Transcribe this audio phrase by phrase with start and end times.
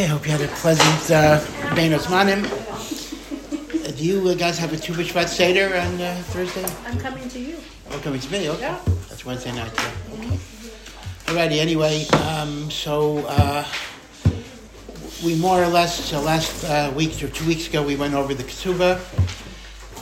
[0.00, 2.42] Okay, hope you had a pleasant uh, Bein Hazmanim.
[3.86, 6.64] Uh, do you guys have a Tu B'Shvat Seder on uh, Thursday?
[6.86, 7.58] I'm coming to you.
[7.90, 8.48] Oh, coming to me?
[8.48, 8.62] Okay.
[8.62, 8.80] Yeah.
[9.10, 9.92] That's Wednesday night, yeah.
[10.14, 10.38] Okay.
[11.26, 13.66] Alrighty, anyway, um, so uh,
[15.22, 18.32] we more or less, uh, last uh, week or two weeks ago, we went over
[18.32, 18.98] the Ketubah.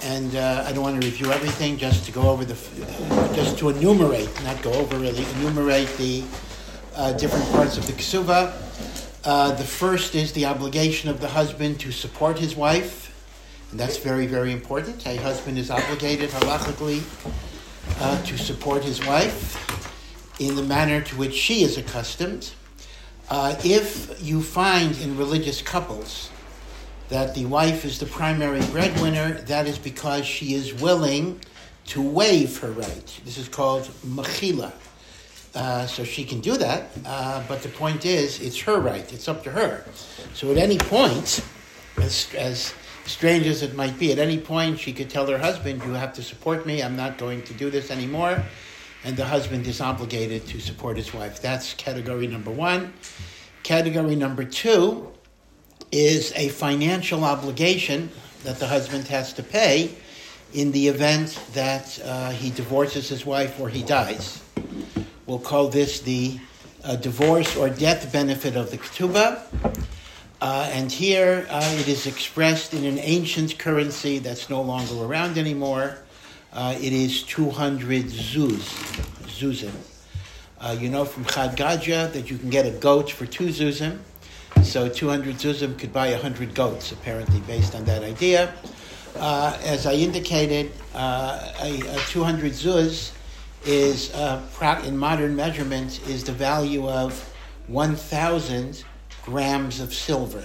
[0.05, 3.59] And uh, I don't want to review everything, just to go over the, uh, just
[3.59, 6.23] to enumerate, not go over really, enumerate the
[6.95, 8.55] uh, different parts of the Ketubah.
[9.29, 13.15] Uh, the first is the obligation of the husband to support his wife.
[13.71, 15.07] And that's very, very important.
[15.07, 17.03] A husband is obligated halachically
[18.01, 22.55] uh, to support his wife in the manner to which she is accustomed.
[23.29, 26.31] Uh, if you find in religious couples
[27.11, 31.39] that the wife is the primary breadwinner, that is because she is willing
[31.85, 33.21] to waive her right.
[33.27, 34.73] This is called machila.
[35.55, 39.13] Uh, so she can do that, uh, but the point is, it's her right.
[39.13, 39.85] It's up to her.
[40.35, 41.43] So at any point,
[41.97, 42.75] as, as
[43.07, 46.13] strange as it might be, at any point she could tell her husband, "You have
[46.15, 46.83] to support me.
[46.83, 48.45] I'm not going to do this anymore,"
[49.05, 51.41] and the husband is obligated to support his wife.
[51.41, 52.93] That's category number one.
[53.63, 55.09] Category number two
[55.91, 58.11] is a financial obligation
[58.45, 59.91] that the husband has to pay
[60.53, 64.43] in the event that uh, he divorces his wife or he dies.
[65.29, 66.41] We'll call this the
[66.83, 69.43] uh, divorce or death benefit of the ketubah.
[70.41, 75.37] Uh, and here uh, it is expressed in an ancient currency that's no longer around
[75.37, 75.99] anymore.
[76.51, 78.73] Uh, it is 200 zuz,
[79.27, 79.75] zuzim.
[80.63, 83.99] Uh, you know from Chad Gadya that you can get a goat for two zuzim.
[84.63, 88.55] So 200 zuzim could buy 100 goats, apparently, based on that idea.
[89.15, 93.13] Uh, as I indicated, a, a 200 zuz
[93.65, 94.43] is, uh,
[94.85, 97.13] in modern measurements, is the value of
[97.67, 98.85] 1,000
[99.25, 100.45] grams of silver.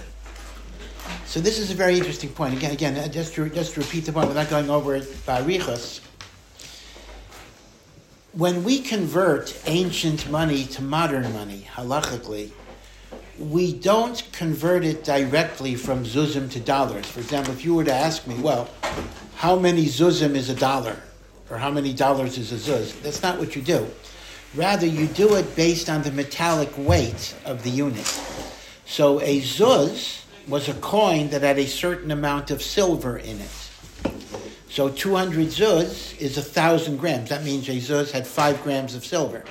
[1.26, 2.54] So this is a very interesting point.
[2.54, 5.40] Again, again, uh, just to, just to repeat the point without going over it by
[5.40, 6.00] Riches.
[8.32, 12.50] When we convert ancient money to modern money, halachically,
[13.38, 17.06] we don't convert it directly from zuzim to dollars.
[17.06, 18.68] For example, if you were to ask me, well,
[19.36, 20.96] how many zuzim is a dollar?
[21.50, 23.00] Or how many dollars is a zuz?
[23.02, 23.86] That's not what you do.
[24.54, 28.06] Rather, you do it based on the metallic weight of the unit.
[28.86, 33.70] So a zuz was a coin that had a certain amount of silver in it.
[34.68, 37.30] So 200 zuz is a thousand grams.
[37.30, 39.44] That means a zuz had five grams of silver.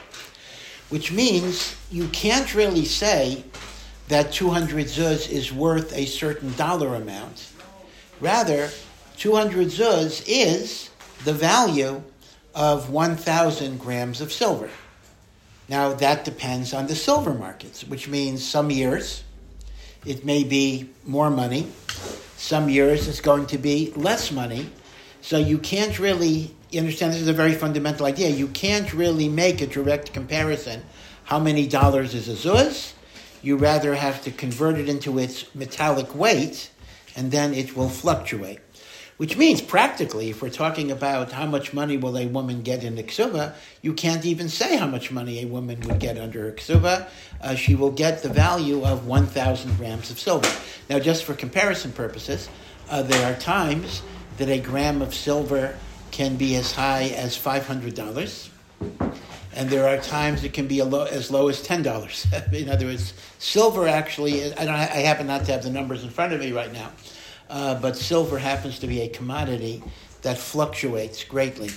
[0.89, 3.43] Which means you can't really say
[4.09, 7.49] that 200 zuz is worth a certain dollar amount.
[8.19, 8.69] Rather,
[9.17, 10.89] 200 zuz is
[11.23, 12.03] the value
[12.55, 14.69] of 1,000 grams of silver.
[15.69, 19.23] Now, that depends on the silver markets, which means some years
[20.05, 21.67] it may be more money,
[22.35, 24.69] some years it's going to be less money.
[25.21, 28.29] So you can't really, you understand, this is a very fundamental idea.
[28.29, 30.83] You can't really make a direct comparison.
[31.23, 32.91] How many dollars is a zuz?
[33.41, 36.69] You rather have to convert it into its metallic weight,
[37.15, 38.59] and then it will fluctuate.
[39.23, 42.97] Which means, practically, if we're talking about how much money will a woman get in
[42.97, 47.07] ksuba, you can't even say how much money a woman would get under ksuba.
[47.39, 50.51] Uh, she will get the value of 1,000 grams of silver.
[50.89, 52.49] Now, just for comparison purposes,
[52.89, 54.01] uh, there are times
[54.39, 55.77] that a gram of silver
[56.11, 58.49] can be as high as $500.
[59.55, 62.27] And there are times it can be as low as ten dollars.
[62.51, 64.53] in other words, silver actually.
[64.53, 64.65] I.
[64.65, 66.91] I happen not to have the numbers in front of me right now,
[67.53, 69.83] uh, but silver happens to be a commodity
[70.23, 71.69] that fluctuates greatly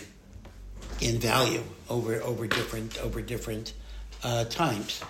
[1.03, 3.75] in value over over different over different
[4.25, 5.05] uh, times.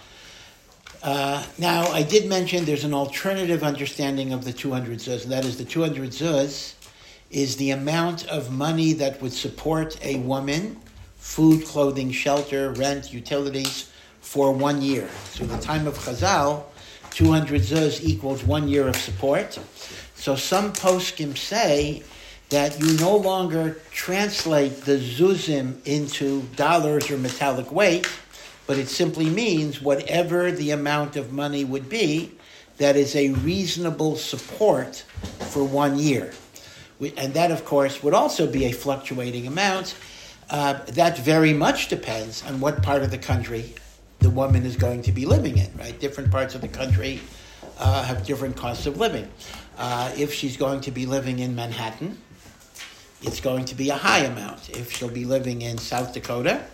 [1.04, 5.44] Uh, now, I did mention there's an alternative understanding of the 200 zuz, and that
[5.44, 6.74] is the 200 zuz
[7.30, 10.80] is the amount of money that would support a woman,
[11.16, 15.08] food, clothing, shelter, rent, utilities, for one year.
[15.30, 16.64] So, in the time of Chazal,
[17.10, 19.58] 200 zuz equals one year of support.
[20.16, 22.02] So some poskim say
[22.48, 28.08] that you no longer translate the zuzim into dollars or metallic weight,
[28.66, 32.32] but it simply means whatever the amount of money would be
[32.78, 35.04] that is a reasonable support
[35.50, 36.32] for one year.
[37.16, 39.96] And that, of course, would also be a fluctuating amount.
[40.48, 43.74] Uh, that very much depends on what part of the country
[44.20, 45.98] the woman is going to be living in, right?
[45.98, 47.20] Different parts of the country
[47.78, 49.28] uh, have different costs of living.
[49.76, 52.18] Uh, if she's going to be living in Manhattan,
[53.22, 54.70] it's going to be a high amount.
[54.70, 56.64] If she'll be living in South Dakota,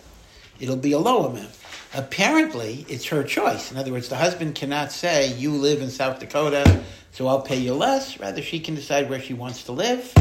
[0.59, 1.57] it'll be a low amount.
[1.93, 3.71] Apparently, it's her choice.
[3.71, 7.57] In other words, the husband cannot say, You live in South Dakota, so I'll pay
[7.57, 8.19] you less.
[8.19, 10.13] Rather, she can decide where she wants to live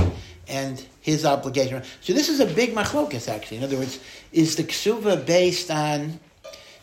[0.48, 1.82] and his obligation.
[2.00, 3.58] So, this is a big machlokas, actually.
[3.58, 4.00] In other words,
[4.32, 6.18] is the ksuva based on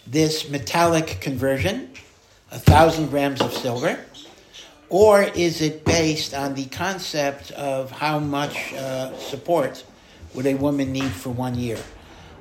[0.07, 1.91] this metallic conversion,
[2.51, 3.99] a thousand grams of silver?
[4.89, 9.83] Or is it based on the concept of how much uh, support
[10.33, 11.77] would a woman need for one year?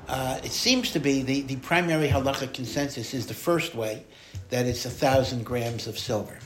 [0.09, 4.03] Uh, it seems to be the, the primary halacha consensus is the first way,
[4.49, 6.39] that it's a thousand grams of silver.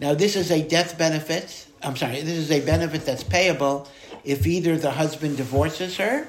[0.00, 1.68] Now, this is a death benefit.
[1.84, 3.88] I'm sorry, this is a benefit that's payable
[4.24, 6.26] if either the husband divorces her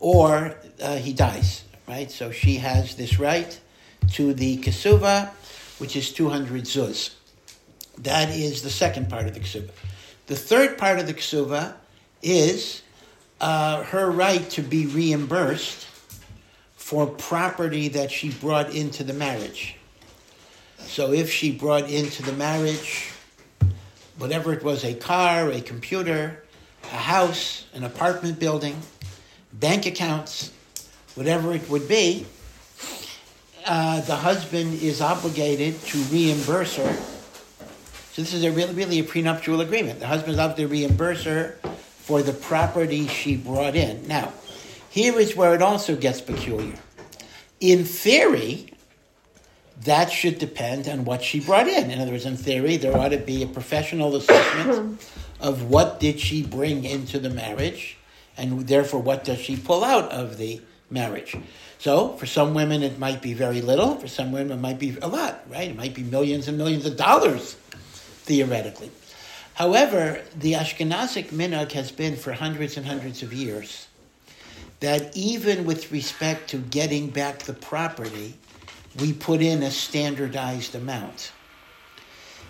[0.00, 2.10] or uh, he dies, right?
[2.10, 3.58] So she has this right
[4.14, 5.28] to the kasuva,
[5.78, 7.14] which is 200 zuz.
[7.98, 9.70] That is the second part of the ksuva.
[10.26, 11.74] The third part of the ksuva
[12.22, 12.82] is
[13.40, 15.86] uh, her right to be reimbursed
[16.76, 19.76] for property that she brought into the marriage.
[20.78, 23.10] So if she brought into the marriage
[24.18, 26.44] whatever it was a car, a computer,
[26.84, 28.76] a house, an apartment building,
[29.54, 30.52] bank accounts,
[31.14, 32.26] whatever it would be,
[33.66, 37.21] uh, the husband is obligated to reimburse her
[38.12, 39.98] so this is a really, really a prenuptial agreement.
[39.98, 41.52] The husband's obligated to reimburse her
[41.96, 44.06] for the property she brought in.
[44.06, 44.34] Now,
[44.90, 46.74] here is where it also gets peculiar.
[47.58, 48.74] In theory,
[49.84, 51.90] that should depend on what she brought in.
[51.90, 55.02] In other words, in theory, there ought to be a professional assessment
[55.40, 57.96] of what did she bring into the marriage,
[58.36, 60.60] and therefore what does she pull out of the
[60.90, 61.34] marriage.
[61.78, 63.96] So, for some women, it might be very little.
[63.96, 65.70] For some women, it might be a lot, right?
[65.70, 67.56] It might be millions and millions of dollars
[68.24, 68.90] theoretically.
[69.54, 73.88] However, the Ashkenazic minhag has been for hundreds and hundreds of years
[74.80, 78.34] that even with respect to getting back the property,
[78.98, 81.32] we put in a standardized amount.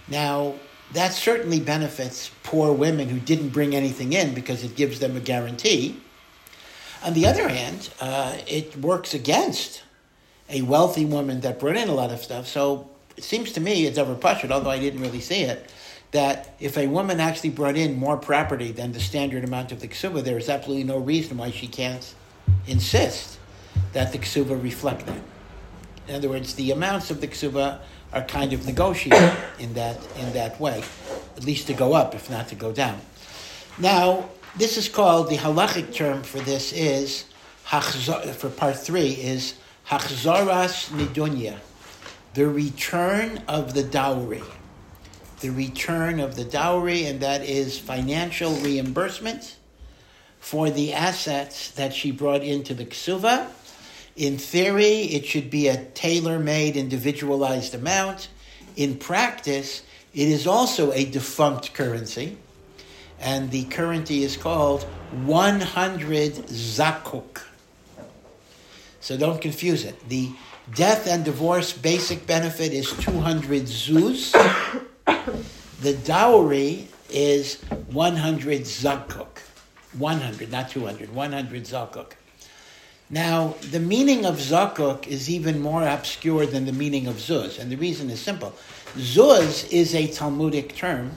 [0.08, 0.54] Now,
[0.92, 5.20] that certainly benefits poor women who didn't bring anything in because it gives them a
[5.20, 6.00] guarantee.
[7.02, 9.82] On the other hand, uh, it works against
[10.48, 12.46] a wealthy woman that brought in a lot of stuff.
[12.46, 15.70] So it seems to me it's over pushed, although I didn't really see it,
[16.12, 19.88] that if a woman actually brought in more property than the standard amount of the
[19.88, 22.14] ksuba, there is absolutely no reason why she can't
[22.66, 23.38] insist
[23.92, 25.20] that the ksuba reflect that.
[26.08, 27.80] In other words, the amounts of the ksuba
[28.12, 30.82] are kind of negotiable in that in that way,
[31.36, 33.00] at least to go up, if not to go down.
[33.78, 37.24] Now, this is called the halachic term for this is
[37.64, 39.54] for part three is
[39.88, 41.56] hachzoras nidunya
[42.34, 44.42] the return of the dowry.
[45.40, 49.56] The return of the dowry, and that is financial reimbursement
[50.40, 53.48] for the assets that she brought into the ksuva.
[54.16, 58.28] In theory, it should be a tailor made, individualized amount.
[58.76, 59.82] In practice,
[60.14, 62.36] it is also a defunct currency,
[63.18, 64.84] and the currency is called
[65.24, 67.42] 100 zakuk.
[69.00, 70.08] So don't confuse it.
[70.08, 70.30] The
[70.74, 74.32] Death and divorce basic benefit is 200 zuz.
[75.82, 77.60] the dowry is
[77.90, 79.40] 100 zakuk.
[79.98, 82.12] 100, not 200, 100 zakuk.
[83.10, 87.70] Now, the meaning of zakuk is even more obscure than the meaning of zuz, and
[87.70, 88.54] the reason is simple.
[88.96, 91.10] Zuz is a Talmudic term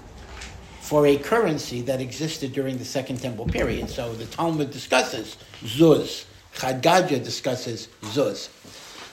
[0.81, 3.89] for a currency that existed during the Second Temple period.
[3.89, 6.25] So the Talmud discusses zuz.
[6.53, 8.49] Chad discusses zuz.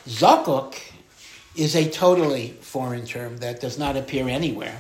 [0.06, 0.74] Zakuk
[1.54, 4.76] is a totally foreign term that does not appear anywhere.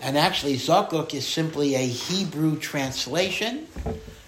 [0.00, 3.66] And actually, Zakuk is simply a Hebrew translation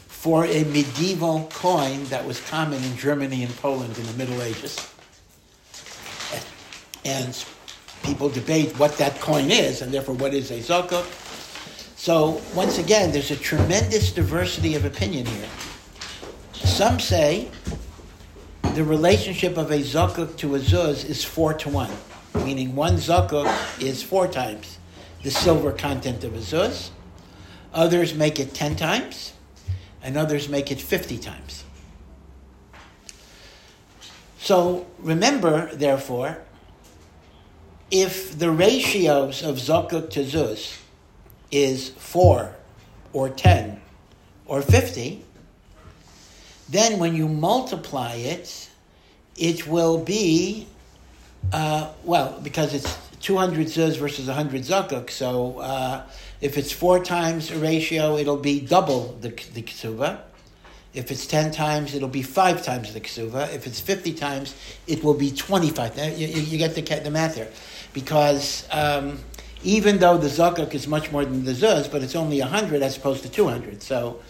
[0.06, 4.76] for a medieval coin that was common in Germany and Poland in the Middle Ages.
[7.04, 7.44] And
[8.02, 11.04] people debate what that coin is, and therefore, what is a Zakuk.
[11.96, 15.48] So, once again, there's a tremendous diversity of opinion here.
[16.54, 17.48] Some say
[18.78, 21.90] the relationship of a zakuk to a zuz is four to one,
[22.44, 24.78] meaning one zakuk is four times
[25.24, 26.90] the silver content of a zuz.
[27.74, 29.32] Others make it ten times,
[30.00, 31.64] and others make it fifty times.
[34.38, 36.38] So remember, therefore,
[37.90, 40.78] if the ratios of zakuk to zuz
[41.50, 42.54] is four
[43.12, 43.80] or ten
[44.46, 45.24] or fifty,
[46.68, 48.66] then when you multiply it,
[49.38, 50.66] it will be,
[51.52, 56.02] uh, well, because it's 200 zuz versus 100 zakuk, so uh,
[56.40, 60.20] if it's four times a ratio, it'll be double the, the ksuba.
[60.94, 63.52] If it's 10 times, it'll be five times the ksuva.
[63.54, 64.54] If it's 50 times,
[64.86, 65.96] it will be 25.
[66.18, 67.48] You, you get the, the math there.
[67.92, 69.18] Because um,
[69.62, 72.96] even though the zakuk is much more than the zuz, but it's only 100 as
[72.96, 73.82] opposed to 200.
[73.82, 74.20] So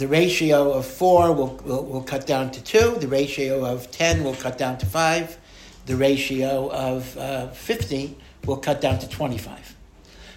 [0.00, 3.00] the ratio of 4 will, will, will cut down to 2.
[3.00, 5.36] The ratio of 10 will cut down to 5.
[5.84, 8.16] The ratio of uh, 50
[8.46, 9.76] will cut down to 25.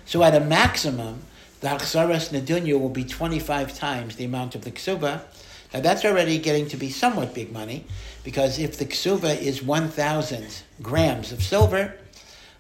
[0.04, 1.22] So at a maximum,
[1.62, 5.22] the Hachzaras Nadunya will be 25 times the amount of the Ksuba.
[5.74, 7.86] Now that's already getting to be somewhat big money,
[8.26, 11.96] because if the Ksuba is 1,000 grams of silver,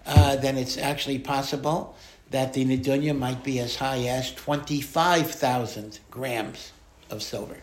[0.06, 1.98] uh, then it's actually possible
[2.30, 6.72] that the Nadunya might be as high as 25,000 grams
[7.14, 7.58] of silver.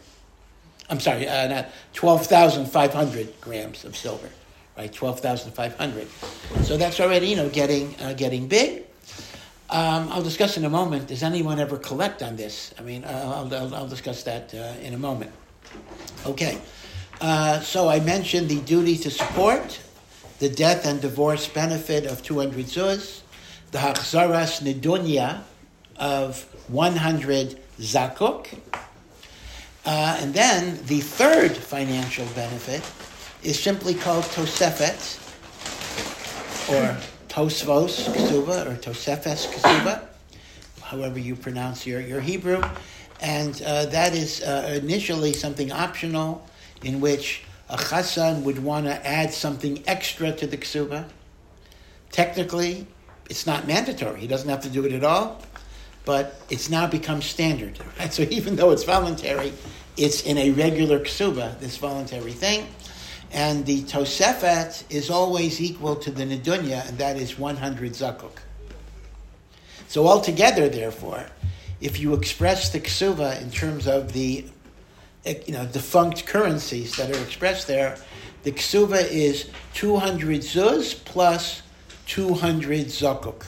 [0.89, 4.31] I'm sorry, uh, not 12,500 grams of silver,
[4.77, 4.93] right?
[4.93, 6.09] 12,500.
[6.63, 8.85] So that's already, you know, getting, uh, getting big.
[9.69, 11.07] Um, I'll discuss in a moment.
[11.07, 12.75] Does anyone ever collect on this?
[12.77, 15.31] I mean, uh, I'll, I'll, I'll, discuss that uh, in a moment.
[16.27, 16.59] Okay.
[17.21, 19.79] Uh, so I mentioned the duty to support,
[20.41, 23.21] the death and divorce benefit of 200 zuz,
[23.71, 25.43] the hachzaras nidunya
[25.97, 28.59] of 100 zakuk,
[29.85, 32.83] uh, and then the third financial benefit
[33.43, 35.19] is simply called tosefet,
[36.71, 36.97] or
[37.29, 40.07] Tosvos Ksuba or Tosefes Ksuba,
[40.83, 42.63] however you pronounce your, your Hebrew.
[43.21, 46.47] And uh, that is uh, initially something optional
[46.83, 51.09] in which a chassan would want to add something extra to the ksuba.
[52.11, 52.87] Technically,
[53.29, 54.21] it's not mandatory.
[54.21, 55.41] He doesn't have to do it at all,
[56.05, 57.79] but it's now become standard.
[57.99, 58.13] Right?
[58.21, 59.53] So even though it's voluntary,
[59.97, 62.67] it's in a regular ksuba, this voluntary thing.
[63.33, 68.39] And the Tosefet is always equal to the Nedunya, and that is 100 Zakuk.
[69.87, 71.27] So altogether, therefore,
[71.81, 74.45] if you express the Ksuva in terms of the
[75.25, 77.97] eh, you know, defunct currencies that are expressed there,
[78.43, 81.63] the Ksuva is 200 Zuz plus
[82.07, 83.47] 200 Zakuk.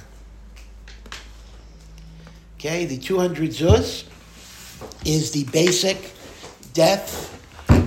[2.65, 4.05] Okay, the 200 Zuz
[5.05, 6.13] is the basic
[6.75, 7.29] death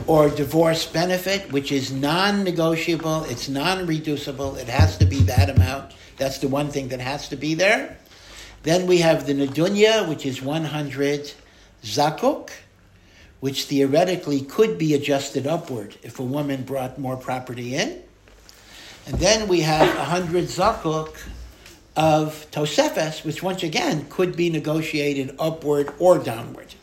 [0.06, 5.50] or divorce benefit, which is non negotiable, it's non reducible, it has to be that
[5.50, 5.94] amount.
[6.18, 7.98] That's the one thing that has to be there.
[8.64, 11.32] Then we have the Nadunya, which is 100
[11.82, 12.50] Zakuk,
[13.40, 18.04] which theoretically could be adjusted upward if a woman brought more property in.
[19.08, 21.16] And then we have 100 Zakuk
[21.96, 26.74] of Tosefes, which once again could be negotiated upward or downward.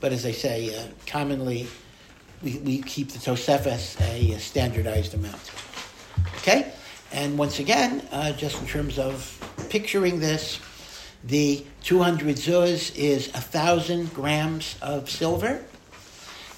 [0.00, 1.66] But as I say, uh, commonly
[2.42, 5.50] we, we keep the Tosefes a, a standardized amount.
[6.38, 6.72] Okay?
[7.12, 10.60] And once again, uh, just in terms of picturing this,
[11.24, 15.64] the 200 zuz is 1,000 grams of silver,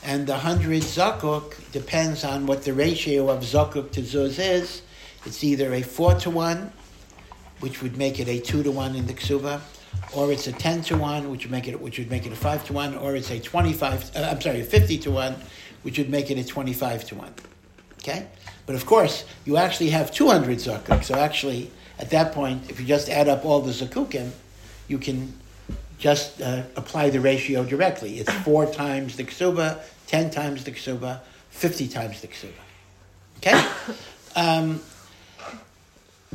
[0.02, 4.82] and the 100 zakuk depends on what the ratio of zakuk to zuz is.
[5.24, 6.72] It's either a 4 to 1,
[7.60, 9.60] which would make it a 2 to 1 in the ksuba,
[10.12, 12.36] or it's a 10 to 1, which would make it, which would make it a
[12.36, 15.36] 5 to 1, or it's a 25, uh, I'm sorry, a 50 to 1,
[15.82, 17.34] which would make it a 25 to 1.
[18.02, 18.26] Okay?
[18.66, 21.04] But of course, you actually have 200 zakuk.
[21.04, 24.30] So actually, at that point, if you just add up all the zakukim,
[24.88, 25.32] you can
[25.98, 28.18] just uh, apply the ratio directly.
[28.18, 31.20] It's four times the ksuba, 10 times the ksuba,
[31.50, 32.52] 50 times the ksuba.
[33.38, 33.66] Okay?
[34.38, 34.82] Um,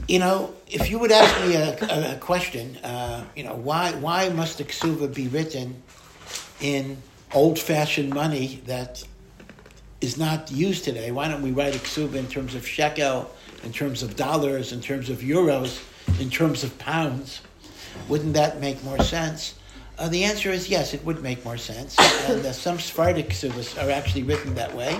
[0.07, 3.91] you know, if you would ask me a, a, a question, uh, you know, why,
[3.93, 5.81] why must the ksuba be written
[6.59, 6.97] in
[7.33, 9.03] old-fashioned money that
[10.01, 11.11] is not used today.
[11.11, 13.31] Why don't we write a ksuba in terms of shekel,
[13.63, 15.79] in terms of dollars, in terms of euros,
[16.19, 17.41] in terms of pounds?
[18.09, 19.55] Wouldn't that make more sense?
[19.99, 21.95] Uh, the answer is yes, it would make more sense.
[22.27, 23.35] And uh, some Sephardic
[23.77, 24.99] are actually written that way.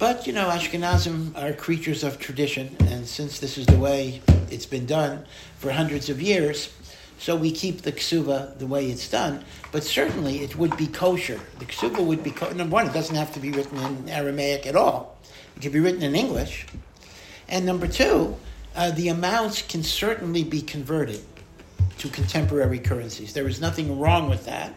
[0.00, 4.64] But, you know, Ashkenazim are creatures of tradition, and since this is the way it's
[4.64, 5.26] been done
[5.58, 6.72] for hundreds of years,
[7.18, 9.44] so we keep the ksuba the way it's done.
[9.72, 11.38] But certainly it would be kosher.
[11.58, 12.54] The ksuba would be kosher.
[12.54, 15.18] Number one, it doesn't have to be written in Aramaic at all.
[15.54, 16.64] It could be written in English.
[17.46, 18.36] And number two,
[18.74, 21.20] uh, the amounts can certainly be converted
[21.98, 23.34] to contemporary currencies.
[23.34, 24.72] There is nothing wrong with that.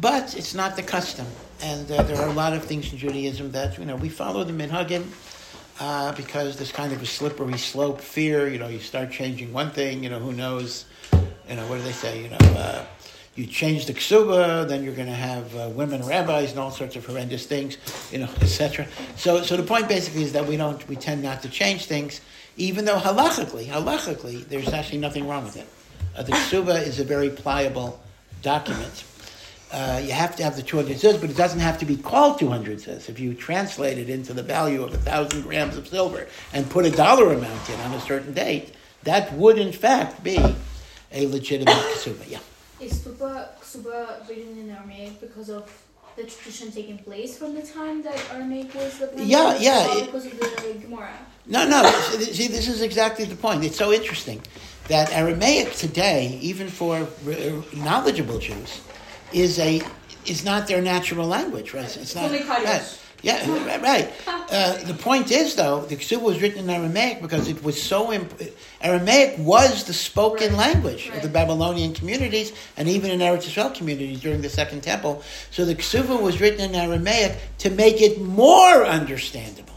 [0.00, 1.26] But it's not the custom.
[1.62, 4.44] And uh, there are a lot of things in Judaism that, you know, we follow
[4.44, 5.04] the minhagim
[5.78, 8.48] uh, because there's kind of a slippery slope fear.
[8.48, 10.86] You know, you start changing one thing, you know, who knows
[11.50, 12.22] you know, what do they say?
[12.22, 12.84] You know, uh,
[13.34, 16.94] you change the ksuba, then you're going to have uh, women rabbis and all sorts
[16.94, 17.76] of horrendous things,
[18.12, 18.86] you know, etc.
[19.16, 22.20] So, so the point basically is that we don't, we tend not to change things,
[22.56, 25.66] even though halachically, halachically, there's actually nothing wrong with it.
[26.16, 28.00] Uh, the ksuba is a very pliable
[28.42, 29.04] document,
[29.72, 32.38] uh, you have to have the 200 zuz, but it doesn't have to be called
[32.38, 33.08] 200 zuz.
[33.08, 36.84] If you translate it into the value of a thousand grams of silver and put
[36.86, 38.74] a dollar amount in on a certain date,
[39.04, 40.38] that would in fact be
[41.12, 42.28] a legitimate ksuba.
[42.28, 42.38] Yeah.
[42.80, 45.70] Is Tupa Ksuba written in Aramaic because of
[46.16, 50.38] the tradition taking place from the time that Aramaic was the Yeah, yeah, because of
[50.40, 51.12] the Gemara.
[51.46, 51.88] No, no.
[52.18, 53.64] See, this is exactly the point.
[53.64, 54.42] It's so interesting
[54.88, 57.06] that Aramaic today, even for
[57.74, 58.80] knowledgeable Jews,
[59.32, 59.82] is a
[60.26, 61.74] is not their natural language.
[61.74, 61.84] Right?
[61.96, 62.24] It's not.
[62.24, 62.98] only Right.
[63.22, 63.82] Yeah, right.
[63.82, 64.12] right.
[64.50, 68.12] Uh, the point is, though, the Ksuba was written in Aramaic because it was so.
[68.12, 68.34] Imp-
[68.80, 73.72] Aramaic was the spoken Right, language of the Babylonian communities and even in Eretz Yisrael
[73.72, 75.22] communities during the Second Temple.
[75.52, 79.70] So the Ksuba was written in Aramaic to make it more understandable.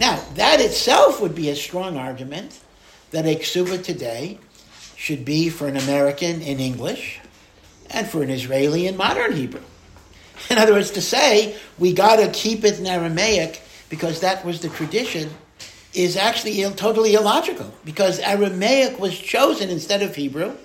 [0.00, 2.58] Now, that itself would be a strong argument
[3.12, 4.38] that a ksuba today
[4.96, 7.20] should be for an American in English
[7.92, 9.62] and for an Israeli in modern Hebrew.
[10.50, 14.60] In other words, to say we got to keep it in Aramaic because that was
[14.60, 15.30] the tradition
[15.94, 20.56] is actually ill, totally illogical because Aramaic was chosen instead of Hebrew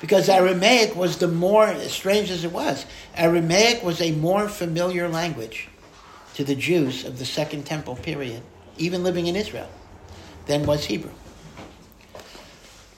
[0.00, 5.08] because Aramaic was the more, as strange as it was, Aramaic was a more familiar
[5.08, 5.68] language
[6.34, 8.42] to the Jews of the Second Temple period,
[8.76, 9.68] even living in Israel,
[10.46, 11.12] than was Hebrew.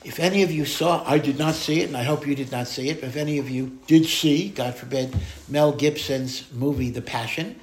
[0.08, 2.50] If any of you saw, I did not see it, and I hope you did
[2.50, 5.14] not see it, but if any of you did see, God forbid,
[5.50, 7.60] Mel Gibson's movie, The Passion,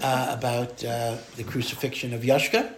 [0.00, 2.72] uh, about uh, the crucifixion of Yoshka,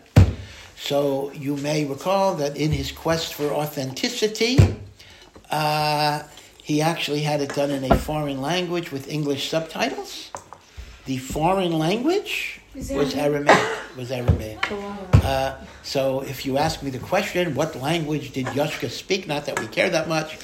[0.75, 4.57] so you may recall that in his quest for authenticity,
[5.51, 6.23] uh,
[6.63, 10.31] he actually had it done in a foreign language with English subtitles.
[11.05, 13.97] The foreign language was Aramaic.
[13.97, 14.59] Was Aramaic.
[14.73, 19.29] Uh, so if you ask me the question, what language did Yoshka speak?
[19.29, 20.39] Not that we care that much,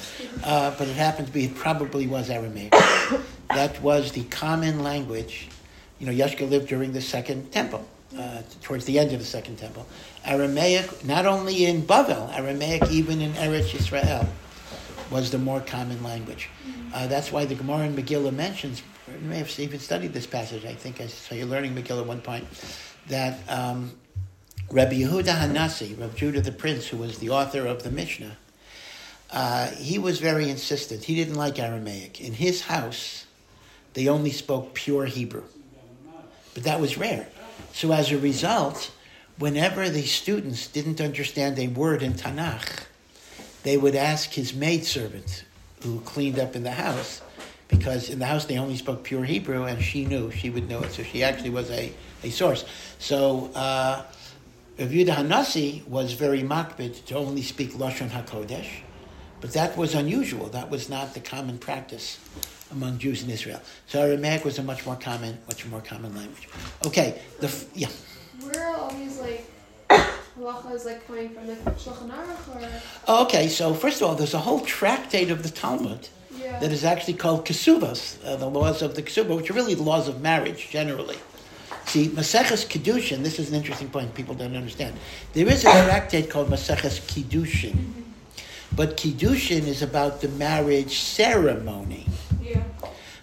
[0.45, 2.73] uh, but it happened to be it probably was Aramaic.
[3.49, 5.49] that was the common language.
[5.99, 7.85] You know, Yoshka lived during the Second Temple,
[8.17, 9.87] uh, towards the end of the Second Temple.
[10.25, 14.27] Aramaic, not only in Bavel, Aramaic even in Eretz Yisrael,
[15.11, 16.49] was the more common language.
[16.95, 18.83] Uh, that's why the Gemara in Megillah mentions,
[19.21, 22.07] you may have even studied this passage, I think I saw you learning Megillah at
[22.07, 22.47] one point,
[23.09, 23.93] that um,
[24.71, 28.37] Rabbi Yehuda Hanasi, Rabbi Judah the Prince, who was the author of the Mishnah,
[29.33, 31.05] uh, he was very insistent.
[31.05, 32.21] He didn't like Aramaic.
[32.21, 33.27] In his house,
[33.95, 35.45] they only spoke pure Hebrew.
[36.55, 37.29] But that was rare.
[37.73, 38.91] So as a result,
[39.39, 42.85] whenever the students didn't understand a word in Tanakh,
[43.63, 45.45] they would ask his maidservant,
[45.83, 47.23] who cleaned up in the house,
[47.71, 50.83] because in the house they only spoke pure Hebrew, and she knew, she would know
[50.83, 50.93] it.
[50.93, 52.65] So she actually was a, a source.
[52.99, 54.05] So uh,
[54.79, 58.69] Rav Yehuda Hanasi was very makpid to only speak Lashon HaKodesh,
[59.41, 60.47] but that was unusual.
[60.49, 62.19] That was not the common practice
[62.71, 63.61] among Jews in Israel.
[63.87, 66.49] So Aramaic was a much more common, much more common language.
[66.87, 67.89] Okay, the f- yeah.
[68.41, 69.47] Where are all these like
[70.73, 74.39] is like coming from the Shulchan Aruch or Okay, so first of all, there's a
[74.39, 76.09] whole tractate of the Talmud
[76.41, 79.75] yeah that is actually called Kesubas, uh, the laws of the Kesuba, which are really
[79.75, 81.19] the laws of marriage generally.
[81.87, 84.97] See, Maseches Kiddushin, this is an interesting point people don't understand.
[85.33, 87.79] There is a tractate called Maseches Kiddushin,
[88.77, 92.07] but Kiddushin is about the marriage ceremony,
[92.43, 92.63] Yeah.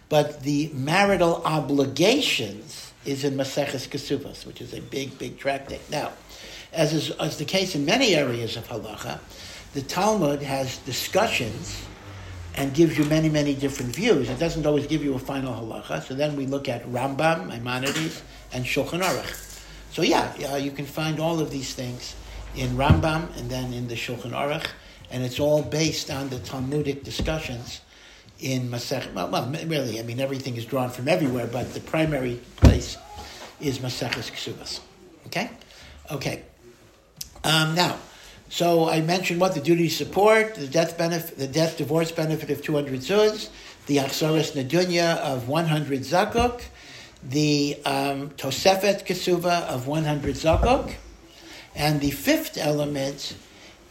[0.10, 5.90] but the marital obligations is in Maseches Kesubas, which is a big, big tractate.
[5.90, 6.12] Now,
[6.74, 9.20] as is as the case in many areas of halacha,
[9.74, 11.82] the Talmud has discussions
[12.58, 14.30] and gives you many, many different views.
[14.30, 16.02] It doesn't always give you a final halacha.
[16.02, 19.62] So then we look at Rambam, Maimonides, and Shulchan Aruch.
[19.92, 22.16] So yeah, yeah, you can find all of these things
[22.56, 24.68] in Rambam and then in the Shulchan Aruch,
[25.12, 27.82] and it's all based on the Talmudic discussions
[28.40, 29.14] in Masech.
[29.14, 32.98] Well, well, really, I mean, everything is drawn from everywhere, but the primary place
[33.62, 34.80] is Maseches Ksubas.
[35.28, 35.50] Okay,
[36.12, 36.44] okay.
[37.44, 37.98] Um, now,
[38.50, 42.62] so I mentioned what the duty support, the death benefit, the death divorce benefit of
[42.62, 43.50] 200 zuz,
[43.88, 46.62] the hachzaras nadunya of 100 zakuk,
[47.24, 50.94] the um, tosefet kesuva of 100 zakuk,
[51.76, 53.36] and the fifth element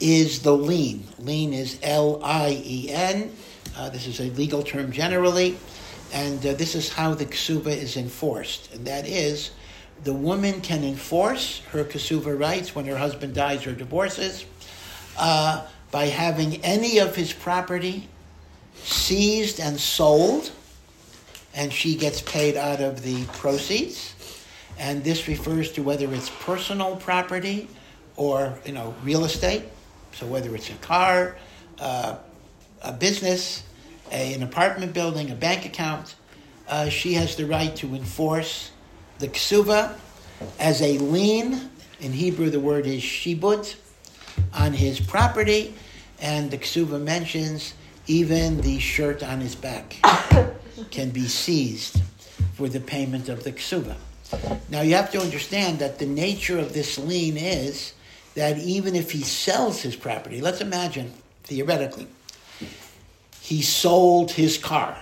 [0.01, 1.07] is the lien.
[1.19, 3.35] Lien is L I E N.
[3.77, 5.59] Uh, this is a legal term generally,
[6.12, 9.51] and uh, this is how the ksuba is enforced, and that is
[10.05, 14.45] the woman can enforce her kasuva rights when her husband dies or divorces
[15.19, 18.09] uh, by having any of his property
[18.75, 20.53] seized and sold,
[21.55, 24.15] and she gets paid out of the proceeds.
[24.79, 27.69] And this refers to whether it's personal property
[28.17, 29.65] or you know real estate.
[30.13, 31.37] So whether it's a car,
[31.79, 32.17] uh,
[32.83, 33.63] a business,
[34.13, 36.15] a, an apartment building, a bank account,
[36.69, 38.71] uh, she has the right to enforce
[39.19, 39.97] the ksuva
[40.59, 41.71] as a lien.
[42.01, 43.75] In Hebrew, the word is shibud
[44.53, 45.75] on his property,
[46.21, 47.75] and the ksuva mentions
[48.07, 49.97] even the shirt on his back
[50.91, 52.01] can be seized
[52.55, 53.97] for the payment of the ksuva.
[54.69, 57.93] Now you have to understand that the nature of this lien is
[58.35, 61.13] that even if he sells his property, let's imagine
[61.45, 62.09] theoretically,
[63.41, 64.99] he sold his car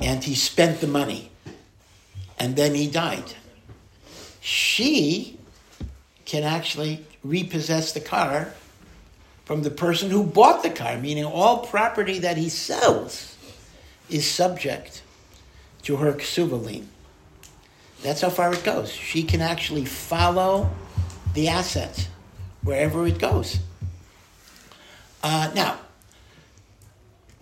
[0.00, 1.29] and he spent the money
[2.40, 3.34] and then he died.
[4.40, 5.38] She
[6.24, 8.54] can actually repossess the car
[9.44, 13.36] from the person who bought the car, meaning all property that he sells
[14.08, 15.02] is subject
[15.82, 16.88] to her ksuba lien.
[18.02, 18.90] That's how far it goes.
[18.90, 20.70] She can actually follow
[21.34, 22.08] the asset
[22.62, 23.58] wherever it goes.
[25.22, 25.78] Uh, now,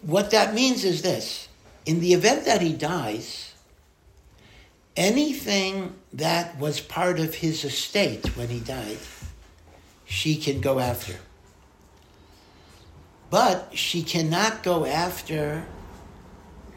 [0.03, 1.49] what that means is this
[1.87, 3.48] in the event that he dies,
[4.99, 8.99] anything that was part of his estate when he died,
[10.05, 11.15] she can go after.
[13.31, 15.65] But she cannot go after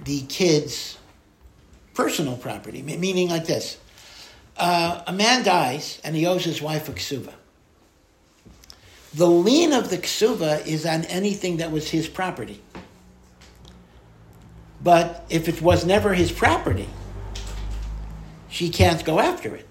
[0.03, 0.99] the kid's
[1.95, 3.77] personal property, meaning like this.
[4.55, 7.33] Uh, a man dies and he owes his wife a ksuba.
[9.15, 12.61] The lien of the ksuba is on anything that was his property.
[14.83, 16.89] But if it was never his property,
[18.51, 19.65] she can't go after it.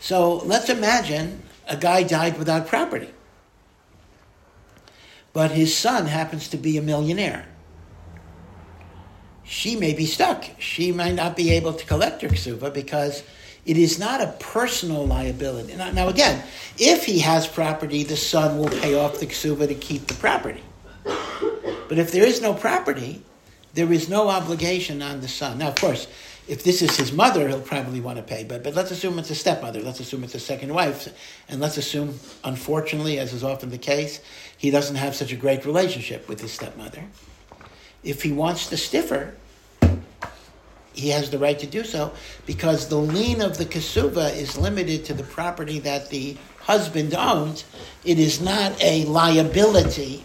[0.00, 3.08] So let's imagine a guy died without property.
[5.32, 7.46] But his son happens to be a millionaire.
[9.44, 10.44] She may be stuck.
[10.58, 13.22] She might not be able to collect her ksuba because
[13.64, 15.76] it is not a personal liability.
[15.76, 16.42] Now, now, again,
[16.78, 20.62] if he has property, the son will pay off the ksuba to keep the property.
[21.04, 23.22] But if there is no property,
[23.74, 25.58] there is no obligation on the son.
[25.58, 26.08] Now, of course,
[26.48, 28.44] if this is his mother, he'll probably want to pay.
[28.44, 29.80] But, but let's assume it's a stepmother.
[29.80, 31.08] Let's assume it's a second wife.
[31.48, 34.20] And let's assume, unfortunately, as is often the case,
[34.56, 37.04] he doesn't have such a great relationship with his stepmother.
[38.02, 39.34] If he wants the stiffer,
[40.92, 42.12] he has the right to do so
[42.44, 47.64] because the lien of the kasuva is limited to the property that the husband owns.
[48.04, 50.24] It is not a liability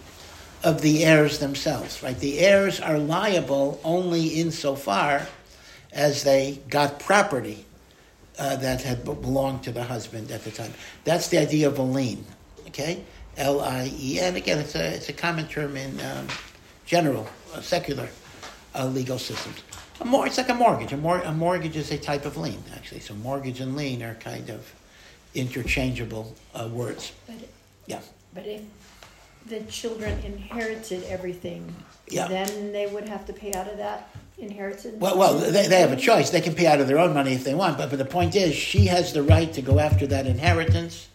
[0.64, 2.18] of the heirs themselves, right?
[2.20, 5.28] The heirs are liable only insofar
[5.98, 7.66] as they got property
[8.40, 10.72] uh, that had belonged to the husband at the time.
[11.04, 12.24] That's the idea of a lien,
[12.68, 13.04] okay?
[13.36, 14.36] L I E N.
[14.36, 16.28] Again, it's a, it's a common term in um,
[16.86, 18.08] general, uh, secular
[18.76, 19.64] uh, legal systems.
[20.00, 20.94] A mor- it's like a mortgage.
[20.94, 23.02] A, mor- a mortgage is a type of lien, actually.
[23.02, 24.72] So mortgage and lien are kind of
[25.34, 27.12] interchangeable uh, words.
[27.26, 27.36] But,
[27.88, 28.02] Yeah.
[28.36, 28.62] but if
[29.48, 31.74] the children inherited everything,
[32.08, 32.28] Yeah.
[32.28, 35.00] then they would have to pay out of that inheritance?
[35.00, 36.30] Well, well, they, they have a choice.
[36.30, 38.36] They can pay out of their own money if they want, but, but the point
[38.36, 41.08] is, she has the right to go after that inheritance.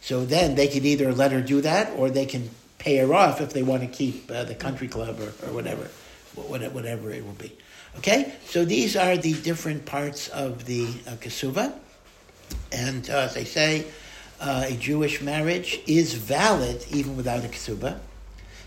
[0.00, 3.40] So then they could either let her do that, or they can pay her off
[3.40, 5.88] if they want to keep uh, the country club or, or whatever,
[6.36, 7.52] wha- whatever it will be.
[7.96, 11.74] Okay, so these are the different parts of the uh, kasuva,
[12.70, 13.86] and uh, as I say,
[14.40, 17.98] uh, a Jewish marriage is valid even without a kasuba,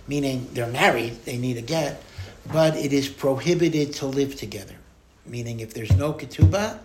[0.08, 2.04] meaning they're married, they need a get,
[2.52, 4.76] but it is prohibited to live together.
[5.26, 6.80] Meaning, if there's no ketubah,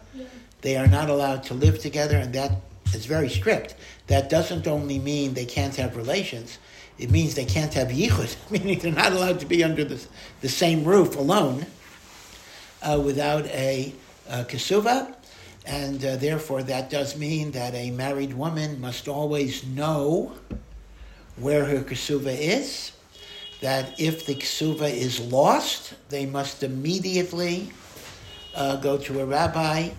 [0.61, 2.53] they are not allowed to live together, and that
[2.93, 3.75] is very strict.
[4.09, 6.59] That doesn't only mean they can't have relations;
[6.99, 10.05] it means they can't have yichud, meaning they're not allowed to be under the,
[10.41, 11.67] the same roof alone
[12.83, 13.93] uh, without a
[14.29, 15.15] uh, kesuva,
[15.65, 20.33] and uh, therefore that does mean that a married woman must always know
[21.37, 22.93] where her kesuva is.
[23.61, 27.71] That if the kesuva is lost, they must immediately
[28.55, 29.91] uh, go to a rabbi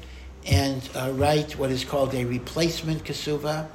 [0.46, 3.68] and uh, write what is called a replacement kesuva.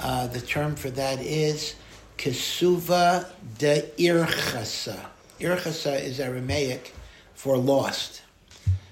[0.00, 1.74] Uh, the term for that is
[2.18, 4.98] kesuva de irchasa.
[5.40, 6.94] Irchasa is Aramaic
[7.34, 8.22] for lost.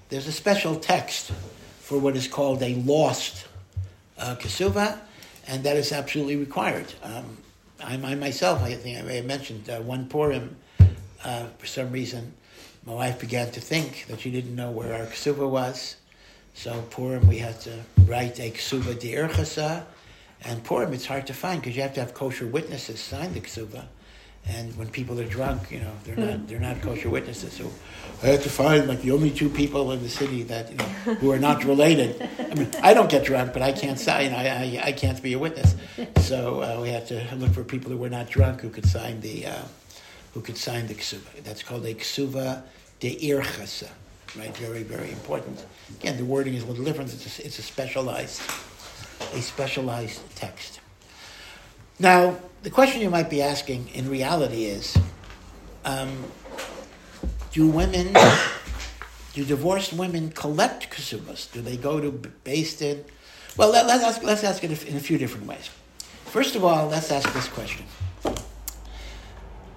[0.09, 1.33] There's a special text
[1.81, 3.47] for what is called a lost
[4.19, 4.37] uh,
[5.49, 6.93] and that is absolutely required.
[7.03, 7.39] Um,
[7.83, 10.57] I, I myself, I think I may have mentioned uh, one Purim,
[11.25, 12.33] uh, for some reason,
[12.85, 15.97] my wife began to think that she didn't know where our kesuva was.
[16.55, 19.85] So Purim, we had to write a kesuva de irchasa,
[20.45, 23.41] and Purim, it's hard to find because you have to have kosher witnesses sign the
[23.41, 23.85] kesuva.
[24.45, 27.53] And when people are drunk, you know, they're not they're not kosher witnesses.
[27.53, 27.71] So
[28.23, 31.15] I had to find like the only two people in the city that you know
[31.21, 32.29] who are not related.
[32.39, 34.33] I mean, I don't get drunk, but I can't sign.
[34.33, 35.77] I I, I can't be a witness.
[36.17, 39.21] So uh, we had to look for people who were not drunk who could sign
[39.21, 39.63] the uh,
[40.35, 41.43] who could sign the ksuva.
[41.45, 42.63] That's called a ksuva
[43.01, 43.91] de irchasa,
[44.37, 44.57] right?
[44.57, 45.65] Very, very important.
[46.01, 47.13] Again, the wording is a little different.
[47.13, 48.41] It's a, it's a specialized,
[49.35, 50.81] a specialized text.
[51.99, 54.97] Now, the question you might be asking in reality is,
[55.85, 56.25] um,
[57.53, 58.15] do women,
[59.35, 61.51] do divorced women collect ksubas?
[61.53, 62.13] Do they go to
[62.45, 63.05] Beis Din?
[63.57, 65.71] Well, let, us ask, let's ask it in a few different ways.
[66.27, 67.85] First of all, let's ask this question.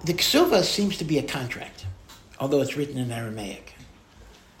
[0.04, 1.84] The ksuva seems to be a contract,
[2.38, 3.74] although it's written in Aramaic.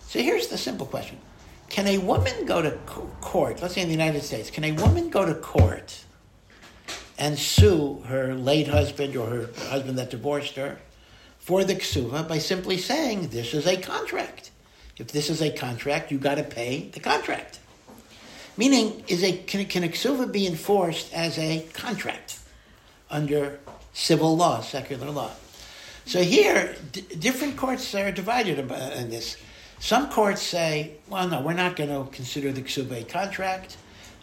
[0.00, 1.18] So here's the simple question.
[1.68, 2.72] Can a woman go to
[3.20, 6.04] court, let's say in the United States, can a woman go to court
[7.18, 10.78] and sue her late husband or her husband that divorced her
[11.38, 14.50] for the ksuva by simply saying, this is a contract.
[14.96, 17.60] If this is a contract, you got to pay the contract.
[18.56, 22.38] Meaning, is a can, can a ksuva be enforced as a contract
[23.10, 23.60] under
[23.92, 25.30] civil law, secular law?
[26.06, 29.36] So here, d- different courts are divided in this.
[29.78, 33.76] Some courts say, well, no, we're not going to consider the ksuba a contract.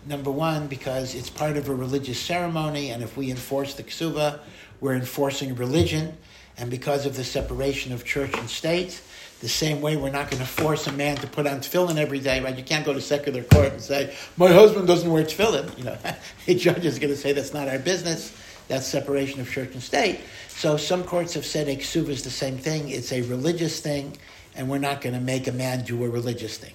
[0.05, 4.39] Number one, because it's part of a religious ceremony, and if we enforce the ksuba,
[4.81, 6.17] we're enforcing religion.
[6.57, 9.01] And because of the separation of church and state,
[9.39, 12.19] the same way we're not going to force a man to put on tefillin every
[12.19, 12.55] day, right?
[12.57, 15.77] You can't go to secular court and say, my husband doesn't wear tefillin.
[15.77, 15.97] You know,
[16.47, 18.37] a judge is going to say that's not our business.
[18.67, 20.21] That's separation of church and state.
[20.49, 22.89] So some courts have said a ksuba is the same thing.
[22.89, 24.17] It's a religious thing,
[24.55, 26.73] and we're not going to make a man do a religious thing.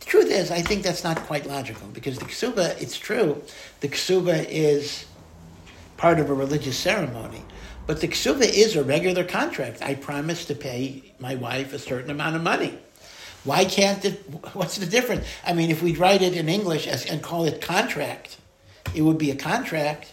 [0.00, 3.42] The truth is, I think that's not quite logical because the ksuba, it's true,
[3.80, 5.06] the ksuba is
[5.96, 7.42] part of a religious ceremony.
[7.86, 9.82] But the ksuba is a regular contract.
[9.82, 12.78] I promise to pay my wife a certain amount of money.
[13.44, 14.22] Why can't it?
[14.52, 15.26] What's the difference?
[15.44, 18.36] I mean, if we write it in English as, and call it contract,
[18.94, 20.12] it would be a contract.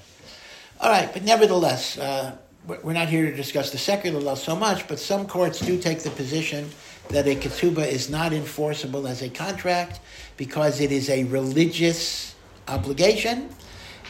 [0.79, 4.87] All right, but nevertheless, uh, we're not here to discuss the secular law so much,
[4.87, 6.69] but some courts do take the position
[7.09, 9.99] that a ketubah is not enforceable as a contract
[10.37, 12.35] because it is a religious
[12.67, 13.49] obligation.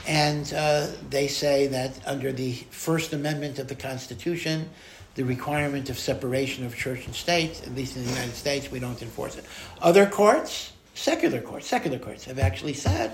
[0.07, 4.69] And uh, they say that under the First Amendment of the Constitution,
[5.15, 8.79] the requirement of separation of church and state, at least in the United States, we
[8.79, 9.45] don't enforce it.
[9.81, 13.11] Other courts, secular courts, secular courts have actually said,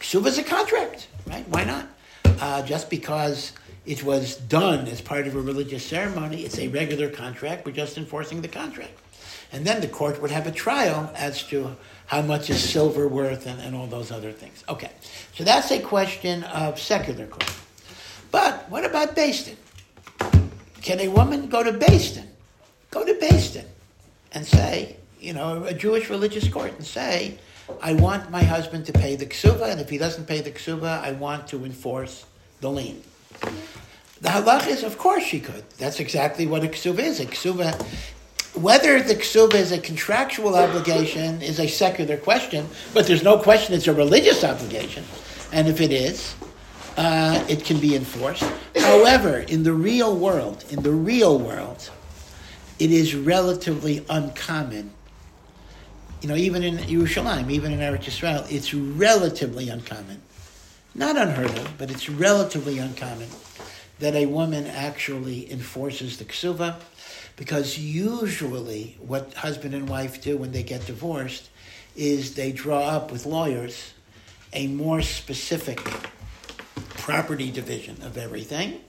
[0.00, 1.46] ksuba is a contract, right?
[1.48, 1.86] Why not?
[2.40, 3.52] Uh, just because
[3.86, 7.96] it was done as part of a religious ceremony, it's a regular contract, we're just
[7.98, 8.92] enforcing the contract.
[9.52, 13.46] And then the court would have a trial as to how much is silver worth
[13.46, 14.62] and, and all those other things.
[14.68, 14.90] Okay,
[15.34, 17.52] so that's a question of secular court.
[18.30, 19.54] But what about Beis
[20.82, 22.22] Can a woman go to Beis
[22.90, 23.64] Go to Beis
[24.32, 27.38] and say, you know, a Jewish religious court and say,
[27.80, 31.00] I want my husband to pay the ksuba, and if he doesn't pay the ksuba,
[31.00, 32.26] I want to enforce
[32.60, 33.02] the lien.
[34.20, 35.64] The halach is, of course, she could.
[35.78, 37.20] That's exactly what a ksuba is.
[37.20, 37.80] A ksuba
[38.54, 43.74] whether the ksuba is a contractual obligation is a secular question, but there's no question
[43.74, 45.04] it's a religious obligation.
[45.52, 46.34] And if it is,
[46.96, 48.44] uh, it can be enforced.
[48.76, 51.90] However, in the real world, in the real world,
[52.78, 54.92] it is relatively uncommon.
[56.20, 60.20] You know, even in Yerushalayim, even in Eretz Israel, it's relatively uncommon.
[60.94, 63.28] Not unheard of, but it's relatively uncommon
[64.00, 66.76] that a woman actually enforces the ksuva
[67.36, 71.48] because usually, what husband and wife do when they get divorced
[71.96, 73.94] is they draw up with lawyers
[74.52, 75.78] a more specific
[76.98, 78.80] property division of everything.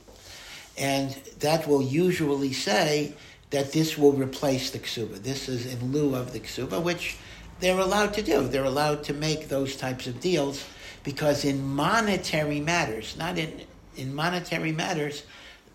[0.78, 3.14] And that will usually say
[3.52, 5.22] that this will replace the ksuba.
[5.22, 7.18] This is in lieu of the ksuba, which
[7.60, 8.48] they're allowed to do.
[8.48, 10.66] They're allowed to make those types of deals
[11.04, 13.62] because in monetary matters, not in,
[13.96, 15.24] in monetary matters,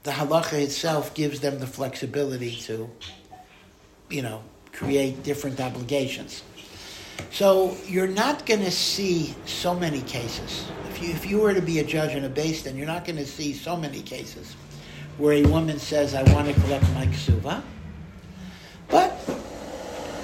[0.02, 2.88] the halacha itself gives them the flexibility to,
[4.08, 6.42] you know, create different obligations.
[7.30, 10.66] So you're not going to see so many cases.
[10.90, 13.04] If you, if you were to be a judge in a Beis Din, you're not
[13.04, 14.54] going to see so many cases
[15.18, 17.62] where a woman says, I want to collect my ksuba.
[18.88, 19.12] But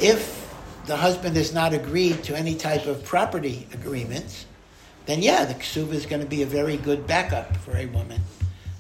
[0.01, 0.55] if
[0.87, 4.47] the husband has not agreed to any type of property agreements,
[5.07, 8.21] then yeah, the ksuba is going to be a very good backup for a woman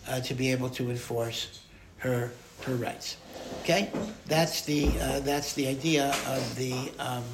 [0.09, 1.61] uh, to be able to enforce
[1.99, 2.31] her
[2.63, 3.17] her rights.
[3.63, 3.91] Okay,
[4.27, 7.25] that's the uh, that's the idea of the um,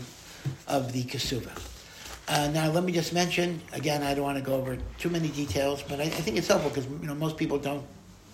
[0.66, 1.50] of the kasuva.
[2.28, 4.02] Uh, now, let me just mention again.
[4.02, 6.70] I don't want to go over too many details, but I, I think it's helpful
[6.70, 7.84] because you know most people don't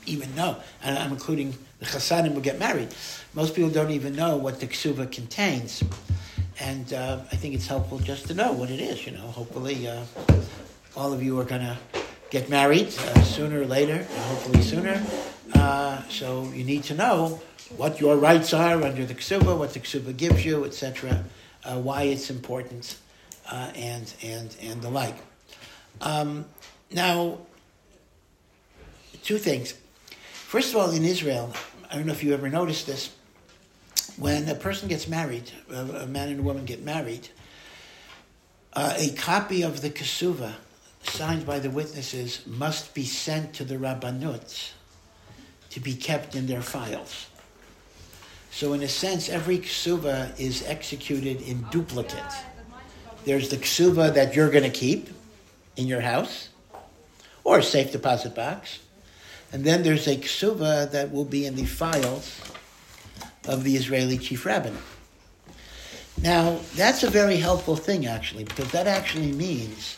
[0.07, 2.95] even know, and I'm including the chasanim who get married.
[3.35, 5.83] Most people don't even know what the ksuva contains,
[6.61, 9.07] and uh, I think it's helpful just to know what it is.
[9.07, 10.05] You know, hopefully, uh,
[10.97, 11.77] all of you are going to
[12.31, 15.03] get married uh, sooner or later, hopefully sooner.
[15.55, 17.41] Uh, so you need to know
[17.77, 21.25] what your rights are under the ksuba, what the ksuba gives you, etc.,
[21.65, 22.99] uh, why it's important,
[23.51, 25.17] uh, and and and the like.
[26.01, 26.45] Um,
[26.91, 27.39] now,
[29.23, 29.75] two things.
[30.33, 31.53] First of all, in Israel,
[31.91, 33.11] I don't know if you ever noticed this.
[34.17, 37.29] When a person gets married, a man and a woman get married,
[38.73, 40.55] uh, a copy of the ksuva
[41.03, 44.73] signed by the witnesses must be sent to the rabbanut
[45.71, 47.27] to be kept in their files.
[48.51, 52.23] So, in a sense, every ksuva is executed in duplicate.
[53.25, 55.09] There's the ksuva that you're going to keep
[55.77, 56.51] in your house
[57.43, 58.79] or a safe deposit box.
[59.53, 62.41] And then there's a ksuva that will be in the files
[63.47, 64.77] of the Israeli chief rabbin.
[66.21, 69.97] Now, that's a very helpful thing, actually, because that actually means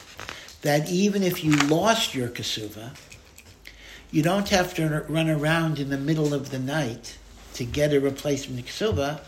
[0.63, 2.97] that even if you lost your kasuva,
[4.11, 7.19] you don't have to run around in the middle of the night
[7.55, 9.21] to get a replacement kasuva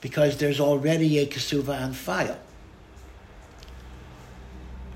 [0.00, 2.38] because there's already a kasuva on file.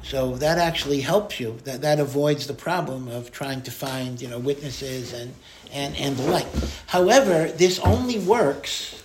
[0.02, 1.58] So that actually helps you.
[1.64, 5.34] That, that avoids the problem of trying to find you know witnesses and,
[5.74, 6.46] and, and the like.
[6.86, 9.02] However, this only works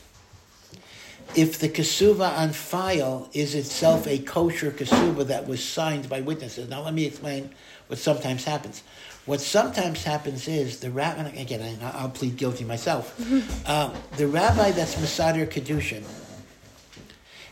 [1.35, 6.69] if the kasuva on file is itself a kosher kasuva that was signed by witnesses.
[6.69, 7.49] Now, let me explain
[7.87, 8.83] what sometimes happens.
[9.25, 13.19] What sometimes happens is the rabbi, again, I, will plead guilty myself,
[13.67, 16.03] uh, the rabbi that's Masadir Kedushin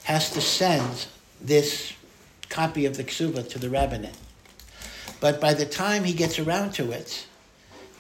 [0.05, 1.07] has to send
[1.41, 1.93] this
[2.49, 4.15] copy of the ksuva to the rabbinate.
[5.19, 7.27] But by the time he gets around to it,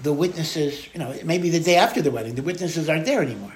[0.01, 3.53] the witnesses, you know, maybe the day after the wedding, the witnesses aren't there anymore.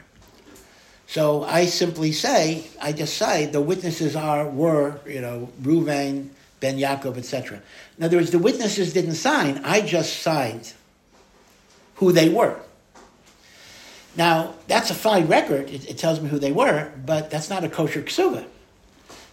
[1.07, 6.29] So I simply say, I just say the witnesses are, were, you know, Ruvain,
[6.61, 7.61] Ben Yaakov, etc.
[7.97, 9.61] In other words, the witnesses didn't sign.
[9.63, 10.73] I just signed
[11.95, 12.57] who they were.
[14.15, 15.69] Now, that's a fine record.
[15.69, 18.45] It, it tells me who they were, but that's not a kosher ksuba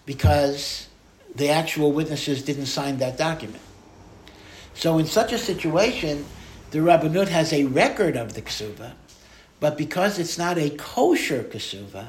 [0.04, 0.88] because
[1.34, 3.62] the actual witnesses didn't sign that document.
[4.74, 6.24] So in such a situation,
[6.70, 8.92] the Rabbanut has a record of the ksuba,
[9.60, 12.08] but because it's not a kosher kasuva,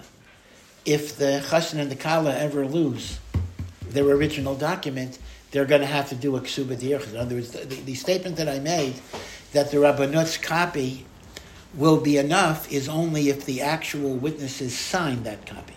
[0.85, 3.19] if the chassan and the kala ever lose
[3.89, 5.17] their original document,
[5.51, 7.11] they're going to have to do a ksuba diirchas.
[7.11, 8.95] In other words, the, the, statement that I made
[9.53, 11.05] that the rabbanut's copy
[11.73, 15.73] will be enough is only if the actual witnesses sign that copy.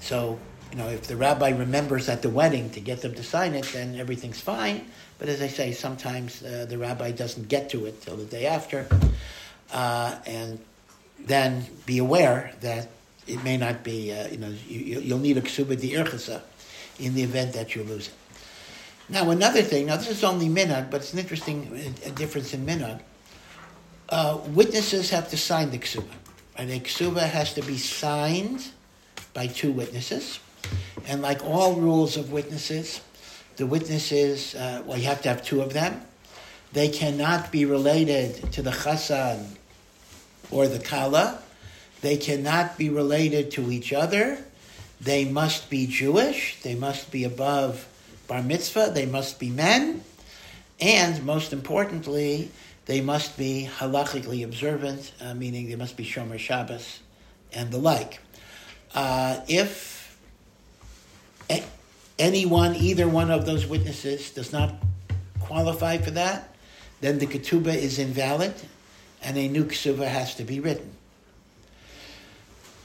[0.00, 0.38] So,
[0.70, 3.64] you know, if the rabbi remembers at the wedding to get them to sign it,
[3.72, 4.86] then everything's fine.
[5.18, 8.46] But as I say, sometimes uh, the rabbi doesn't get to it till the day
[8.46, 8.86] after
[9.72, 10.58] uh, and
[11.18, 12.88] then be aware that
[13.26, 16.40] it may not be, uh, you know, you, will need a ksuba di'irchasa
[16.98, 18.14] in the event that you lose it.
[19.08, 23.00] Now, another thing, now this is only minhag, but it's an interesting difference in minhag.
[24.08, 26.08] Uh, witnesses have to sign the ksuba.
[26.56, 28.68] And a ksuba has to be signed
[29.32, 30.40] by two witnesses.
[31.06, 33.00] And like all rules of witnesses,
[33.58, 36.00] the witnesses, uh, well, you have to have two of them.
[36.72, 39.44] They cannot be related to the chassan
[40.50, 41.40] or the kala.
[42.00, 44.38] They cannot be related to each other.
[45.00, 46.60] They must be Jewish.
[46.62, 47.86] They must be above
[48.28, 48.92] bar mitzvah.
[48.94, 50.02] They must be men.
[50.80, 52.50] And most importantly,
[52.86, 57.00] they must be halachically observant, uh, meaning they must be Shomer Shabbos
[57.52, 58.20] and the like.
[58.94, 59.97] Uh, if
[62.18, 64.74] anyone, either one of those witnesses, does not
[65.40, 66.54] qualify for that,
[67.00, 68.54] then the ketubah is invalid
[69.22, 70.90] and a new ksuva has to be written.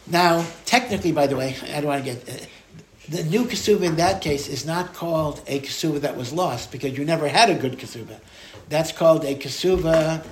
[0.08, 2.46] Now, technically, by the way, I don't want to get uh,
[3.10, 6.98] the new ksuva in that case is not called a ksuva that was lost because
[6.98, 8.20] you never had a good ksuva.
[8.70, 10.26] That's called a ksuva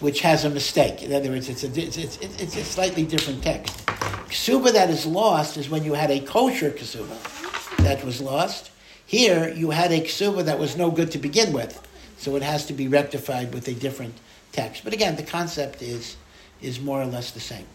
[0.00, 1.02] which has a mistake.
[1.02, 3.86] In other words, it's a, it's, it's, it's a slightly different text.
[3.86, 7.39] Ksuba that is lost is when you had a kosher ksuba
[7.78, 8.70] that was lost.
[9.06, 12.66] Here, you had a ksuba that was no good to begin with, so it has
[12.66, 14.14] to be rectified with a different
[14.52, 14.84] text.
[14.84, 16.16] But again, the concept is,
[16.62, 17.66] is more or less the same.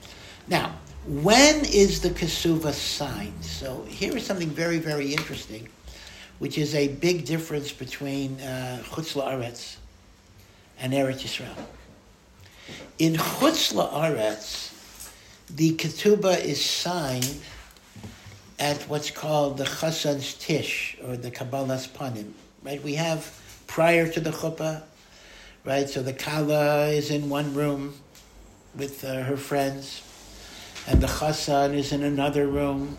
[0.47, 0.75] Now,
[1.07, 3.43] when is the Kasuva signed?
[3.43, 5.67] So here is something very, very interesting,
[6.39, 9.77] which is a big difference between uh, Chutz La'aretz
[10.79, 11.55] and Eretz Yisrael.
[12.97, 14.71] In Chutz La'aretz,
[15.55, 17.39] the Ketubah is signed
[18.59, 22.31] at what's called the Chassan's Tish, or the Kabbalas Panim.
[22.63, 22.81] Right?
[22.83, 24.83] We have, prior to the Chuppah,
[25.65, 25.89] right?
[25.89, 27.95] So the Kala is in one room
[28.75, 30.01] with uh, her friends,
[30.87, 32.97] and the Chassan is in another room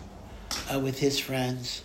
[0.73, 1.83] uh, with his friends.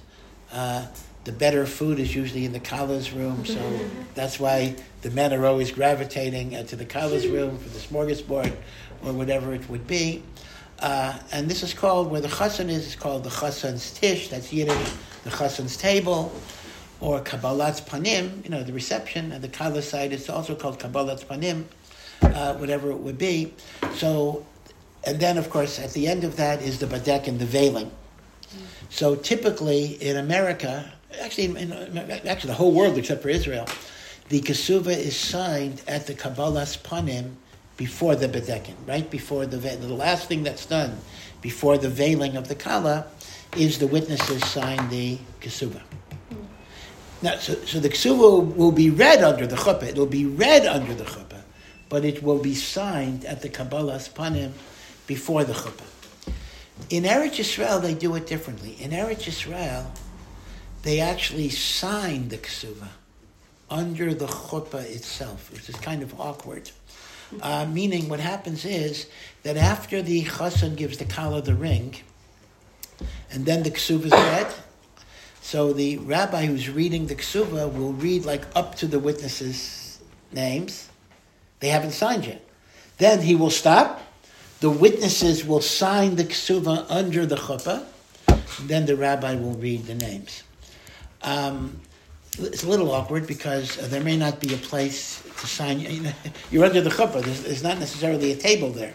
[0.53, 0.87] Uh,
[1.25, 3.81] the better food is usually in the Kala's room, so
[4.15, 8.55] that's why the men are always gravitating uh, to the Kala's room for the smorgasbord
[9.05, 10.23] or whatever it would be.
[10.83, 14.53] Uh, and this is called, where the chassan is, it's called the chassan's tish, that's
[14.53, 16.33] Yiddish, the chassan's table,
[17.01, 21.25] or Kabbalas panim, you know, the reception, and the Kala side is also called Kabbalas
[21.25, 21.65] panim,
[22.23, 23.55] uh, whatever it would be.
[23.95, 24.45] So,
[25.05, 27.91] and then, of course, at the end of that is the badek and the veiling.
[28.91, 33.67] So typically in America, actually, in, actually the whole world except for Israel,
[34.29, 37.35] the kasuva is signed at the kabbalas panim
[37.77, 40.99] before the bedekin, right before the the last thing that's done
[41.43, 43.07] before the veiling of the kala
[43.57, 45.83] is the witnesses sign the kasuva.
[47.21, 49.85] Now, so, so the ksuva will be read under the chuppah.
[49.85, 51.43] It will be read under the chuppah,
[51.89, 54.53] but it will be signed at the Kabbalas panim
[55.07, 55.89] before the chuppah.
[56.91, 58.77] In Eretz Yisrael, they do it differently.
[58.81, 59.87] In Eretz Yisrael,
[60.83, 62.89] they actually sign the ksuva
[63.71, 66.71] under the chuppah itself, which is kind of awkward.
[67.41, 69.07] Uh, meaning, what happens is
[69.43, 71.97] that after the chassan gives the kala the ring,
[73.31, 74.53] and then the ksuva is read,
[75.41, 80.01] so the rabbi who's reading the ksuva will read like up to the witnesses'
[80.33, 80.89] names.
[81.61, 82.45] They haven't signed yet.
[82.99, 84.03] Then he will stop.
[84.61, 87.85] The witnesses will sign the ksuva under the chuppah.
[88.61, 90.43] Then the rabbi will read the names.
[91.23, 91.81] Um,
[92.39, 95.81] it's a little awkward because uh, there may not be a place to sign.
[95.81, 96.13] You know,
[96.51, 97.23] you're under the chuppah.
[97.23, 98.95] There's, there's, not necessarily a table there.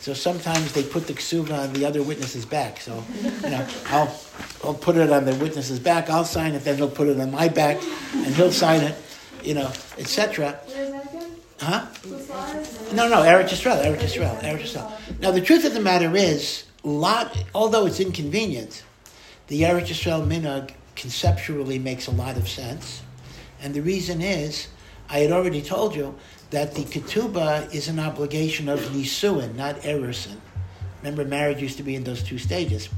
[0.00, 2.78] So sometimes they put the ksuva on the other witness's back.
[2.78, 4.20] So, you know, I'll,
[4.62, 6.10] I'll put it on the witness's back.
[6.10, 6.62] I'll sign it.
[6.62, 7.82] Then he'll put it on my back,
[8.12, 8.94] and he'll sign it.
[9.42, 10.58] You know, etc.
[11.60, 11.86] Huh?
[12.92, 15.20] No, no, Eretz Yisrael, Eretz Yisrael, Eretz Yisrael.
[15.20, 18.82] Now, the truth of the matter is, lot, although it's inconvenient,
[19.48, 23.02] the Eretz Yisrael minhag conceptually makes a lot of sense.
[23.60, 24.68] And the reason is,
[25.08, 26.14] I had already told you
[26.50, 30.36] that the ketubah is an obligation of nisuin, not erusin.
[31.02, 32.88] Remember, marriage used to be in those two stages.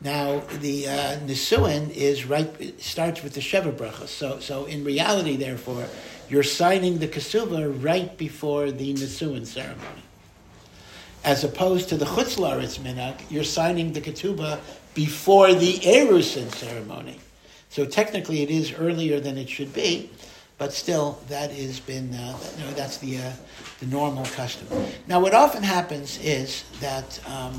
[0.00, 4.08] Now, the uh, nisuin is right, starts with the sheva brachas.
[4.08, 5.86] So, so in reality, therefore,
[6.28, 10.02] you're signing the ketubah right before the nisuin ceremony.
[11.24, 14.58] As opposed to the chutz la'aretz minhag, you're signing the ketubah
[14.94, 17.20] before the erusin ceremony.
[17.72, 20.10] So technically, it is earlier than it should be,
[20.58, 22.36] but still, that has been uh,
[23.00, 23.32] the uh,
[23.80, 24.68] the normal custom.
[25.08, 27.54] Now, what often happens is that um,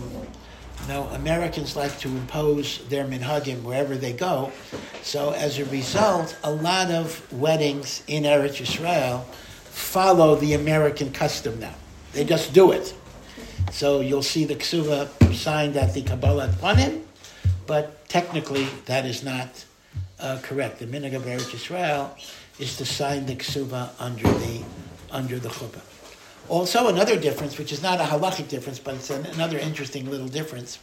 [0.82, 4.52] you know Americans like to impose their minhagim wherever they go.
[5.02, 11.60] So as a result, a lot of weddings in Eretz Yisrael follow the American custom
[11.60, 11.74] now.
[12.12, 12.94] They just do it.
[13.72, 17.02] So you'll see the ksuva signed at the Kabbalah Panim,
[17.66, 19.66] but technically that is not
[20.24, 20.80] uh, correct.
[20.80, 22.10] The minhag of Eretz Yisrael
[22.58, 24.64] is to sign the ksuva under the
[25.12, 25.82] under the chuppah.
[26.50, 30.28] Also, another difference, which is not a halachic difference, but it's an, another interesting little
[30.28, 30.80] difference,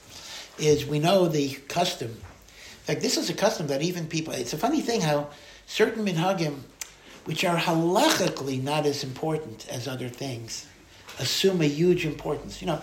[0.59, 2.09] is we know the custom.
[2.11, 4.32] In fact, this is a custom that even people.
[4.34, 5.30] It's a funny thing how
[5.66, 6.61] certain minhagim,
[7.24, 10.66] which are halachically not as important as other things,
[11.18, 12.61] assume a huge importance.
[12.61, 12.82] You know,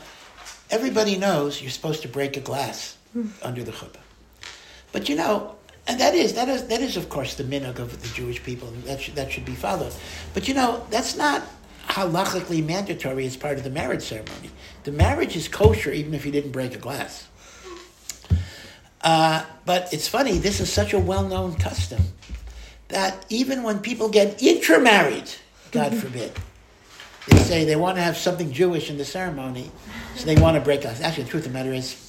[0.70, 2.97] everybody knows you're supposed to break a glass
[3.41, 4.01] under the chuppah,
[4.91, 5.57] but you know
[5.88, 8.70] and that is that is that is of course the minhag of the Jewish people.
[8.86, 9.94] That should, that should be followed.
[10.34, 11.44] But you know that's not
[11.88, 14.52] halachically mandatory as part of the marriage ceremony.
[14.84, 17.28] The marriage is kosher even if you didn't break a glass.
[19.02, 20.38] Uh, but it's funny.
[20.38, 22.02] This is such a well-known custom
[22.90, 25.30] that even when people get intermarried,
[25.72, 26.32] God forbid,
[27.30, 29.72] they say they want to have something Jewish in the ceremony,
[30.16, 31.02] so they want to break glass.
[31.02, 32.07] Actually, the truth of the matter is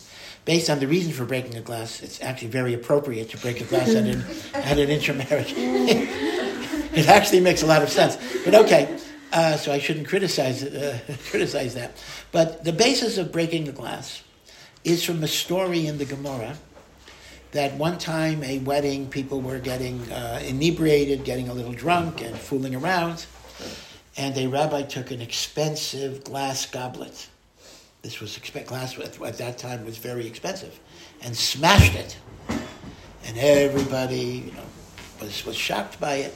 [0.48, 3.64] based on the reason for breaking a glass, it's actually very appropriate to break a
[3.64, 4.24] glass at an,
[4.54, 5.52] at an intermarriage.
[5.54, 8.16] it actually makes a lot of sense.
[8.46, 8.96] But okay,
[9.30, 12.02] uh, so I shouldn't criticize, uh, criticize that.
[12.32, 14.22] But the basis of breaking a glass
[14.84, 16.56] is from a story in the Gemara
[17.52, 22.34] that one time a wedding, people were getting uh, inebriated, getting a little drunk, and
[22.34, 23.26] fooling around.
[24.16, 27.28] And a rabbi took an expensive glass goblet
[28.02, 30.78] this was glass at, at that time was very expensive,
[31.22, 32.16] and smashed it.
[33.24, 34.62] And everybody, you know,
[35.20, 36.34] was was shocked by it.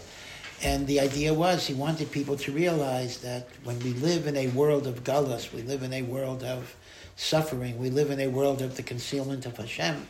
[0.63, 4.49] And the idea was he wanted people to realize that when we live in a
[4.49, 6.77] world of galus, we live in a world of
[7.17, 10.07] suffering, we live in a world of the concealment of Hashem.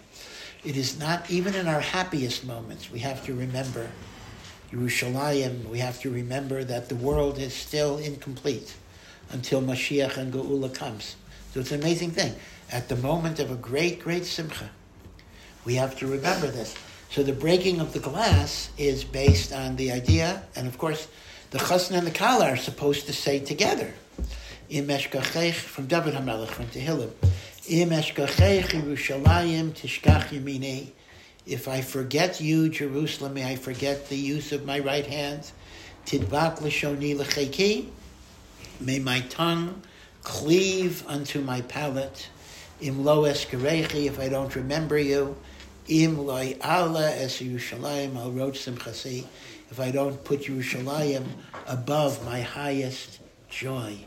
[0.65, 2.91] It is not even in our happiest moments.
[2.91, 3.91] We have to remember
[4.71, 5.69] Yerushalayim.
[5.69, 8.75] We have to remember that the world is still incomplete
[9.31, 11.17] until Mashiach and Geula comes.
[11.53, 12.35] So it's an amazing thing.
[12.71, 14.71] At the moment of a great, great simcha,
[15.65, 16.75] we have to remember this.
[17.11, 21.09] So the breaking of the glass is based on the idea, and of course,
[21.51, 23.93] the chasna and the kala are supposed to say together.
[24.71, 27.11] Im eshkachech from David Hamelech from Tehillim.
[27.69, 30.93] Im Yerushalayim tishkach yamini.
[31.45, 35.53] If I forget you, Jerusalem, may I forget the use of my right hand.
[36.07, 37.89] Tidbak l'shoni l'cheki.
[38.81, 39.83] May my tongue
[40.23, 42.29] cleave unto my palate.
[42.81, 45.37] Im lo eskerechi, if I don't remember you.
[45.89, 49.25] Im loy ala es Yerushalayim al roach simchasi.
[49.71, 51.25] If I don't put Yerushalayim
[51.67, 53.99] above my highest joy.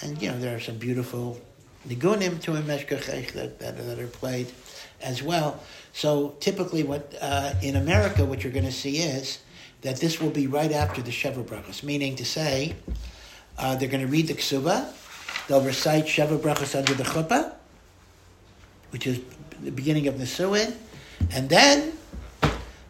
[0.00, 1.40] And, you know, there are some beautiful
[1.88, 4.52] nigunim to Im Eshkachech that, that, that are played
[5.00, 5.62] as well.
[5.92, 9.40] So typically what, uh, in America, what you're going to see is
[9.82, 12.76] that this will be right after the Sheva Brachas, meaning to say,
[13.58, 14.92] uh, they're going to read the Ksuba,
[15.48, 17.52] they'll recite Sheva Brachas under the Chuppah,
[18.90, 19.20] which is
[19.62, 20.74] the beginning of the Suin,
[21.30, 21.92] and then,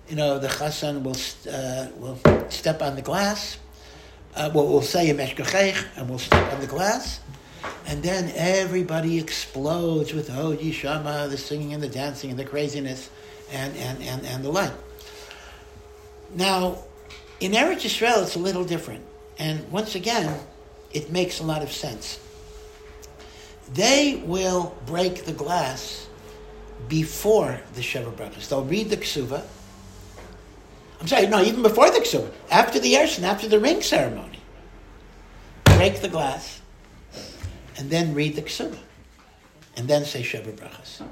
[0.09, 1.17] you know, the Chassan will,
[1.53, 2.19] uh, will
[2.51, 3.59] step on the glass,
[4.35, 7.21] uh, well, we'll say Im Eshkachech, and we'll step on the glass,
[7.87, 13.11] and then everybody explodes with oh Yishama, the singing and the dancing and the craziness
[13.53, 14.73] and, and, and, and the like.
[16.35, 16.79] Now,
[17.41, 19.05] in Eretz Yisrael, it's a little different.
[19.39, 20.39] And once again,
[20.93, 22.19] it makes a lot of sense.
[23.75, 26.07] They will break the glass
[26.89, 28.49] before the Sheva Brachas.
[28.49, 29.43] They'll read the Ksuva.
[31.01, 32.31] I'm sorry, no, even before the Ksuva.
[32.51, 34.41] After the Erusin, after the ring ceremony.
[35.65, 36.61] Break the glass
[37.77, 38.79] and then read the Ksuba,
[39.77, 41.03] and then say Sheva Brachas.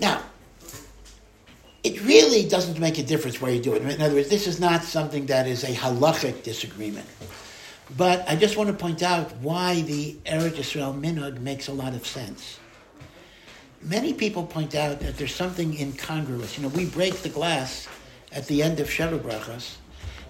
[0.00, 0.22] Now,
[1.82, 3.82] it really doesn't make a difference where you do it.
[3.82, 7.06] In other words, this is not something that is a halachic disagreement.
[7.96, 11.94] But I just want to point out why the Eretz Israel minhag makes a lot
[11.94, 12.58] of sense.
[13.82, 16.56] Many people point out that there's something incongruous.
[16.56, 17.88] You know, we break the glass
[18.32, 19.76] at the end of Sheva Brachas,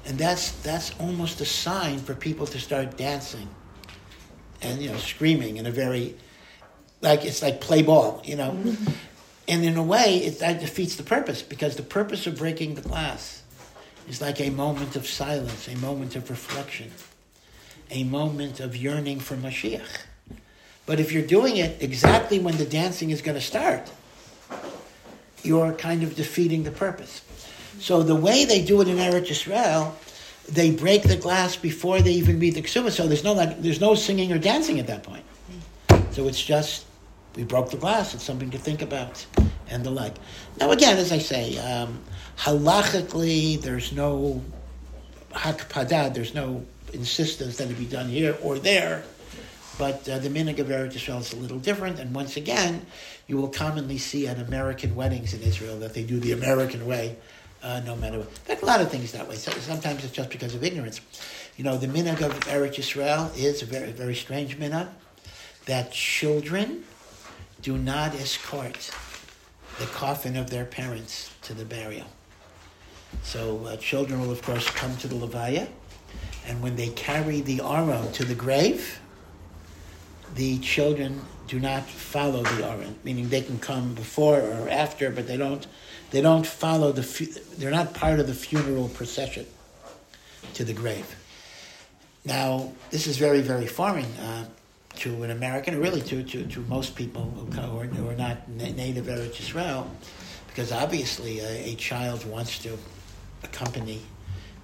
[0.06, 3.48] and that's, that's almost a sign for people to start dancing
[4.62, 6.14] and you know screaming in a very
[7.00, 8.50] like it's like play ball, you know.
[8.50, 8.92] Mm-hmm.
[9.48, 12.82] And in a way, it, that defeats the purpose because the purpose of breaking the
[12.82, 13.42] glass
[14.08, 16.90] is like a moment of silence, a moment of reflection,
[17.90, 20.02] a moment of yearning for Mashiach.
[20.86, 23.90] But if you're doing it exactly when the dancing is going to start,
[25.42, 27.22] you're kind of defeating the purpose.
[27.78, 29.94] So the way they do it in Eretz Yisrael
[30.50, 32.90] they break the glass before they even read the ksuba.
[32.90, 35.24] So there's no like, there's no singing or dancing at that point.
[36.10, 36.86] So it's just
[37.36, 38.14] we broke the glass.
[38.14, 39.24] It's something to think about
[39.68, 40.14] and the like.
[40.58, 42.00] Now again, as I say, um,
[42.38, 44.42] halachically, there's no
[45.32, 46.12] hakpada.
[46.12, 49.04] There's no insistence that it be done here or there.
[49.78, 52.84] But uh, the minhag of Eretz Yisrael is a little different, and once again,
[53.26, 57.16] you will commonly see at American weddings in Israel that they do the American way,
[57.62, 58.28] uh, no matter what.
[58.28, 59.36] In fact, a lot of things that way.
[59.36, 61.00] So sometimes it's just because of ignorance.
[61.56, 64.88] You know, the minhag of Eretz Yisrael is a very, very strange minhag
[65.64, 66.84] that children
[67.62, 68.90] do not escort
[69.78, 72.06] the coffin of their parents to the burial.
[73.22, 75.68] So uh, children will, of course, come to the levaya,
[76.46, 79.00] and when they carry the aron to the grave,
[80.34, 85.26] the children do not follow the aron, meaning they can come before or after, but
[85.26, 85.66] they don't
[86.10, 87.02] they don't follow the,
[87.56, 89.46] they're not part of the funeral procession
[90.54, 91.16] to the grave.
[92.24, 94.46] Now, this is very, very foreign uh,
[94.96, 99.06] to an American, really to, to, to most people who are, who are not native
[99.06, 99.90] Eretz Israel,
[100.48, 102.76] because obviously a, a, child wants to
[103.42, 104.00] accompany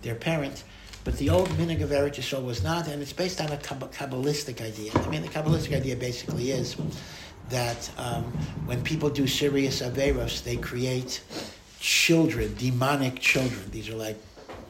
[0.02, 0.64] their parent.
[1.06, 4.60] But the old minhag of Eretz Yisrael was not, and it's based on a Kabbalistic
[4.60, 4.90] idea.
[4.92, 5.74] I mean, the Kabbalistic mm-hmm.
[5.74, 6.74] idea basically is
[7.48, 8.24] that um,
[8.66, 11.22] when people do serious averos, they create
[11.78, 13.70] children, demonic children.
[13.70, 14.20] These are like,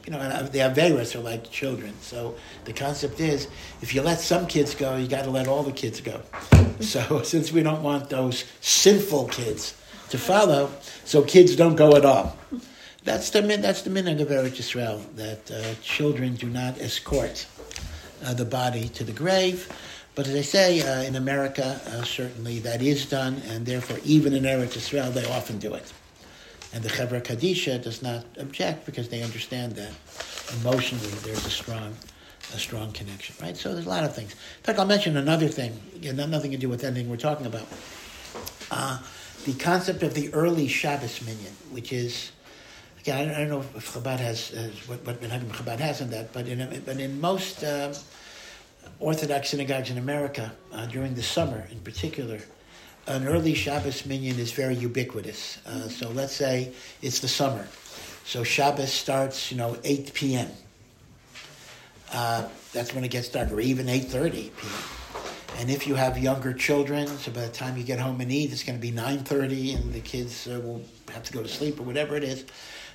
[0.05, 1.95] you know, uh, the averos are like children.
[2.03, 2.35] So
[2.67, 3.49] the concept is,
[3.81, 6.21] if you let some kids go, you got to let all the kids go.
[6.21, 6.83] Mm-hmm.
[6.83, 9.75] so since we don't want those sinful kids
[10.11, 10.71] to follow,
[11.07, 12.37] so kids don't go at all.
[13.07, 17.47] That's the that's the minhag of Eretz Yisrael that uh, children do not escort
[18.25, 19.71] uh, the body to the grave.
[20.17, 24.33] But as I say, uh, in America, uh, certainly that is done, and therefore, even
[24.33, 25.93] in Eretz Israel, they often do it.
[26.75, 29.93] And the Chevra Kadisha does not object because they understand that
[30.61, 31.95] emotionally there's a strong,
[32.55, 33.57] a strong connection, right?
[33.57, 34.33] So there's a lot of things.
[34.33, 37.69] In fact, I'll mention another thing, again, nothing to do with anything we're talking about.
[38.69, 38.99] Uh,
[39.45, 42.33] the concept of the early Shabbos minyan, which is,
[43.07, 46.49] again, I don't know if Chabad has, uh, what, what Chabad has in that, but
[46.49, 47.95] in, but in most uh,
[48.99, 52.41] Orthodox synagogues in America uh, during the summer, in particular,
[53.07, 55.59] an early Shabbos minyan is very ubiquitous.
[55.65, 57.69] Uh, so let's say it's the summer.
[58.25, 60.51] So Shabbos starts, you know, 8 p.m.
[62.13, 64.51] Uh, that's when it gets dark, or even 8.30 p.m.
[65.59, 68.53] And if you have younger children, so by the time you get home and eat,
[68.53, 70.83] it's going to be 9.30 and the kids uh, will
[71.13, 72.45] have to go to sleep or whatever it is.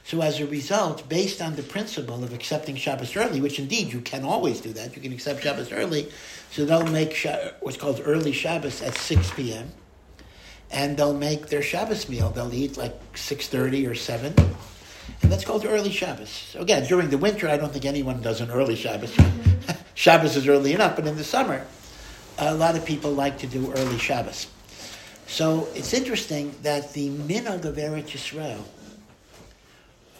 [0.03, 4.01] So as a result, based on the principle of accepting Shabbos early, which indeed you
[4.01, 6.11] can always do that, you can accept Shabbos early,
[6.51, 7.27] so they'll make
[7.59, 9.71] what's called early Shabbos at 6 p.m.
[10.71, 12.29] And they'll make their Shabbos meal.
[12.29, 14.33] They'll eat like 6.30 or 7.
[15.21, 16.29] And that's called early Shabbos.
[16.29, 19.15] So again, during the winter, I don't think anyone does an early Shabbos.
[19.93, 21.65] Shabbos is early enough, but in the summer,
[22.37, 24.47] a lot of people like to do early Shabbos.
[25.27, 28.63] So it's interesting that the minhag of Eretz Yisrael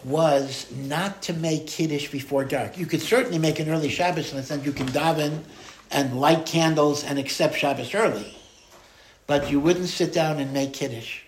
[0.04, 2.76] was not to make Kiddush before dark.
[2.76, 5.42] You could certainly make an early Shabbos in the sense you can daven
[5.90, 8.36] and light candles and accept Shabbos early.
[9.26, 11.20] But you wouldn't sit down and make Kiddush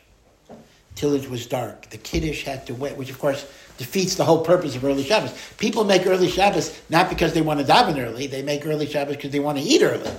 [0.94, 1.90] till it was dark.
[1.90, 5.32] The Kiddush had to wait, which of course defeats the whole purpose of early Shabbos.
[5.58, 9.16] People make early Shabbos not because they want to daven early, they make early Shabbos
[9.16, 10.10] because they want to eat early.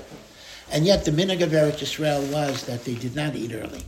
[0.71, 3.83] And yet the minhag of Eretz Yisrael was that they did not eat early.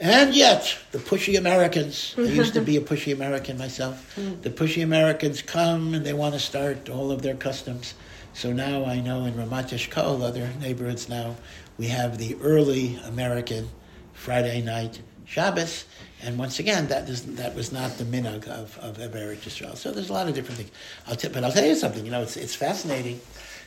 [0.00, 4.40] And yet, the pushy Americans, I used to be a pushy American myself, mm.
[4.40, 7.92] the pushy Americans come and they want to start all of their customs.
[8.32, 11.36] So now I know in Ramat Eshkol, other neighborhoods now,
[11.76, 13.68] we have the early American
[14.14, 15.84] Friday night Shabbos.
[16.22, 19.76] And once again, that, is, that was not the minhag of, of Eretz Yisrael.
[19.76, 20.70] So there's a lot of different things.
[21.08, 23.20] I'll t- but I'll tell you something, you know, it's, it's fascinating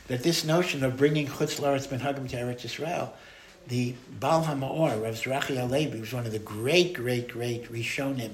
[0.08, 3.10] that this notion of bringing Chutz Laretz minhagim to Eretz Yisrael
[3.68, 8.32] the Baal HaMaor, Rav Zerachi Halevi, was one of the great, great, great Rishonim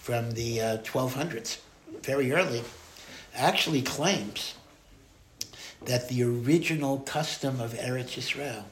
[0.00, 1.58] from the uh, 1200s,
[2.02, 2.62] very early,
[3.34, 4.54] actually claims
[5.84, 8.64] that the original custom of Eretz Yisrael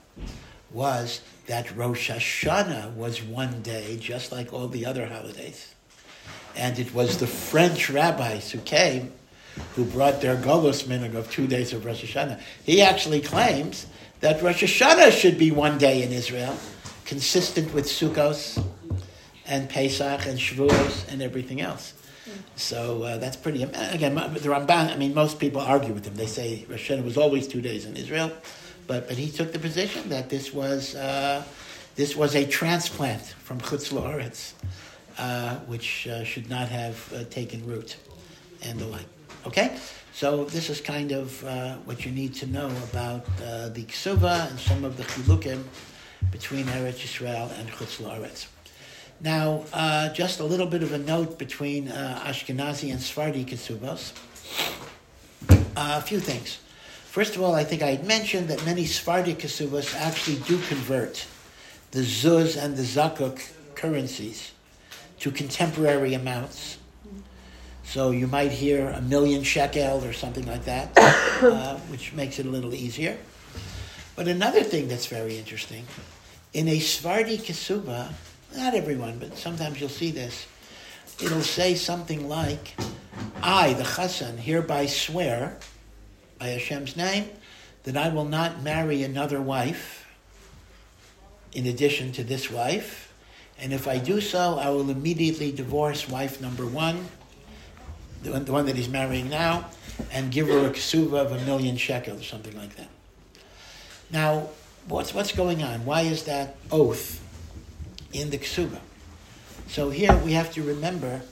[0.70, 5.74] was that Rosh Hashanah was one day, just like all the other holidays.
[6.57, 9.12] And it was the French rabbis who came
[9.76, 12.41] who brought their Golos minhag of two days of Rosh Hashanah.
[12.64, 13.87] He actually claims
[14.25, 16.57] that Rosh Hashanah should be one day in Israel,
[17.05, 18.59] consistent with Sukkos
[19.47, 21.93] and Pesach and Shavuos and everything else.
[22.57, 23.64] So uh, that's pretty.
[23.64, 24.91] Again, the Ramban.
[24.91, 26.14] I mean, most people argue with him.
[26.14, 28.33] They say Rosh Hashanah was always two days in Israel,
[28.87, 31.45] but but he took the position that this was uh,
[31.95, 34.55] this was a transplant from Chutz La'aretz,
[35.18, 37.99] uh, which uh, should not have uh, taken root,
[38.62, 39.07] and the like.
[39.47, 39.77] Okay.
[40.15, 44.49] So this is kind of uh, what you need to know about uh, the Ksuva
[44.49, 45.65] and some of the chilukim
[46.31, 48.47] between Eretz Yisrael and Chutz La'aretz.
[49.21, 54.12] Now, uh, just a little bit of a note between uh, Ashkenazi and Sephardi Kesubos.
[55.51, 56.59] Uh, a few things.
[57.07, 61.27] First of all, I think I had mentioned that many Sephardi Kesubos actually do convert
[61.91, 64.53] the Zuz and the Zakuk currencies
[65.19, 66.79] to contemporary amounts
[67.85, 72.47] so you might hear a million shekel or something like that, uh, which makes it
[72.47, 73.16] a little easier.
[74.16, 75.85] But another thing that's very interesting,
[76.53, 78.12] in a Svardi Kesuba,
[78.57, 80.47] not everyone, but sometimes you'll see this,
[81.22, 82.74] it'll say something like,
[83.43, 85.59] I, the Chassan, hereby swear,
[86.39, 87.28] by Hashem's name,
[87.85, 90.07] that I will not marry another wife
[91.53, 93.12] in addition to this wife,
[93.59, 97.07] and if I do so, I will immediately divorce wife number one
[98.25, 99.66] the one, the one that he's marrying now,
[100.11, 102.89] and give her a ksuva of a million shekels something like that.
[104.11, 104.49] Now,
[104.89, 105.85] what's what's going on?
[105.85, 107.20] Why is that oath
[108.12, 108.81] in the ksuva?
[109.68, 111.22] So here we have to remember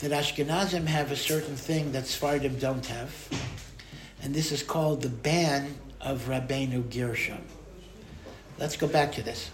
[0.00, 3.28] that Ashkenazim have a certain thing that Sfardim don't have,
[4.22, 7.42] and this is called the ban of Rabbeinu Gershom.
[8.58, 9.50] Let's go back to this.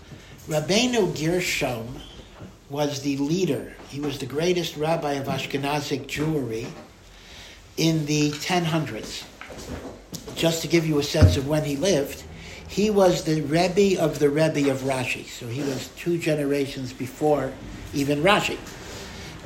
[0.48, 2.00] Rabbeinu Gershom
[2.68, 3.74] was the leader.
[3.90, 6.70] He was the greatest rabbi of Ashkenazic Jewry
[7.76, 9.24] in the 1000s.
[10.36, 12.22] Just to give you a sense of when he lived,
[12.68, 15.26] he was the Rebbe of the Rebbe of Rashi.
[15.26, 17.52] So he was two generations before
[17.92, 18.58] even Rashi.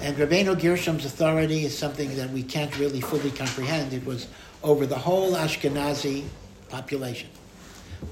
[0.02, 3.94] And Rabbeinu Gershom's authority is something that we can't really fully comprehend.
[3.94, 4.28] It was
[4.62, 6.24] over the whole Ashkenazi
[6.68, 7.30] population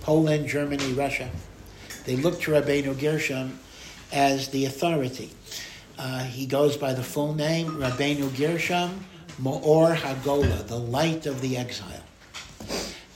[0.01, 1.28] Poland, Germany, Russia.
[2.07, 3.59] They looked to Rabbeinu Gershom
[4.11, 5.30] as the authority.
[5.99, 9.05] Uh, he goes by the full name, Rabbeinu Gershom
[9.38, 12.03] Me'or Hagola, the light of the exile.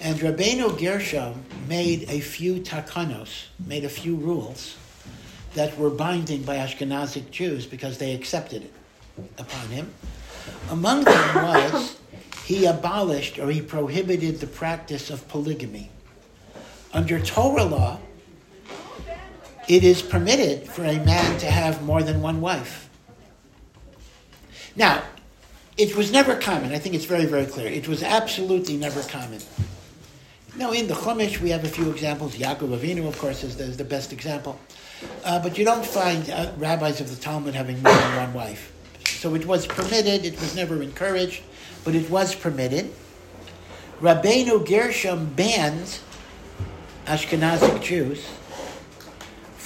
[0.01, 4.77] And Rabbeinu Gershom made a few takanos, made a few rules
[5.55, 8.73] that were binding by Ashkenazic Jews because they accepted it
[9.39, 9.93] upon him.
[10.71, 11.99] Among them was
[12.45, 15.91] he abolished or he prohibited the practice of polygamy.
[16.93, 17.99] Under Torah law,
[19.69, 22.89] it is permitted for a man to have more than one wife.
[24.77, 25.03] Now,
[25.77, 26.73] it was never common.
[26.73, 27.69] I think it's very, very clear.
[27.69, 29.41] It was absolutely never common.
[30.57, 32.37] Now, in the Chumash, we have a few examples.
[32.37, 34.59] Yaakov Avinu, of course, is the, is the best example.
[35.25, 38.73] Uh, but you don't find uh, rabbis of the Talmud having more than one wife.
[39.05, 41.43] So it was permitted, it was never encouraged,
[41.85, 42.91] but it was permitted.
[44.01, 45.99] Rabbeinu Gershom banned
[47.07, 48.27] Ashkenazic Jews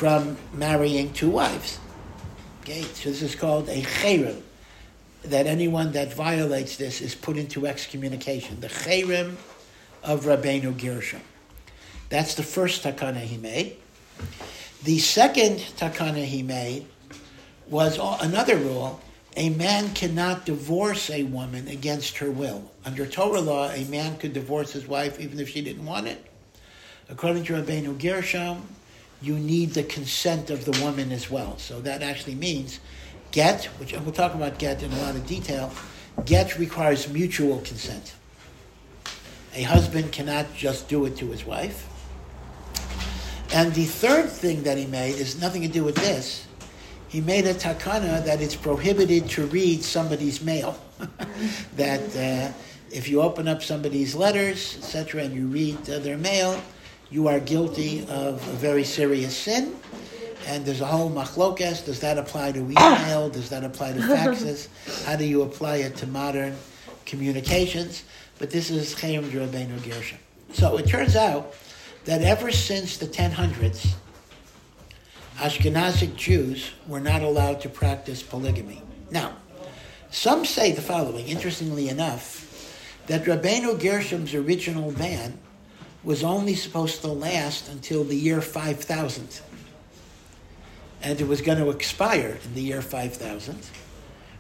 [0.01, 1.78] from marrying two wives.
[2.62, 4.40] Okay, so this is called a cherem.
[5.24, 8.61] That anyone that violates this is put into excommunication.
[8.61, 9.36] The cherem
[10.03, 11.20] of Rabbeinu Gershom.
[12.09, 13.76] That's the first takana he made.
[14.84, 16.86] The second takana he made
[17.68, 19.03] was another rule.
[19.36, 22.70] A man cannot divorce a woman against her will.
[22.86, 26.24] Under Torah law, a man could divorce his wife even if she didn't want it.
[27.11, 28.66] According to Rabbeinu Gershom,
[29.23, 31.59] you need the consent of the woman as well.
[31.59, 32.81] So that actually means
[33.31, 35.73] get, which we'll talk about get in a lot of detail,
[36.25, 38.14] get requires mutual consent.
[39.55, 41.87] A husband cannot just do it to his wife.
[43.53, 46.47] And the third thing that he made is nothing to do with this.
[47.09, 50.79] He made a takana that it's prohibited to read somebody's mail.
[51.77, 52.53] that uh,
[52.93, 56.62] if you open up somebody's letters, etc., and you read uh, their mail,
[57.11, 59.76] you are guilty of a very serious sin.
[60.46, 61.84] And there's a whole machlokes.
[61.84, 63.28] Does that apply to email?
[63.28, 64.68] Does that apply to faxes?
[65.06, 66.56] How do you apply it to modern
[67.04, 68.04] communications?
[68.38, 70.18] But this is cherem Rabbeinu Gershom.
[70.52, 71.54] So it turns out
[72.04, 73.94] that ever since the 1000s,
[75.36, 78.82] Ashkenazic Jews were not allowed to practice polygamy.
[79.11, 79.36] Now,
[80.11, 82.46] some say the following, interestingly enough,
[83.06, 85.38] that Rabbeinu Gershom's original ban
[86.03, 89.40] was only supposed to last until the year 5000.
[91.03, 93.59] And it was going to expire in the year 5000,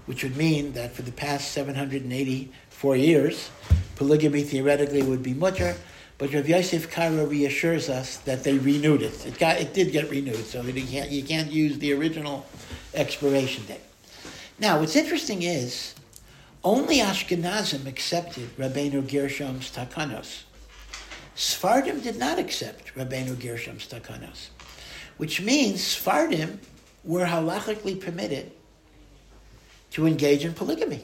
[0.06, 3.50] which would mean that for the past 784 years,
[3.96, 5.76] polygamy theoretically would be mutter,
[6.18, 9.26] but Rav Yosef Karo reassures us that they renewed it.
[9.26, 12.46] It, got, it did get renewed, so you can't, you can't use the original
[12.92, 13.80] expiration date.
[14.58, 15.94] Now, what's interesting is
[16.62, 20.42] only Ashkenazim accepted Rabbeinu Gershom's takanos.
[21.36, 24.48] Sfardim did not accept Rabbeinu Gershom's takanos,
[25.16, 26.58] which means Sfardim
[27.04, 28.52] were halachically permitted
[29.92, 31.02] to engage in polygamy.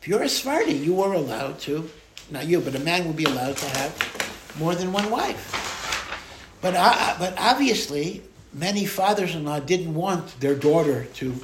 [0.00, 1.88] If you're a Sephardi, you were allowed to
[2.30, 6.58] not you, but a man would be allowed to have more than one wife.
[6.60, 11.34] But, uh, but obviously, many fathers-in-law didn't want their daughter to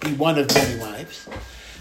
[0.00, 1.28] be one of many wives.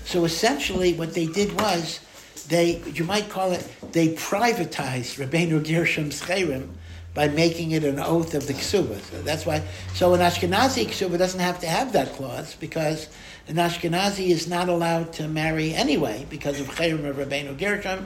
[0.06, 2.00] So essentially, what they did was
[2.44, 6.70] they, you might call it, they privatized Rabbeinu Gershom's cherem
[7.14, 9.00] by making it an oath of the ksuba.
[9.00, 9.64] So that's why.
[9.94, 13.10] So an Ashkenazi ksuba doesn't have to have that clause because
[13.48, 18.06] an Ashkenazi is not allowed to marry anyway because of cherem of Rabbeinu Gershom.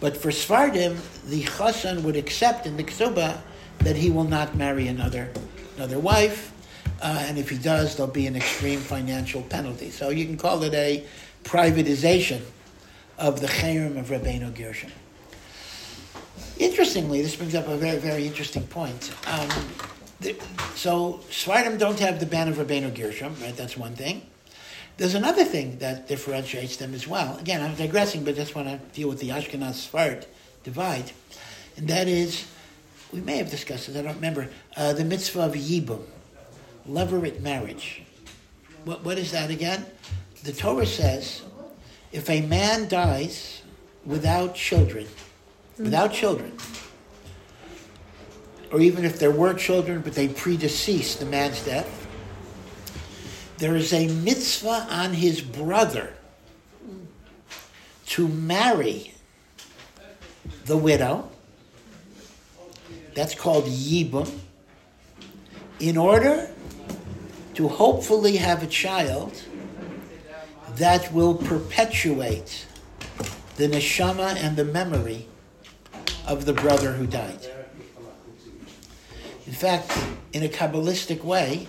[0.00, 0.98] But for Svardim,
[1.28, 3.40] the chassan would accept in the ksuba
[3.78, 5.30] that he will not marry another
[5.76, 6.52] another wife,
[7.02, 9.90] uh, and if he does, there'll be an extreme financial penalty.
[9.90, 11.04] So you can call it a
[11.44, 12.40] privatization
[13.18, 14.92] of the chayrim of Rabbeinu Gershom.
[16.58, 19.12] Interestingly, this brings up a very, very interesting point.
[19.26, 19.48] Um,
[20.20, 20.36] the,
[20.74, 23.56] so Svardim don't have the ban of Rabbeinu Gershom, right?
[23.56, 24.22] That's one thing.
[24.96, 27.36] There's another thing that differentiates them as well.
[27.38, 30.24] Again, I'm digressing, but just want to deal with the Ashkenaz Sfard
[30.64, 31.12] divide.
[31.76, 32.46] And that is,
[33.12, 36.02] we may have discussed this, I don't remember, uh, the mitzvah of Yibum,
[36.88, 38.02] levirate marriage.
[38.84, 39.84] What, what is that again?
[40.44, 41.42] The Torah says,
[42.12, 43.62] if a man dies
[44.04, 45.84] without children, mm-hmm.
[45.84, 46.52] without children,
[48.72, 52.06] or even if there were children but they predeceased the man's death,
[53.58, 56.12] there is a mitzvah on his brother
[58.06, 59.14] to marry
[60.66, 61.28] the widow.
[63.14, 64.30] That's called yibum.
[65.80, 66.50] In order
[67.54, 69.42] to hopefully have a child
[70.76, 72.66] that will perpetuate
[73.56, 75.26] the neshama and the memory
[76.26, 77.46] of the brother who died.
[79.46, 79.96] In fact,
[80.32, 81.66] in a Kabbalistic way,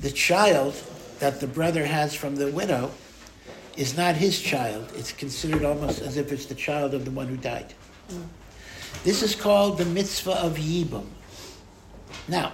[0.00, 0.74] the child
[1.18, 2.92] that the brother has from the widow
[3.76, 4.90] is not his child.
[4.96, 7.74] It's considered almost as if it's the child of the one who died.
[9.04, 11.06] This is called the mitzvah of Yibum.
[12.26, 12.52] Now,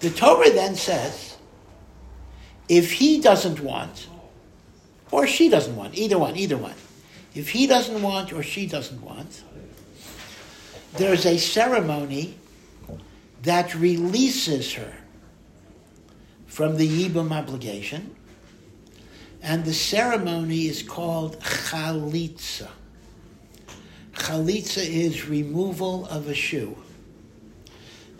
[0.00, 1.36] the Torah then says,
[2.68, 4.06] if he doesn't want,
[5.12, 6.74] or she doesn't want, either one, either one,
[7.34, 9.44] if he doesn't want or she doesn't want,
[10.96, 12.34] there's a ceremony
[13.42, 14.92] that releases her
[16.46, 18.14] from the Yibum obligation.
[19.42, 22.68] And the ceremony is called Chalitza.
[24.12, 26.76] Chalitza is removal of a shoe.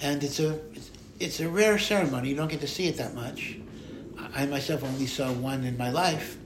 [0.00, 0.58] And it's a,
[1.20, 2.30] it's a rare ceremony.
[2.30, 3.56] You don't get to see it that much.
[4.34, 6.38] I myself only saw one in my life.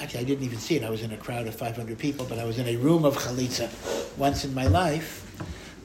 [0.00, 0.84] Actually, I didn't even see it.
[0.84, 3.16] I was in a crowd of 500 people, but I was in a room of
[3.16, 3.70] chalitza
[4.18, 5.22] once in my life.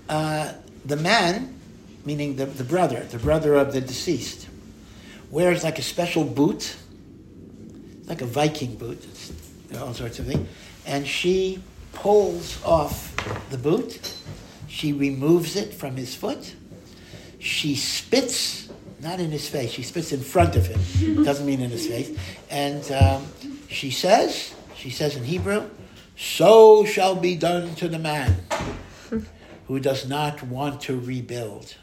[0.10, 0.54] Uh,
[0.86, 1.58] the man,
[2.04, 4.48] meaning the, the brother, the brother of the deceased,
[5.30, 6.76] wears like a special boot,
[8.06, 9.06] like a Viking boot,
[9.80, 10.48] all sorts of things,
[10.86, 11.62] and she
[11.94, 13.16] pulls off
[13.50, 14.16] the boot.
[14.68, 16.56] She removes it from his foot.
[17.40, 18.70] She spits,
[19.02, 21.24] not in his face, she spits in front of him.
[21.24, 22.18] Doesn't mean in his face.
[22.50, 23.26] And um,
[23.72, 25.70] she says, she says in Hebrew,
[26.18, 28.36] so shall be done to the man
[29.68, 31.76] who does not want to rebuild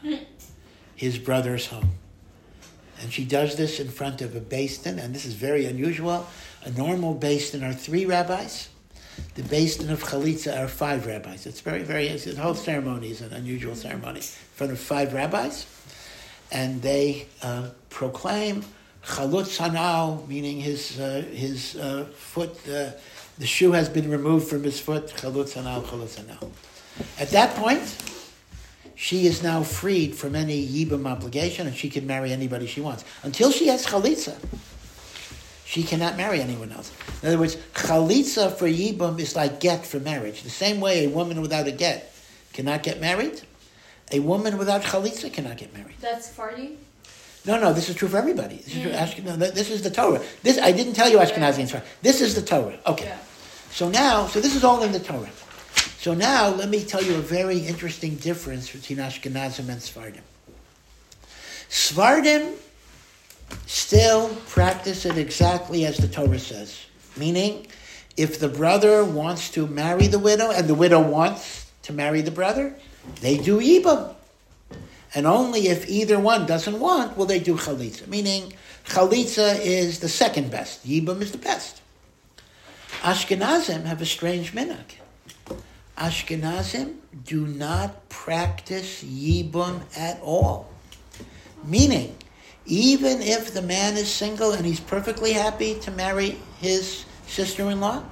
[0.95, 1.91] his brother's home.
[3.01, 6.27] And she does this in front of a beis din, and this is very unusual.
[6.63, 8.69] A normal beis din are three rabbis.
[9.35, 11.45] The beis din of Chalitza are five rabbis.
[11.45, 14.19] It's very, very, it's, the whole ceremony is an unusual ceremony.
[14.19, 15.65] In front of five rabbis.
[16.51, 18.63] And they uh, proclaim
[19.03, 22.91] Chalutz Hanal, meaning his, uh, his uh, foot, uh,
[23.37, 25.07] the shoe has been removed from his foot.
[25.07, 26.49] Chalutz Hanal, Chalutz Hanal.
[27.17, 27.95] At that point,
[28.95, 33.05] she is now freed from any Yibam obligation and she can marry anybody she wants.
[33.23, 34.35] Until she has Chalitza,
[35.63, 36.91] she cannot marry anyone else.
[37.21, 40.43] In other words, Chalitza for Yibam is like get for marriage.
[40.43, 42.13] The same way a woman without a get
[42.51, 43.41] cannot get married,
[44.11, 45.95] a woman without Chalitza cannot get married.
[46.01, 46.75] That's Fardi?
[47.45, 48.57] No, no, this is true for everybody.
[48.57, 49.25] This is, true, mm.
[49.25, 50.21] no, this is the Torah.
[50.43, 51.85] This I didn't tell you Ashkenazi and Sfarad.
[52.01, 52.77] This is the Torah.
[52.85, 53.05] Okay.
[53.05, 53.17] Yeah.
[53.71, 55.29] So now, so this is all in the Torah.
[55.99, 60.21] So now, let me tell you a very interesting difference between Ashkenazim and Svardim.
[61.69, 62.55] Svardim
[63.65, 66.85] still practice it exactly as the Torah says,
[67.17, 67.67] meaning,
[68.17, 72.31] if the brother wants to marry the widow and the widow wants to marry the
[72.31, 72.75] brother,
[73.21, 74.15] they do yibam.
[75.15, 78.07] And only if either one doesn't want will they do chalitza.
[78.07, 78.53] Meaning,
[78.85, 80.87] chalitza is the second best.
[80.87, 81.81] Yibam is the best.
[83.01, 84.97] Ashkenazim have a strange minhag.
[85.97, 86.95] Ashkenazim
[87.25, 90.69] do not practice yibum at all.
[91.63, 92.15] Meaning,
[92.65, 98.03] even if the man is single and he's perfectly happy to marry his sister-in-law,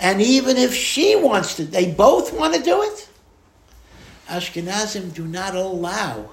[0.00, 3.08] and even if she wants to, they both want to do it.
[4.28, 6.30] Ashkenazim do not allow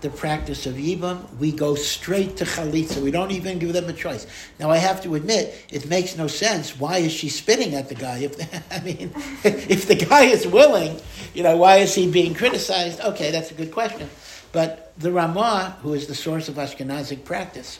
[0.00, 1.34] the practice of Yibam.
[1.38, 3.00] We go straight to Chalitza.
[3.02, 4.26] We don't even give them a choice.
[4.60, 6.78] Now, I have to admit, it makes no sense.
[6.78, 8.18] Why is she spitting at the guy?
[8.18, 9.12] If I mean,
[9.44, 11.00] if the guy is willing,
[11.32, 13.00] you know, why is he being criticized?
[13.00, 14.10] Okay, that's a good question.
[14.52, 17.78] But the Ramah, who is the source of Ashkenazic practice,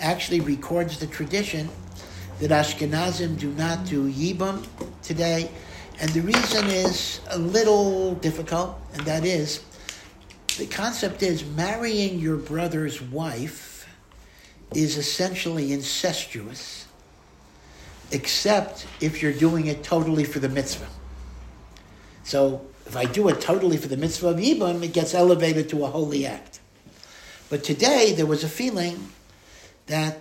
[0.00, 1.68] actually records the tradition
[2.40, 4.66] that Ashkenazim do not do Yibam
[5.02, 5.50] today.
[6.02, 9.62] And the reason is a little difficult, and that is
[10.58, 13.88] the concept is marrying your brother's wife
[14.74, 16.88] is essentially incestuous,
[18.10, 20.88] except if you're doing it totally for the mitzvah.
[22.24, 25.84] So if I do it totally for the mitzvah of Yibam, it gets elevated to
[25.84, 26.58] a holy act.
[27.48, 29.10] But today there was a feeling
[29.86, 30.20] that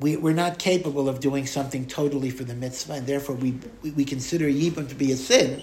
[0.00, 3.90] we, we're not capable of doing something totally for the mitzvah, and therefore we, we,
[3.90, 5.62] we consider Yibam to be a sin.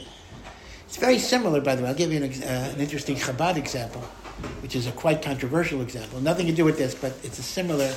[0.87, 1.89] It's very similar, by the way.
[1.89, 4.01] I'll give you an, uh, an interesting Chabad example,
[4.61, 6.19] which is a quite controversial example.
[6.19, 7.93] Nothing to do with this, but it's a similar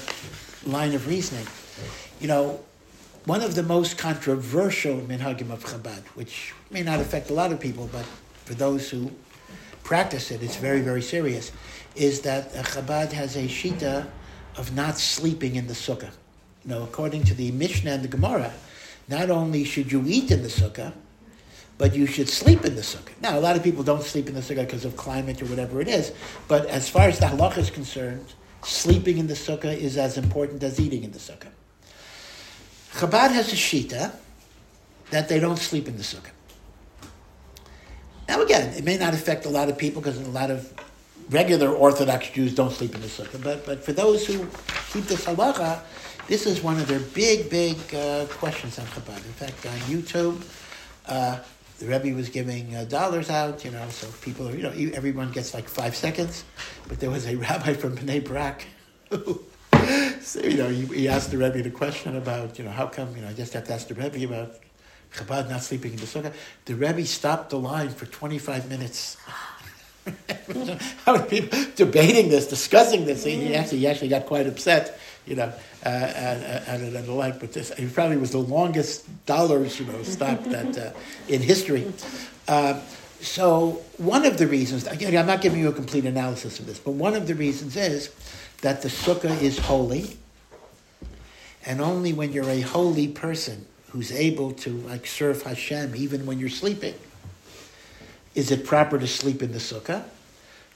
[0.65, 1.47] line of reasoning.
[2.21, 2.61] You know,
[3.25, 7.61] one of the most controversial minhagim of Chabad, which may not affect a lot of
[7.61, 8.05] people, but
[8.45, 9.11] for those who
[9.83, 11.53] practice it, it's very, very serious,
[11.97, 14.07] is that Chabad has a shita
[14.57, 16.11] of not sleeping in the sukkah.
[16.69, 18.53] Know, according to the Mishnah and the Gemara,
[19.09, 20.93] not only should you eat in the sukkah,
[21.79, 23.19] but you should sleep in the sukkah.
[23.23, 25.81] Now, a lot of people don't sleep in the sukkah because of climate or whatever
[25.81, 26.13] it is,
[26.47, 30.63] but as far as the halacha is concerned, sleeping in the sukkah is as important
[30.63, 31.49] as eating in the sukkah.
[32.93, 34.15] Chabad has a shita
[35.09, 36.33] that they don't sleep in the sukkah.
[38.29, 40.71] Now, again, it may not affect a lot of people because a lot of
[41.31, 44.47] regular Orthodox Jews don't sleep in the sukkah, but, but for those who
[44.93, 45.81] keep this halacha,
[46.29, 49.17] this is one of their big, big uh, questions on Chabad.
[49.17, 50.45] In fact, on YouTube,
[51.07, 51.39] uh,
[51.79, 55.55] the Rebbe was giving uh, dollars out, you know, so people, you know, everyone gets
[55.55, 56.45] like five seconds.
[56.87, 58.67] But there was a rabbi from Bnei Brak
[59.11, 59.43] who,
[60.21, 63.17] so, you know, he, he asked the Rebbe the question about, you know, how come,
[63.17, 64.55] you know, I just have to ask the Rebbe about
[65.15, 66.35] Chabad not sleeping in the sukkah.
[66.67, 69.17] The Rebbe stopped the line for 25 minutes.
[71.05, 73.25] How many people debating this, discussing this?
[73.25, 74.99] He actually, he actually got quite upset,
[75.29, 75.53] you know,
[75.85, 77.39] uh, at, at it and the like.
[77.39, 80.91] But this, it probably was the longest dollars, you know, stop that uh,
[81.29, 81.93] in history.
[82.47, 82.81] Uh,
[83.21, 86.79] so one of the reasons, again, I'm not giving you a complete analysis of this,
[86.79, 88.11] but one of the reasons is
[88.63, 90.17] that the sukkah is holy,
[91.67, 96.39] and only when you're a holy person who's able to like serve Hashem, even when
[96.39, 96.95] you're sleeping,
[98.35, 100.05] is it proper to sleep in the sukkah.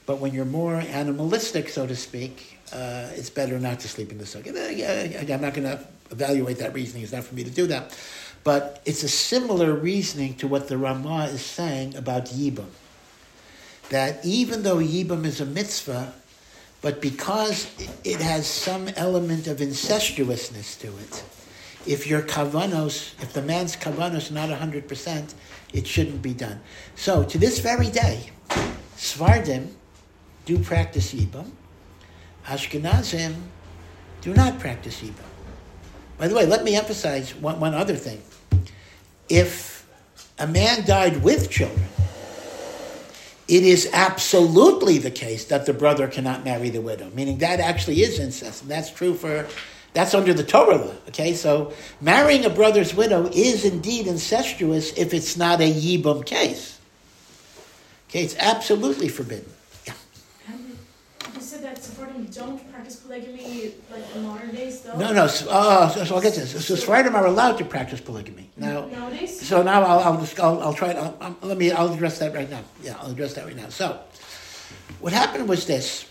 [0.04, 4.18] But when you're more animalistic, so to speak, uh, it's better not to sleep in
[4.18, 4.48] the sukkah.
[5.30, 7.02] I'm not going to evaluate that reasoning.
[7.02, 7.96] It's not for me to do that.
[8.44, 12.66] But it's a similar reasoning to what the Ramah is saying about Yibam.
[13.90, 16.12] That even though Yibam is a mitzvah,
[16.80, 17.70] but because
[18.04, 21.24] it has some element of incestuousness to it,
[21.86, 25.34] if your kavanos, if the man's kavanos not 100%,
[25.72, 26.60] it shouldn't be done.
[26.96, 28.30] So to this very day,
[28.96, 29.76] Sephardim
[30.44, 31.50] do practice Yibam.
[32.46, 33.34] Ashkenazim
[34.20, 35.14] do not practice Yibam.
[36.18, 38.22] By the way, let me emphasize one, one other thing.
[39.28, 39.86] If
[40.38, 41.86] a man died with children,
[43.48, 48.02] it is absolutely the case that the brother cannot marry the widow, meaning that actually
[48.02, 48.62] is incest.
[48.62, 49.46] And that's true for,
[49.92, 51.34] that's under the Torah law, okay?
[51.34, 56.78] So marrying a brother's widow is indeed incestuous if it's not a Yibam case.
[58.08, 59.50] Okay, it's absolutely forbidden.
[59.86, 64.96] You said that Sephardim don't practice polygamy like in modern days, though.
[64.98, 65.26] No, no.
[65.26, 66.52] So, uh, so, so I'll get this.
[66.66, 68.86] So Sephardim are allowed to practice polygamy now.
[68.86, 69.40] Nowadays.
[69.46, 70.96] So now I'll, I'll just I'll, I'll try it.
[70.96, 71.70] I'll, I'll- let me.
[71.72, 72.62] I'll address that right now.
[72.82, 73.68] Yeah, I'll address that right now.
[73.68, 74.00] So,
[75.00, 76.06] what happened was this: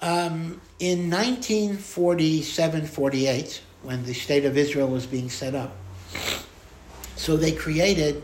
[0.00, 5.76] um, in 1947-48, when the state of Israel was being set up,
[7.16, 8.22] so they created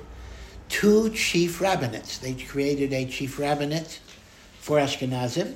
[0.68, 2.20] two chief rabbinates.
[2.20, 4.00] They created a chief rabbinate
[4.58, 5.54] for Ashkenazim,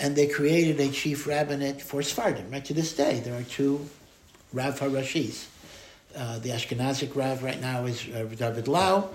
[0.00, 2.50] and they created a chief rabbinate for Sephardim.
[2.50, 3.86] Right to this day, there are two
[4.52, 5.46] Rav Harashis.
[6.16, 9.10] Uh, the Ashkenazic Rav right now is uh, David Lau,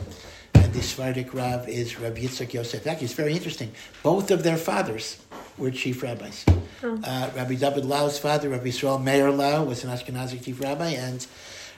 [0.53, 2.87] and the Sephardic Rav is Rabbi Yitzchak Yosef.
[2.87, 3.71] Actually, it's very interesting.
[4.03, 5.17] Both of their fathers
[5.57, 6.45] were chief rabbis.
[6.83, 11.25] Uh, Rabbi David Lau's father, Rabbi Israel Meir Lau, was an Ashkenazic chief rabbi, and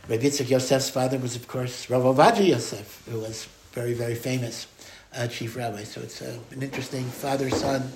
[0.09, 4.67] Rabbi Yitzchak Yosef's father was, of course, Rav Ovadia Yosef, who was very, very famous
[5.15, 5.83] uh, chief rabbi.
[5.83, 7.91] So it's uh, an interesting father-son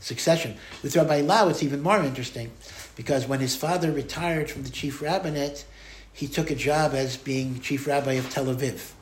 [0.00, 0.56] succession.
[0.82, 2.50] With Rabbi Lau, it's even more interesting
[2.96, 5.64] because when his father retired from the chief rabbinate,
[6.12, 8.92] he took a job as being chief rabbi of Tel Aviv.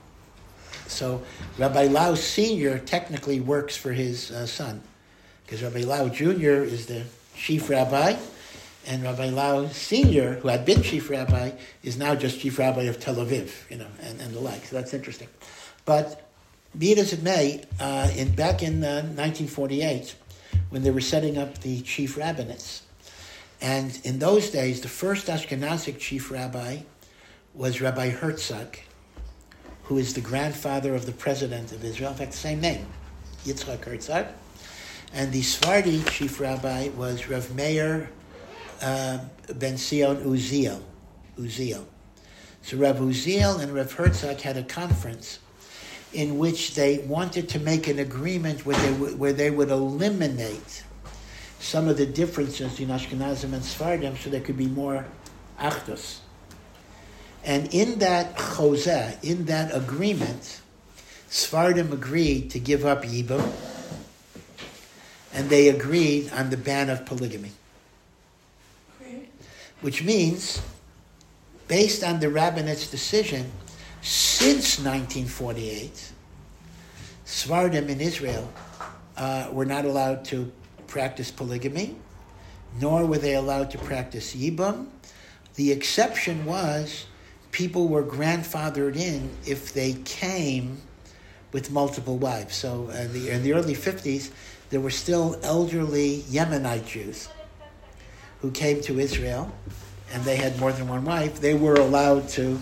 [0.86, 1.22] So
[1.58, 2.78] Rabbi Lau Sr.
[2.78, 4.82] technically works for his uh, son
[5.44, 6.64] because Rabbi Lau Jr.
[6.64, 8.16] is the chief rabbi,
[8.86, 13.00] and Rabbi Lau Sr., who had been chief rabbi, is now just chief rabbi of
[13.00, 14.64] Tel Aviv, you know, and, and the like.
[14.66, 15.28] So that's interesting.
[15.84, 16.28] But
[16.76, 20.14] be it as it may, uh, in, back in uh, 1948,
[20.70, 22.82] when they were setting up the chief rabbinates,
[23.60, 26.80] and in those days, the first Ashkenazic chief rabbi
[27.54, 28.76] was Rabbi Herzog,
[29.84, 32.10] who is the grandfather of the president of Israel.
[32.10, 32.86] In fact, the same name,
[33.44, 34.26] Yitzchak Herzog.
[35.14, 38.10] And the Sephardi chief rabbi was Rav Meir
[38.82, 39.18] uh,
[39.54, 40.82] Ben Zion Uziel.
[41.38, 41.84] Uziel.
[42.62, 45.38] So Rav Uziel and Rav Herzog had a conference
[46.16, 50.82] in which they wanted to make an agreement where they, would- where they would eliminate
[51.60, 55.04] some of the differences in Ashkenazim and Sephardim so there could be more
[55.60, 56.18] achdus.
[57.44, 60.60] And in that chozeh, in that agreement,
[61.28, 63.52] Sephardim agreed to give up Yibam,
[65.34, 67.52] and they agreed on the ban of polygamy.
[69.82, 70.62] Which means,
[71.68, 73.52] based on the rabbinate's decision,
[74.06, 76.12] since 1948,
[77.24, 78.48] Sephardim in Israel
[79.16, 80.52] uh, were not allowed to
[80.86, 81.96] practice polygamy,
[82.80, 84.86] nor were they allowed to practice Yibam.
[85.56, 87.06] The exception was
[87.50, 90.80] people were grandfathered in if they came
[91.50, 92.54] with multiple wives.
[92.54, 94.30] So the, in the early 50s,
[94.70, 97.28] there were still elderly Yemenite Jews
[98.40, 99.50] who came to Israel
[100.12, 101.40] and they had more than one wife.
[101.40, 102.60] They were allowed to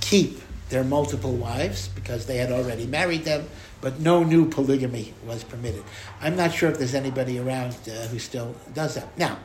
[0.00, 3.48] keep their multiple wives because they had already married them,
[3.80, 5.82] but no new polygamy was permitted.
[6.20, 9.16] I'm not sure if there's anybody around uh, who still does that.
[9.18, 9.38] Now,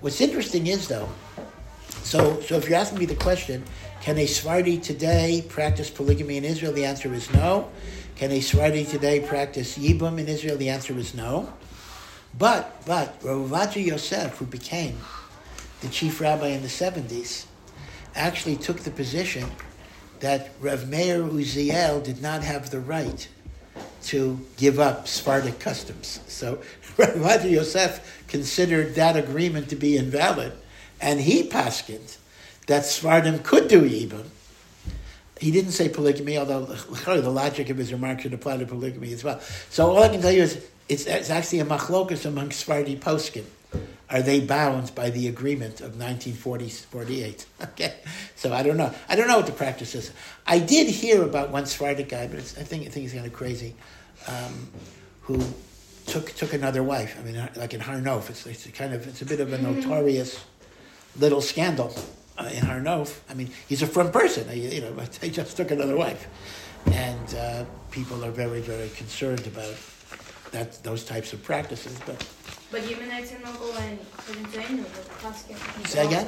[0.00, 1.08] what's interesting is though,
[2.02, 3.64] so so if you're asking me the question,
[4.00, 6.72] can a Sephardi today practice polygamy in Israel?
[6.72, 7.70] The answer is no.
[8.16, 10.56] Can a Sephardi today practice Yibum in Israel?
[10.56, 11.52] The answer is no.
[12.38, 14.98] But but Rav Ovadia Yosef, who became
[15.80, 17.46] the chief rabbi in the 70s,
[18.14, 19.50] actually took the position
[20.20, 23.28] that Rav Meir Uziel did not have the right
[24.04, 26.20] to give up Sephardic customs.
[26.28, 26.62] So
[26.96, 30.52] Rabbi Yosef considered that agreement to be invalid,
[31.00, 32.16] and he paskined
[32.66, 34.26] that Sephardim could do Yibam.
[35.38, 36.64] He didn't say polygamy, although
[37.04, 39.40] the logic of his remark should apply to polygamy as well.
[39.70, 43.44] So all I can tell you is it's, it's actually a machlokus among Sephardi poskim.
[44.08, 47.46] Are they bound by the agreement of 1948?
[47.62, 47.94] Okay,
[48.36, 48.94] so I don't know.
[49.08, 50.12] I don't know what the practice is.
[50.46, 53.32] I did hear about one Sephardic guy, but I think I think he's kind of
[53.32, 53.74] crazy,
[54.28, 54.68] um,
[55.22, 55.42] who
[56.06, 57.16] took took another wife.
[57.18, 59.58] I mean, like in Har Nof, it's, it's kind of it's a bit of a
[59.58, 60.44] notorious
[61.18, 61.94] little scandal
[62.38, 63.18] uh, in Har Nof.
[63.28, 66.28] I mean, he's a frum person, you know, but he just took another wife,
[66.92, 69.76] and uh, people are very very concerned about
[70.52, 72.24] that those types of practices, but.
[72.70, 75.88] But Yemenites are not going according to any of the customs.
[75.88, 76.26] Say again?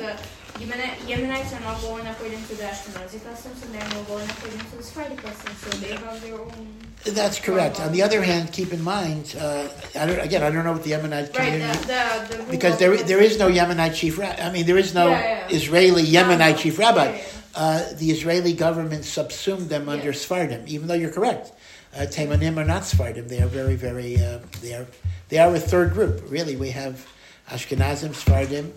[0.58, 4.76] Yemenites are not going according to the Ashkenazi customs, and they're not going according to
[4.76, 6.66] the Sephardi customs, so they have their own.
[7.04, 7.80] That's correct.
[7.80, 9.68] On the other hand, keep in mind, uh,
[9.98, 12.78] I don't, again, I don't know what the Yemenite Right, community, the, the, the because
[12.78, 14.40] there, there is no Yemenite chief rabbi.
[14.42, 15.56] I mean, there is no Yeah, yeah.
[15.56, 17.16] Israeli Yemenite chief rabbi.
[17.16, 17.22] Yeah.
[17.54, 20.12] Uh, the Israeli government subsumed them under.
[20.12, 21.52] Sephardim, even though you're correct.
[21.94, 23.28] Uh, Taimanim are not Sephardim.
[23.28, 24.86] They are very, very, uh, they are,
[25.28, 26.22] they are a third group.
[26.28, 27.06] Really, we have
[27.48, 28.72] Ashkenazim, Sephardim,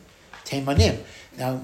[0.46, 0.98] Taimanim.
[1.38, 1.62] Now,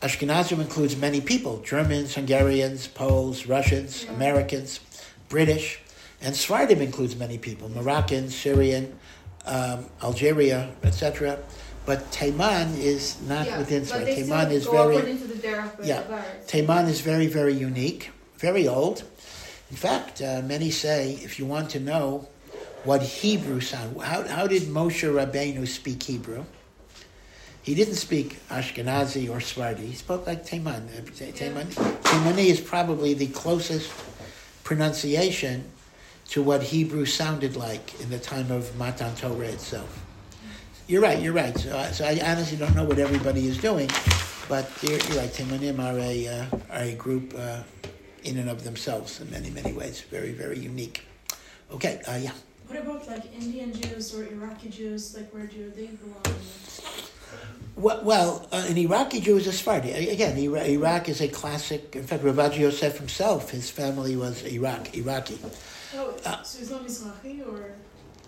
[0.00, 4.80] Ashkenazim includes many people: Germans, Hungarians, Poles, Russians, Americans,
[5.28, 5.80] British,
[6.20, 8.98] and Sephardim includes many people: Moroccan, Syrian,
[9.46, 11.38] um, Algeria, etc.
[11.84, 14.14] But Taiman is not Yeah, within Sephardim.
[14.14, 15.34] Taiman is very according to the
[15.84, 16.02] Yeah.
[16.46, 19.02] Taiman is very, very unique, very old.
[19.72, 22.28] In fact, uh, many say if you want to know
[22.84, 26.44] what Hebrew sound, how, how did Moshe Rabbeinu speak Hebrew?
[27.62, 29.86] He didn't speak Ashkenazi or Sephardi.
[29.86, 30.88] He spoke like Taiman.
[30.88, 31.00] Uh,
[31.32, 32.38] Taiman.
[32.38, 33.90] Is probably the closest
[34.62, 35.64] pronunciation
[36.28, 40.04] to what Hebrew sounded like in the time of Matan Torah itself.
[40.86, 41.18] You're right.
[41.18, 41.56] You're right.
[41.56, 43.88] So, so I honestly don't know what everybody is doing,
[44.50, 45.32] but you're, you're right.
[45.32, 46.46] Taimanim are a uh,
[46.76, 47.62] are a group uh,
[48.24, 50.00] in and of themselves in many many ways.
[50.10, 51.02] Very very unique.
[51.70, 52.00] Okay.
[52.06, 52.32] Uh, yeah.
[52.68, 55.16] What about like Indian Jews or Iraqi Jews?
[55.16, 56.38] Like where do they belong?
[57.76, 59.92] Well, well uh, an Iraqi Jew is a Sephardi.
[59.92, 61.96] Again, Ira- Iraq is a classic.
[61.96, 65.38] In fact, Rav Ovadia Yosef himself, his family was Iraq, Iraqi.
[65.94, 67.74] Oh, Uh, so it's not Mizrahi or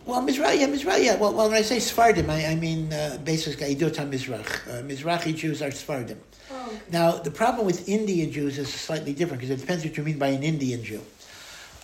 [0.07, 1.17] Well, Mizrahi, yeah, Mizrahi, yeah.
[1.17, 4.51] Well, well, when I say Sephardim, I, I mean uh, basically Edot HaMizrach.
[4.69, 6.21] Uh, Mizrahi Jews are Sephardim.
[6.51, 6.81] Oh, okay.
[6.91, 10.19] Now, the problem with Indian Jews is slightly different because it depends what you mean
[10.19, 11.01] by an Indian Jew.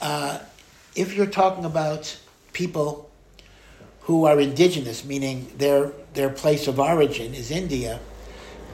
[0.01, 0.39] Uh,
[0.95, 2.19] if you're talking about
[2.53, 3.11] people
[4.03, 8.01] who are indigenous, meaning their their place of origin is India,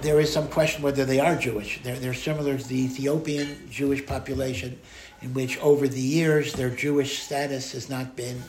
[0.02, 1.82] there is some question whether they are Jewish.
[1.82, 4.78] They're, they're similar to the Ethiopian Jewish population,
[5.22, 8.42] in which over the years their Jewish status has not been,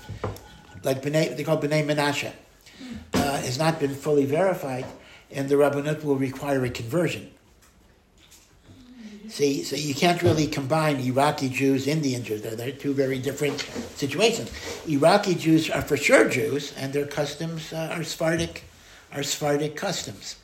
[0.83, 2.31] like B'nai, they call B'nai Menashe,
[3.13, 4.85] uh, has not been fully verified,
[5.32, 7.32] and the Rabbanut will require a conversion.
[9.30, 12.41] See, so you can't really combine Iraqi Jews, Indian Jews.
[12.41, 13.59] They're, they're two very different
[13.95, 14.51] situations.
[14.88, 18.63] Iraqi Jews are for sure Jews, and their customs uh, are Sephardic,
[19.11, 20.38] are Sephardic customs.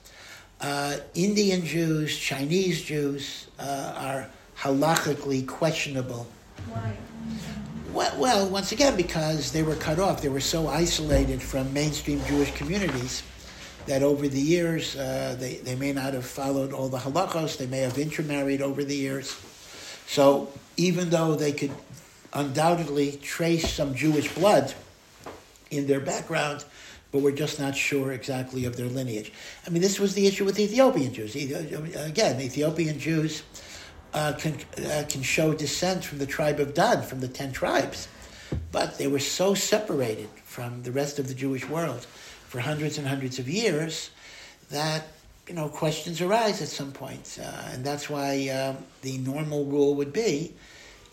[0.59, 6.27] Uh, Indian Jews, Chinese Jews uh, are halachically questionable.
[6.69, 6.97] Why?
[7.93, 12.21] Well, well, once again, because they were cut off, they were so isolated from mainstream
[12.25, 13.23] Jewish communities
[13.85, 17.67] that over the years uh, they, they may not have followed all the halachos, they
[17.67, 19.37] may have intermarried over the years.
[20.07, 21.71] So even though they could
[22.33, 24.73] undoubtedly trace some Jewish blood
[25.69, 26.65] in their background,
[27.11, 29.31] but we're just not sure exactly of their lineage.
[29.67, 31.35] I mean, this was the issue with Ethiopian Jews.
[31.35, 33.43] Again, Ethiopian Jews
[34.13, 38.07] uh, can, uh, can show descent from the tribe of Dan, from the ten tribes,
[38.71, 42.07] but they were so separated from the rest of the Jewish world
[42.53, 44.11] for hundreds and hundreds of years
[44.69, 45.07] that
[45.47, 49.95] you know questions arise at some point, uh, and that's why um, the normal rule
[49.95, 50.53] would be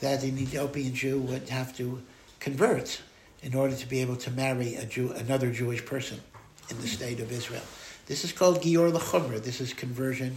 [0.01, 2.03] that an Ethiopian Jew would have to
[2.41, 3.01] convert
[3.43, 6.21] in order to be able to marry a Jew, another Jewish person
[6.69, 7.65] in the state of Israel.
[8.05, 9.43] This is called Giyur Lechumra.
[9.43, 10.37] This is conversion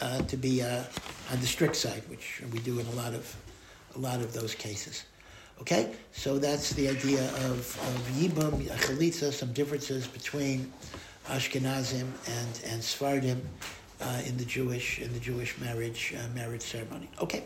[0.00, 0.82] uh, to be uh,
[1.30, 3.36] on the strict side, which we do in a lot of
[3.94, 5.04] a lot of those cases.
[5.60, 10.70] Okay, so that's the idea of, of Yibam, Chalitza, some differences between
[11.28, 13.40] Ashkenazim and, and Sephardim
[14.00, 17.08] uh, in the Jewish in the Jewish marriage uh, marriage ceremony.
[17.22, 17.44] Okay,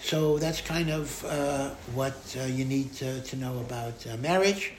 [0.00, 4.72] so that's kind of uh, what uh, you need to, to know about uh, marriage.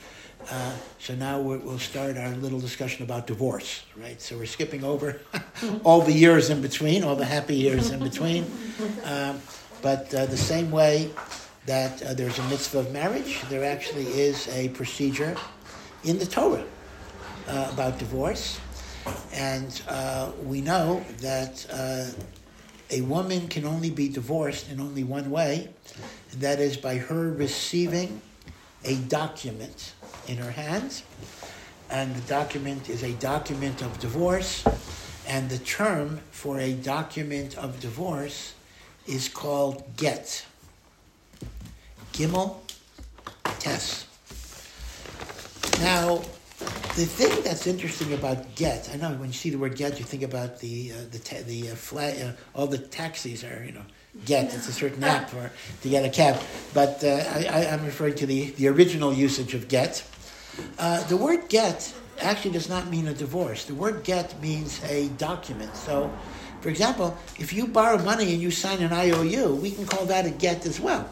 [0.52, 4.22] Uh, so now we're, we'll start our little discussion about divorce, right?
[4.22, 5.19] So we're skipping over
[5.84, 8.45] all the years in between, all the happy years in between.
[9.03, 9.41] Um,
[9.81, 11.10] but uh, the same way
[11.68, 13.41] that uh, there's a mitzvah of marriage.
[13.49, 15.35] There actually is a procedure
[16.03, 16.65] in the Torah
[17.48, 18.60] uh, about divorce.
[19.34, 22.06] And uh, we know that uh,
[22.89, 25.69] a woman can only be divorced in only one way,
[26.31, 28.22] and that is by her receiving
[28.85, 29.94] a document
[30.27, 31.03] in her hands.
[31.89, 34.65] And the document is a document of divorce,
[35.27, 38.53] and the term for a document of divorce
[39.06, 40.45] is called get.
[42.18, 42.57] Gimel
[43.60, 44.07] Tes.
[45.80, 46.18] Now,
[46.95, 50.06] the thing that's interesting about get, I know when you see the word get, you
[50.06, 53.72] think about the uh, the ta- the uh, flat, uh, all the taxis are you
[53.72, 53.84] know
[54.26, 54.45] get.
[54.45, 55.52] It's a certain app for
[55.84, 56.41] to get a cab,
[56.73, 60.03] but uh, I, I'm referring to the the original usage of get.
[60.80, 63.65] Uh, the word get actually does not mean a divorce.
[63.65, 65.76] The word get means a document.
[65.76, 66.11] So,
[66.61, 70.26] for example, if you borrow money and you sign an IOU, we can call that
[70.26, 71.07] a get as well.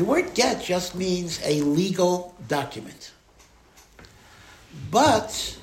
[0.00, 3.12] The word get just means a legal document.
[4.90, 5.58] But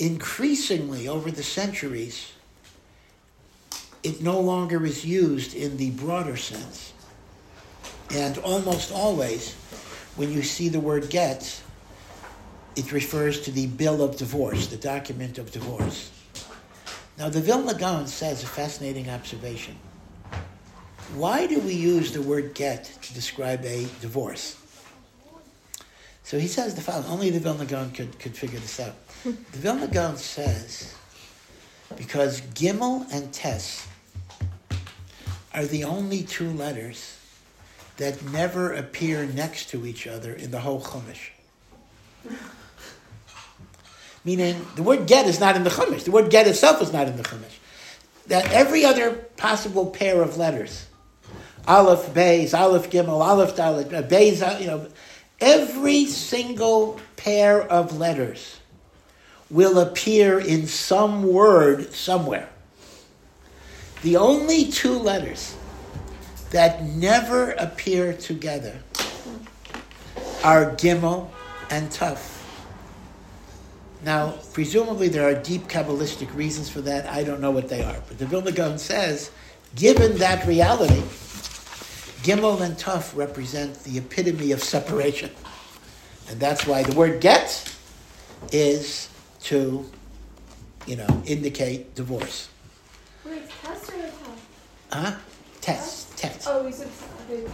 [0.00, 2.32] increasingly over the centuries,
[4.02, 6.94] it no longer is used in the broader sense.
[8.12, 9.54] And almost always,
[10.16, 11.62] when you see the word get,
[12.74, 16.10] it refers to the bill of divorce, the document of divorce.
[17.18, 19.76] Now, the Vilna Gaon says a fascinating observation.
[21.14, 24.56] Why do we use the word get to describe a divorce?
[26.24, 27.06] So he says the following.
[27.06, 28.94] Only the Vilna Gaon could, could figure this out.
[29.24, 30.94] the Vilna Gaon says,
[31.96, 33.86] because Gimel and Tes
[35.54, 37.16] are the only two letters
[37.96, 41.30] that never appear next to each other in the whole Chumash.
[44.24, 46.04] Meaning, the word get is not in the Chumash.
[46.04, 47.58] The word get itself is not in the Chumash.
[48.26, 50.85] That every other possible pair of letters,
[51.66, 54.86] Aleph, Beis, Aleph, Gimel, Aleph, Dalet, uh, Beis, uh, you know,
[55.40, 58.60] every single pair of letters
[59.50, 62.48] will appear in some word somewhere.
[64.02, 65.56] The only two letters
[66.50, 68.78] that never appear together
[70.44, 71.28] are Gimel
[71.70, 72.32] and Tuf.
[74.04, 77.06] Now, presumably there are deep Kabbalistic reasons for that.
[77.06, 77.96] I don't know what they are.
[78.06, 79.32] But the Vilna Gaon says,
[79.74, 81.02] given that reality,
[82.26, 85.30] Gimel and Tuf represent the epitome of separation.
[86.28, 87.72] And that's why the word get
[88.50, 89.08] is
[89.44, 89.88] to,
[90.88, 92.48] you know, indicate divorce.
[93.24, 94.12] Wait, test or test?
[94.90, 95.14] Huh?
[95.60, 96.06] Tet.
[96.16, 96.44] Tet.
[96.48, 96.88] Oh, you said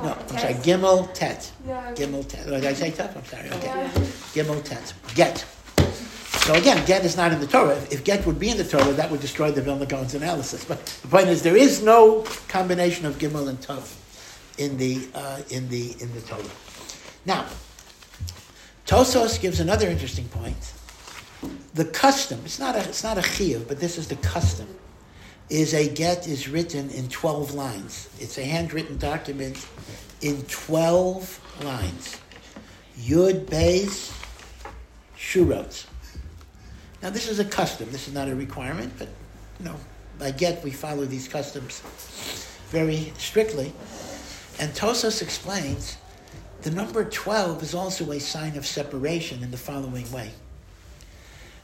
[0.03, 0.55] No, I'm sorry.
[0.55, 0.67] test?
[0.67, 1.53] Gimel tet.
[1.67, 1.93] Yeah.
[1.93, 2.47] Gimel tet.
[2.47, 3.15] Oh, did I say tuf?
[3.15, 3.51] I'm sorry.
[3.51, 3.67] Okay.
[3.67, 3.91] Yeah.
[4.33, 4.95] Gimel tet.
[5.15, 5.45] Get.
[6.47, 7.77] So again, get is not in the Torah.
[7.91, 10.65] If get would be in the Torah, that would destroy the Vilna Gaon's analysis.
[10.65, 13.99] But the point is, there is no combination of Gimel and Tuf
[14.59, 16.43] in the uh, in the in the Torah.
[17.25, 17.47] Now,
[18.87, 20.73] Tosfos gives another interesting point.
[21.75, 24.69] The custom, it's not a it's not a chiyuv, but this is the custom,
[25.49, 28.09] is a get is written in 12 lines.
[28.19, 29.67] It's a handwritten document
[30.21, 32.21] in 12 lines.
[32.99, 34.13] Yud, Beis,
[35.17, 35.87] Shurot.
[37.03, 37.91] Now this is a custom.
[37.91, 39.09] This is not a requirement, but
[39.59, 39.77] you know,
[40.19, 41.81] by get we follow these customs
[42.71, 43.73] very strictly.
[44.59, 45.97] And Tosfos explains
[46.63, 50.31] the number 12 is also a sign of separation in the following way.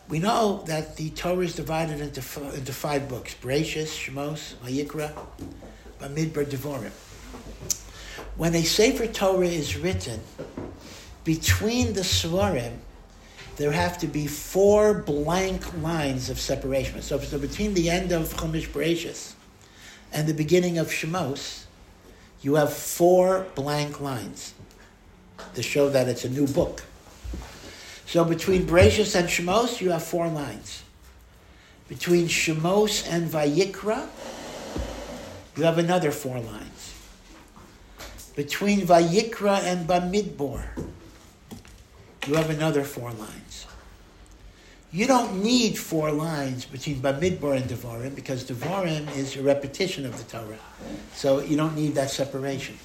[0.09, 5.13] We know that the Torah is divided into, f- into five books Bereshis, Shemos, Vayikra,
[6.01, 6.93] Bamidbar, Devorim.
[8.37, 10.21] When a Sefer Torah is written,
[11.25, 12.79] between the Sefarim,
[13.57, 17.03] there have to be four blank lines of separation.
[17.03, 19.35] So, so between the end of Chumash Bereshis
[20.13, 21.65] and the beginning of Shemos,
[22.41, 24.55] you have four blank lines
[25.55, 26.83] to show that it's a new book.
[28.07, 30.83] So between Bereshis and Shemos, you have four lines.
[31.89, 34.07] Between Shemos and Vayikra,
[35.57, 36.95] you have another four lines.
[38.37, 40.65] Between Vayikra and Bamidbar,
[42.27, 43.48] you have another four lines.
[44.91, 50.17] You don't need four lines between Bamidbar and Devarim because Devarim is a repetition of
[50.17, 50.59] the Torah.
[51.13, 52.79] So you don't need that separation.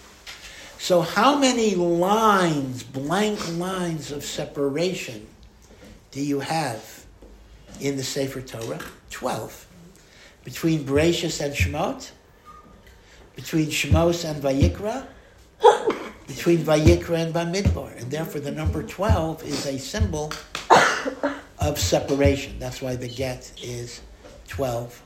[0.80, 5.26] So how many lines, blank lines of separation
[6.12, 7.06] do you have
[7.80, 8.82] in the Sefer Torah?
[9.10, 9.66] Twelve.
[10.44, 12.12] Between Bereshis and Shemot,
[13.34, 15.06] between Shemos and Vayikra,
[16.28, 17.98] between Vayikra and Bamidbar.
[17.98, 20.34] And therefore the number 12 is a symbol
[21.60, 22.60] of separation.
[22.60, 24.02] That's why the get is
[24.48, 25.02] 12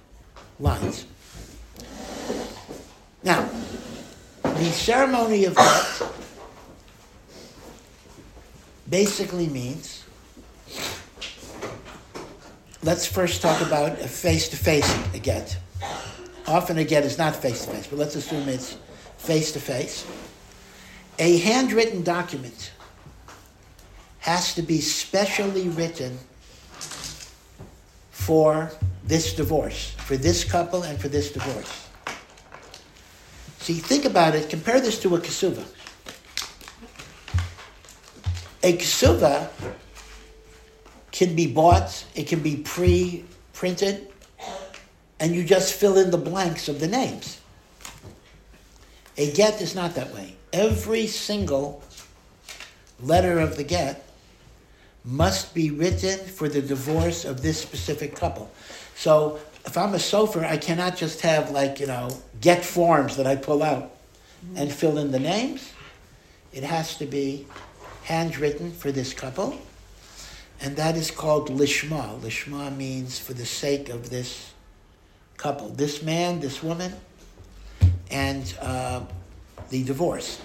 [0.59, 1.05] lines.
[3.23, 3.49] Now,
[4.43, 6.01] the ceremony of get
[8.89, 10.03] basically means.
[12.83, 15.57] Let's first talk about a face-to-face get.
[16.47, 18.77] Often a get is not face-to-face, but let's assume it's
[19.17, 20.07] face-to-face.
[21.19, 22.71] A handwritten document
[24.19, 26.17] has to be specially written
[28.27, 28.69] for
[29.05, 31.87] this divorce, for this couple and for this divorce.
[33.59, 35.63] See, think about it, compare this to a kasuva.
[38.63, 39.47] A kasuva
[41.13, 43.23] can be bought, it can be pre
[43.53, 44.09] printed,
[45.21, 47.39] and you just fill in the blanks of the names.
[49.15, 50.35] A get is not that way.
[50.51, 51.81] Every single
[52.99, 54.06] letter of the get
[55.07, 58.51] must be written for the divorce of this specific couple.
[58.95, 62.09] So if I'm a sofer, I cannot just have like, you know,
[62.41, 63.91] get forms that I pull out
[64.55, 65.71] and fill in the names.
[66.51, 67.47] It has to be
[68.03, 69.57] handwritten for this couple.
[70.59, 72.19] And that is called lishma.
[72.19, 74.51] Lishma means for the sake of this
[75.37, 76.93] couple, this man, this woman,
[78.11, 79.01] and uh,
[79.69, 80.41] the divorce.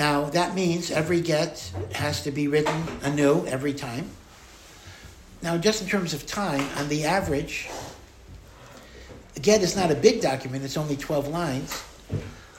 [0.00, 4.06] Now, that means every get has to be written anew every time.
[5.42, 7.68] Now, just in terms of time, on the average,
[9.36, 11.84] a get is not a big document, it's only 12 lines.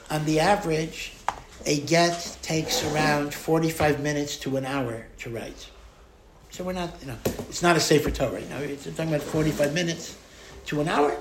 [0.08, 1.14] On the average,
[1.66, 5.68] a get takes around 45 minutes to an hour to write.
[6.50, 8.40] So we're not, you know, it's not a safer Torah.
[8.40, 10.16] You know, it's talking about 45 minutes
[10.66, 11.16] to an hour.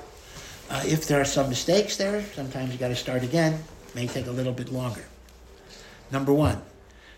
[0.70, 3.64] Uh, if there are some mistakes there, sometimes you got to start again.
[3.96, 5.06] May take a little bit longer.
[6.12, 6.62] Number one.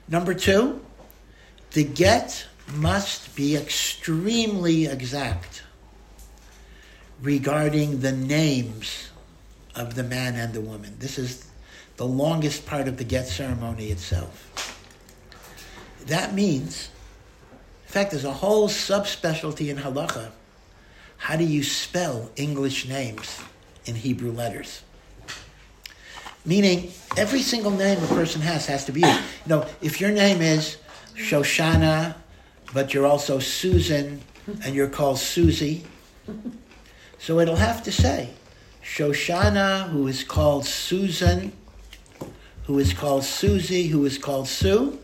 [0.08, 0.82] Number two,
[1.72, 2.46] the get
[2.76, 5.64] must be extremely exact
[7.22, 9.10] regarding the names
[9.76, 10.96] of the man and the woman.
[11.00, 11.50] This is
[11.98, 14.50] the longest part of the get ceremony itself.
[16.08, 16.90] That means,
[17.86, 20.32] in fact, there's a whole subspecialty in halacha.
[21.18, 23.40] How do you spell English names
[23.86, 24.84] in Hebrew letters?
[26.46, 29.20] Meaning, every single name a person has has to be used.
[29.46, 30.78] You know, if your name is
[31.16, 32.16] Shoshana,
[32.74, 34.22] but you're also Susan,
[34.64, 35.86] and you're called Susie,
[37.18, 38.32] so it'll have to say
[38.84, 41.54] Shoshana, who is called Susan,
[42.66, 45.00] who is called Susie, who is called Sue,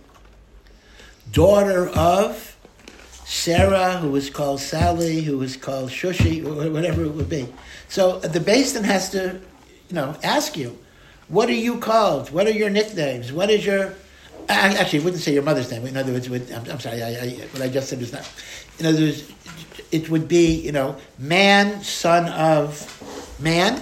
[1.31, 2.57] daughter of
[3.23, 7.47] Sarah, who is called Sally, who is called Shushi, or whatever it would be.
[7.87, 9.39] So uh, the beis din has to,
[9.87, 10.77] you know, ask you,
[11.29, 12.31] what are you called?
[12.31, 13.31] What are your nicknames?
[13.31, 13.93] What is your
[14.49, 15.85] I actually wouldn't say your mother's name.
[15.85, 18.27] In other words, would, I'm, I'm, sorry, I, I, what I just said is not.
[18.79, 19.31] In other words,
[19.91, 23.79] it would be, you know, man, son of man,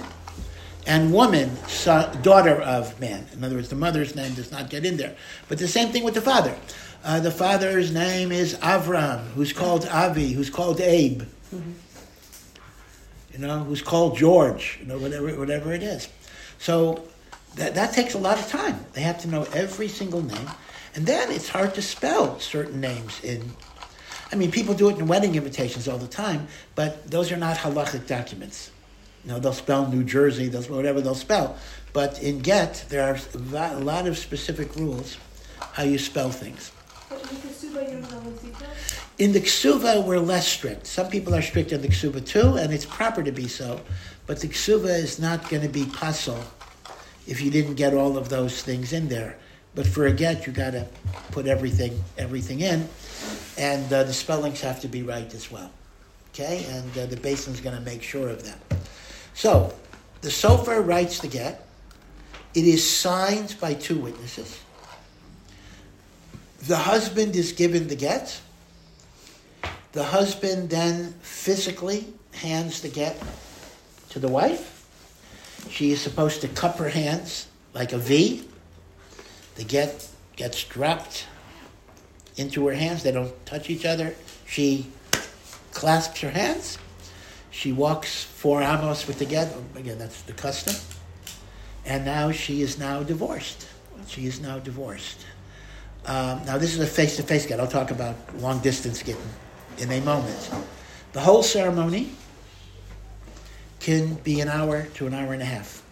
[0.86, 3.26] and woman, son, daughter of man.
[3.32, 5.16] In other words, the mother's name does not get in there.
[5.48, 6.54] But the same thing with the father.
[7.02, 11.72] Uh, the father's name is Avram, who's called Avi, who's called Abe, mm-hmm.
[13.32, 16.08] you know, who's called George, you know, whatever, whatever it is.
[16.58, 17.04] So
[17.58, 18.84] that, that takes a lot of time.
[18.92, 20.48] They have to know every single name.
[20.94, 23.44] And then it's hard to spell certain names in.
[24.32, 27.56] I mean, people do it in wedding invitations all the time, but those are not
[27.56, 28.70] halachic documents.
[29.24, 31.56] You know, they'll spell New Jersey, they'll whatever they'll spell.
[31.92, 35.16] But in Get, there are a lot of specific rules
[35.72, 36.72] how you spell things.
[39.18, 40.86] In the ksuva, we're less strict.
[40.86, 43.80] Some people are strict in the ksuva too, and it's proper to be so.
[44.26, 46.38] But the ksuva is not going to be pasul
[47.28, 49.36] if you didn't get all of those things in there.
[49.74, 50.86] But for a get, you got to
[51.30, 52.88] put everything everything in,
[53.56, 55.70] and uh, the spellings have to be right as well.
[56.30, 58.80] Okay, and uh, the beis din's going to make sure of that.
[59.34, 59.72] So,
[60.22, 61.64] the sofer writes the get.
[62.54, 64.58] It is signed by two witnesses.
[66.60, 68.40] The husband is given the get.
[69.92, 73.22] The husband then physically hands the get
[74.10, 74.77] to the wife
[75.70, 78.44] she is supposed to cup her hands like a V.
[79.56, 81.26] The get gets dropped
[82.36, 83.02] into her hands.
[83.02, 84.14] They don't touch each other.
[84.46, 84.86] She
[85.72, 86.78] clasps her hands.
[87.50, 89.54] She walks four amos with the get.
[89.74, 90.76] Again, that's the custom.
[91.84, 93.66] And now she is now divorced.
[94.06, 95.24] She is now divorced.
[96.06, 97.60] Um, now this is a face-to-face get.
[97.60, 99.20] I'll talk about long distance getting
[99.78, 100.50] in a moment.
[101.12, 102.10] The whole ceremony
[103.80, 105.82] can be an hour to an hour and a half.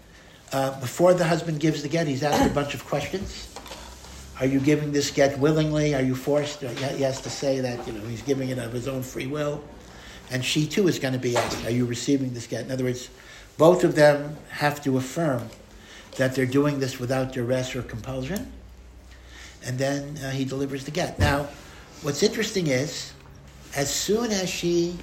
[0.52, 3.52] Uh, before the husband gives the get, he's asked a bunch of questions.
[4.38, 5.94] Are you giving this get willingly?
[5.94, 6.60] Are you forced?
[6.60, 9.64] He has to say that you know he's giving it of his own free will,
[10.30, 12.84] and she too is going to be asked, "Are you receiving this get?" In other
[12.84, 13.08] words,
[13.56, 15.48] both of them have to affirm
[16.16, 18.52] that they're doing this without duress or compulsion,
[19.64, 21.18] and then uh, he delivers the get.
[21.18, 21.48] Now,
[22.02, 23.12] what's interesting is,
[23.74, 24.98] as soon as she,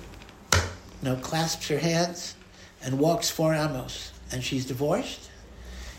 [0.54, 0.62] you
[1.02, 2.36] know, clasps her hands
[2.84, 5.30] and walks four amos, and she's divorced,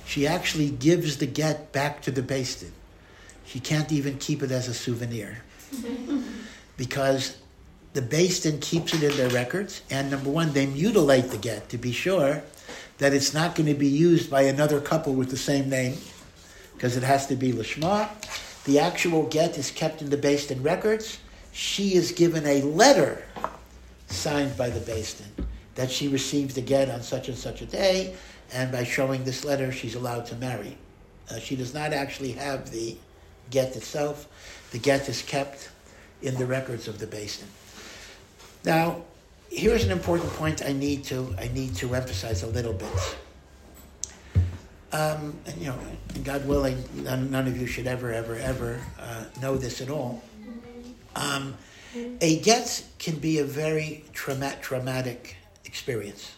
[0.07, 2.73] she actually gives the get back to the Beis Din.
[3.47, 5.39] She can't even keep it as a souvenir
[6.77, 7.39] because
[7.95, 11.69] the Beis Din keeps it in their records, and number one, they mutilate the get
[11.71, 12.43] to be sure
[12.99, 15.97] that it's not going to be used by another couple with the same name,
[16.75, 18.09] because it has to be Lishma.
[18.65, 21.19] The actual get is kept in the Beis Din records.
[21.53, 23.25] She is given a letter
[24.09, 27.67] signed by the Beis Din that she received the get on such and such a
[27.67, 28.15] day,
[28.53, 30.77] and by showing this letter, she's allowed to marry.
[31.31, 32.97] Uh, she does not actually have the
[33.51, 34.29] get itself.
[34.71, 35.71] The get is kept
[36.23, 37.49] in the records of the Beis Din.
[38.65, 39.03] Now,
[39.51, 43.17] here's an important point I need to I need to emphasize a little bit.
[44.93, 45.79] Um, and, you know,
[46.23, 50.23] God willing, none, none, of you should ever, ever, ever uh, know this at all.
[51.17, 51.57] Um,
[52.21, 55.37] a get can be a very trauma- traumatic
[55.75, 56.33] experience.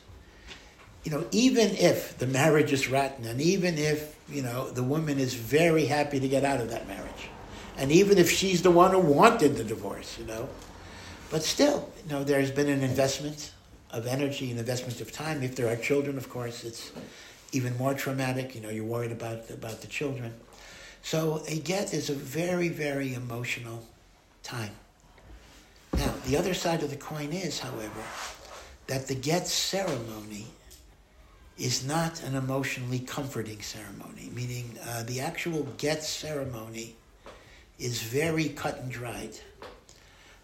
[1.04, 5.18] You know, even if the marriage is rotten, and even if you know the woman
[5.18, 7.28] is very happy to get out of that marriage,
[7.76, 10.48] and even if she's the one who wanted the divorce, you know,
[11.30, 13.52] but still, you know, there's been an investment
[13.90, 15.42] of energy, an investment of time.
[15.42, 16.90] If there are children, of course, it's
[17.52, 18.54] even more traumatic.
[18.54, 20.32] You know, you're worried about about the children.
[21.02, 23.86] So a get is a very, very emotional
[24.42, 24.74] time.
[25.92, 28.02] Now, the other side of the coin is, however,
[28.86, 30.46] that the get ceremony
[31.58, 36.94] is not an emotionally comforting ceremony, meaning uh, the actual get ceremony
[37.78, 39.38] is very cut and dried.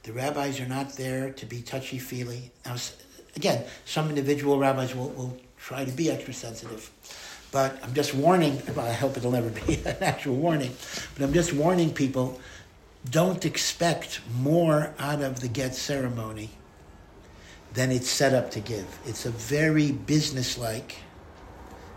[0.05, 2.51] The rabbis are not there to be touchy feely.
[2.65, 2.77] Now,
[3.37, 6.91] again, some individual rabbis will, will try to be extra sensitive.
[7.53, 10.75] But I'm just warning, well, I hope it'll never be an actual warning,
[11.15, 12.41] but I'm just warning people
[13.11, 16.51] don't expect more out of the get ceremony
[17.75, 18.87] than it's set up to give.
[19.07, 20.97] It's a very businesslike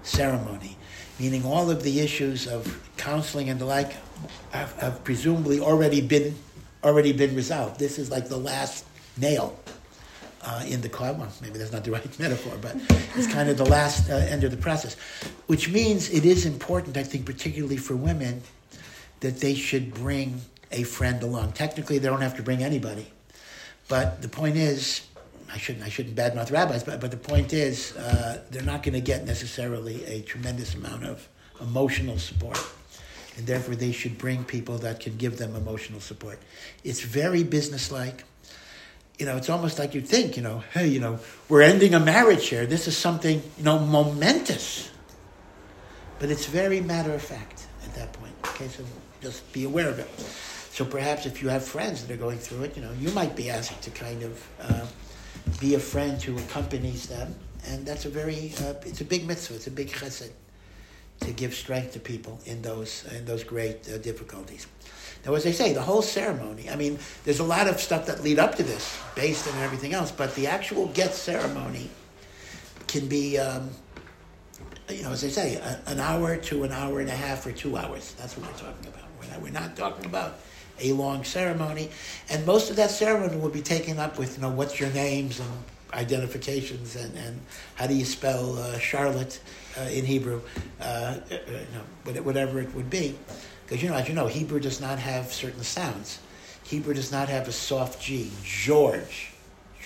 [0.04, 0.78] ceremony,
[1.20, 3.94] meaning all of the issues of counseling and the like
[4.52, 6.36] have, have presumably already been
[6.84, 7.80] already been resolved.
[7.80, 8.86] This is like the last
[9.18, 9.58] nail
[10.44, 11.14] uh, in the car.
[11.14, 12.76] Well, maybe that's not the right metaphor, but
[13.16, 14.96] it's kind of the last uh, end of the process,
[15.48, 18.42] which means it is important, I think, particularly for women,
[19.22, 20.42] that they should bring
[20.72, 21.54] a friend along.
[21.54, 23.08] Technically, they don't have to bring anybody,
[23.88, 25.02] but the point is,
[25.52, 28.94] I shouldn't I shouldn't badmouth rabbis, but but the point is, uh, they're not going
[28.94, 31.28] to get necessarily a tremendous amount of
[31.62, 32.60] emotional support
[33.38, 36.40] and therefore they should bring people that can give them emotional support.
[36.84, 38.24] It's very businesslike.
[39.20, 42.00] You know, it's almost like you think, you know, hey, you know, we're ending a
[42.00, 42.66] marriage here.
[42.66, 44.92] This is something, you know, momentous.
[46.20, 48.34] But it's very matter of fact at that point.
[48.46, 48.84] Okay, so
[49.22, 50.10] just be aware of it.
[50.72, 53.36] So perhaps if you have friends that are going through it, you know, you might
[53.36, 54.86] be asked to kind of uh,
[55.60, 57.36] be a friend who accompanies them,
[57.68, 60.32] and that's a very, uh, it's a big mitzvah, it's a big chesed
[61.22, 64.68] to give strength to people in those in those great uh, difficulties.
[65.26, 66.70] Now, as I say, the whole ceremony.
[66.70, 69.94] I mean, there's a lot of stuff that lead up to this, based on everything
[69.94, 71.90] else, but the actual get ceremony
[72.88, 73.72] can be, um,
[74.90, 77.52] you know, as I say, a, an hour to an hour and a half or
[77.52, 78.14] two hours.
[78.20, 79.04] That's what we're talking about.
[79.20, 80.40] We're not, we're not talking about
[80.80, 81.90] a long ceremony,
[82.30, 85.40] and most of that ceremony will be taken up with, you know, what's your names
[85.40, 85.50] and
[85.94, 87.40] identifications and, and
[87.76, 89.40] how do you spell uh, Charlotte
[89.78, 90.42] uh, in Hebrew,
[90.82, 93.16] uh, uh you know, whatever it would be.
[93.66, 96.20] Because you know, as you know, Hebrew does not have certain sounds.
[96.64, 98.32] Hebrew does not have a soft G.
[98.44, 99.32] George,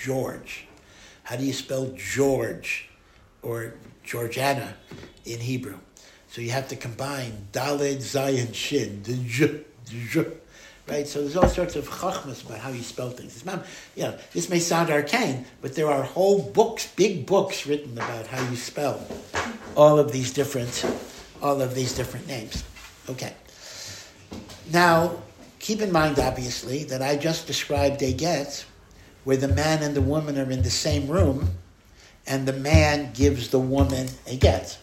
[0.01, 0.65] George.
[1.23, 2.89] How do you spell George
[3.41, 4.75] or Georgiana
[5.25, 5.77] in Hebrew?
[6.29, 10.25] So you have to combine Daled, Zayin, Shin, the J, the J,
[10.89, 11.07] right?
[11.07, 13.35] So there's all sorts of chachmas about how you spell things.
[13.35, 17.65] It's not, you know, this may sound arcane, but there are whole books, big books
[17.65, 19.05] written about how you spell
[19.75, 20.85] all of these different,
[21.41, 22.63] all of these different names.
[23.09, 23.33] Okay.
[24.71, 25.21] Now,
[25.59, 28.65] keep in mind, obviously, that I just described a get
[29.23, 31.57] where the man and the woman are in the same room,
[32.25, 34.77] and the man gives the woman a get.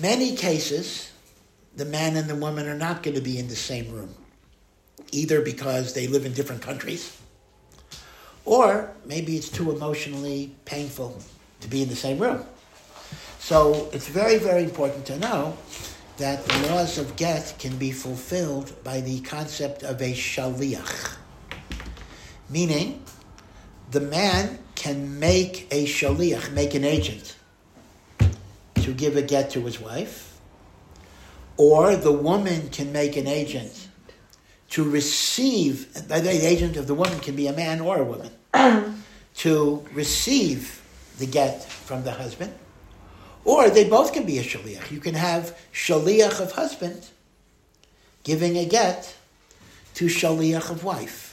[0.00, 1.12] Many cases,
[1.76, 4.14] the man and the woman are not going to be in the same room
[5.12, 7.16] either because they live in different countries,
[8.44, 11.18] or maybe it's too emotionally painful
[11.60, 12.44] to be in the same room.
[13.38, 15.56] So it's very, very important to know
[16.18, 21.16] that the laws of get can be fulfilled by the concept of a shaliach,
[22.50, 23.02] meaning
[23.90, 27.36] the man can make a shaliach, make an agent,
[28.76, 30.38] to give a get to his wife,
[31.56, 33.79] or the woman can make an agent
[34.70, 37.98] to receive, by the way, the agent of the woman can be a man or
[37.98, 38.30] a woman,
[39.36, 40.80] to receive
[41.18, 42.52] the get from the husband,
[43.44, 44.90] or they both can be a shaliach.
[44.90, 47.08] You can have shaliach of husband
[48.22, 49.16] giving a get
[49.94, 51.26] to shaliach of wife.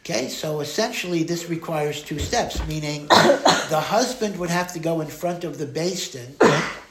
[0.00, 5.06] Okay, so essentially this requires two steps, meaning the husband would have to go in
[5.06, 6.34] front of the beis din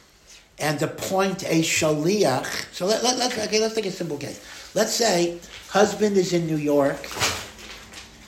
[0.60, 2.74] and appoint a shaliach.
[2.74, 4.44] So let, let, let's, okay, let's take a simple case.
[4.76, 7.10] Let's say husband is in New York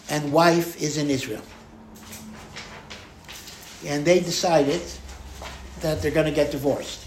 [0.09, 1.41] and wife is in Israel.
[3.85, 4.81] And they decided
[5.81, 7.05] that they're going to get divorced.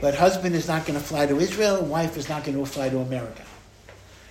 [0.00, 2.66] But husband is not going to fly to Israel, and wife is not going to
[2.66, 3.42] fly to America.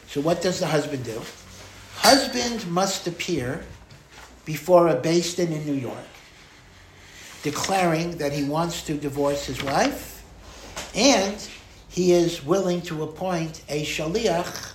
[0.08, 1.22] So what does the husband do?
[1.96, 3.64] Husband must appear
[4.46, 6.11] before a Beis Din in New York,
[7.44, 10.24] declaring that he wants to divorce his wife,
[10.96, 11.48] and
[11.90, 14.74] he is willing to appoint a shaliach.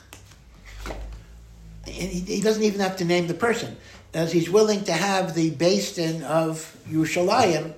[1.87, 3.77] He, doesn't even have to name the person,
[4.13, 7.75] as he's willing to have the Beis Din of Yerushalayim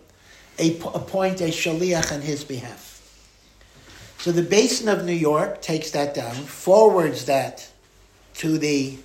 [0.58, 2.88] a, appoint a shaliach on his behalf.
[4.18, 7.70] So the beis din of New York takes that down, forwards that
[8.34, 8.98] to the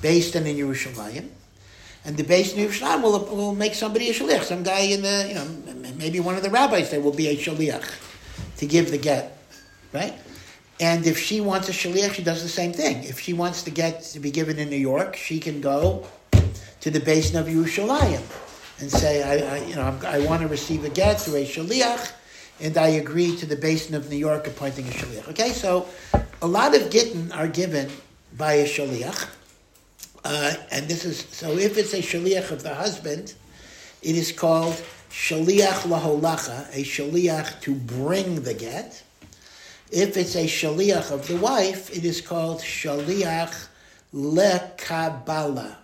[0.00, 1.28] Beis Din in Yerushalayim,
[2.04, 4.42] and the Din in Yerushalayim will, will make somebody a shaliach.
[4.42, 7.36] Some guy in the, you know, maybe one of the rabbis there will be a
[7.36, 7.88] shaliach
[8.58, 9.38] to give the get,
[9.92, 10.14] right?
[10.80, 13.04] And if she wants a shaliach, she does the same thing.
[13.04, 16.06] If she wants the get to be given in New York, she can go
[16.80, 18.22] to the Beis Din of Yerushalayim
[18.82, 22.12] and say, I, I you know, I want to receive a get through a shaliach,
[22.60, 25.28] and I agree to the beis din of New York appointing a shaliach.
[25.30, 25.86] Okay, so
[26.42, 27.88] a lot of gittin are given
[28.36, 29.28] by a shaliach.
[30.24, 33.34] Uh, and this is so if it's a shaliach of the husband,
[34.02, 34.80] it is called
[35.10, 39.02] shaliach laholacha, a shaliach to bring the get.
[39.90, 43.66] If it's a shaliach of the wife, it is called shaliach
[44.14, 45.76] lekabala,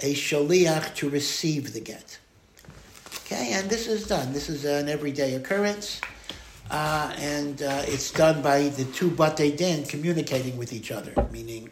[0.00, 2.18] a shaliach to receive the get.
[3.24, 4.32] Okay, and this is done.
[4.32, 6.00] This is an everyday occurrence,
[6.70, 11.68] uh, and uh, it's done by the two batei din communicating with each other, meaning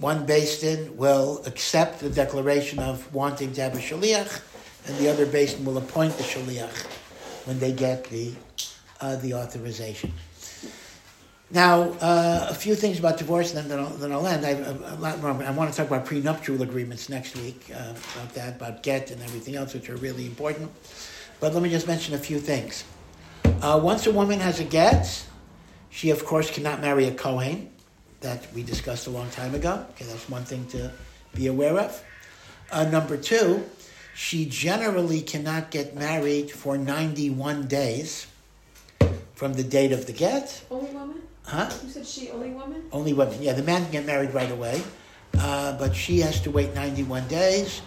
[0.00, 4.42] one Beis Din will accept the declaration of wanting to have a shaliach,
[4.86, 6.86] and the other Beis Din will appoint the shaliach
[7.44, 8.32] when they get the
[9.00, 10.12] uh, the authorization.
[11.52, 14.42] Now, uh, a few things about divorce, and then I'll, then I'll end.
[15.00, 15.30] Lot more.
[15.30, 19.20] I want to talk about prenuptial agreements next week, uh, about that, about get and
[19.22, 20.70] everything else, which are really important.
[21.40, 22.84] But let me just mention a few things.
[23.62, 25.26] Uh, once a woman has a get,
[25.90, 27.70] she of course cannot marry a Kohen
[28.20, 29.84] that we discussed a long time ago.
[29.90, 30.92] Okay, that's one thing to
[31.34, 32.02] be aware of.
[32.70, 33.64] Uh, number two,
[34.14, 38.26] she generally cannot get married for 91 days
[39.34, 40.62] from the date of the get.
[40.70, 41.22] Only woman?
[41.46, 41.70] Huh?
[41.82, 42.84] You said she only woman?
[42.92, 43.42] Only women.
[43.42, 44.82] Yeah, the man can get married right away,
[45.38, 47.80] uh, but she has to wait 91 days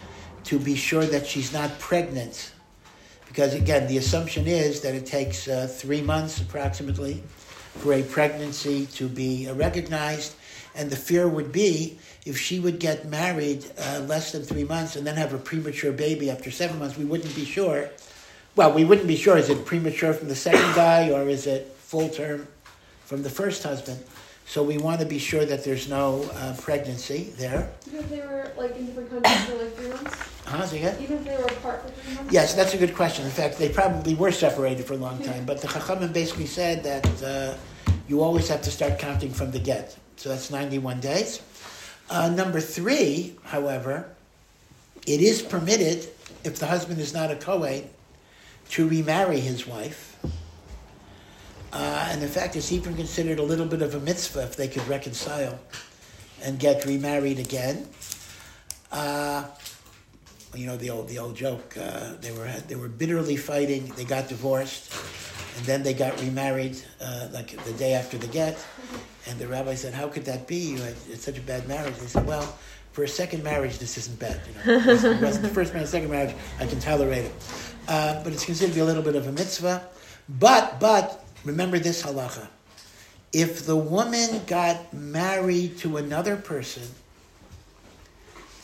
[0.45, 2.51] to be sure that she's not pregnant.
[3.27, 7.23] Because again, the assumption is that it takes uh, three months approximately
[7.77, 10.35] for a pregnancy to be recognized.
[10.75, 14.95] And the fear would be if she would get married uh, less than three months
[14.95, 17.89] and then have a premature baby after seven months, we wouldn't be sure.
[18.55, 21.75] Well, we wouldn't be sure is it premature from the second guy or is it
[21.77, 22.47] full term
[23.05, 24.03] from the first husband.
[24.45, 27.71] So we want to be sure that there's no uh, pregnancy there.
[27.87, 30.15] Even if they were like in different countries for like three months?
[30.45, 30.65] Huh?
[30.65, 30.99] So yeah?
[30.99, 32.33] Even if they were apart for three months?
[32.33, 33.25] Yes, that's a good question.
[33.25, 35.45] In fact, they probably were separated for a long time.
[35.45, 37.57] But the Chachamim basically said that uh,
[38.07, 39.97] you always have to start counting from the get.
[40.17, 41.41] So that's 91 days.
[42.09, 44.09] Uh, number three, however,
[45.07, 46.07] it is permitted,
[46.43, 47.89] if the husband is not a Kohen,
[48.69, 50.17] to remarry his wife.
[51.73, 54.67] Uh, and in fact, it's even considered a little bit of a mitzvah if they
[54.67, 55.59] could reconcile
[56.43, 57.87] and get remarried again.
[58.91, 59.43] Uh,
[60.55, 61.75] you know the old the old joke.
[61.75, 63.87] Uh, they were they were bitterly fighting.
[63.95, 64.93] They got divorced,
[65.57, 68.63] and then they got remarried uh, like the day after the get.
[69.27, 70.57] And the rabbi said, "How could that be?
[70.57, 72.55] You had it's such a bad marriage." They said, "Well,
[72.91, 74.39] for a second marriage, this isn't bad.
[74.65, 77.33] You know, the first marriage, second marriage, I can tolerate it,
[77.87, 79.81] uh, but it's considered to be a little bit of a mitzvah.
[80.29, 82.47] But but remember this halacha:
[83.31, 86.83] if the woman got married to another person,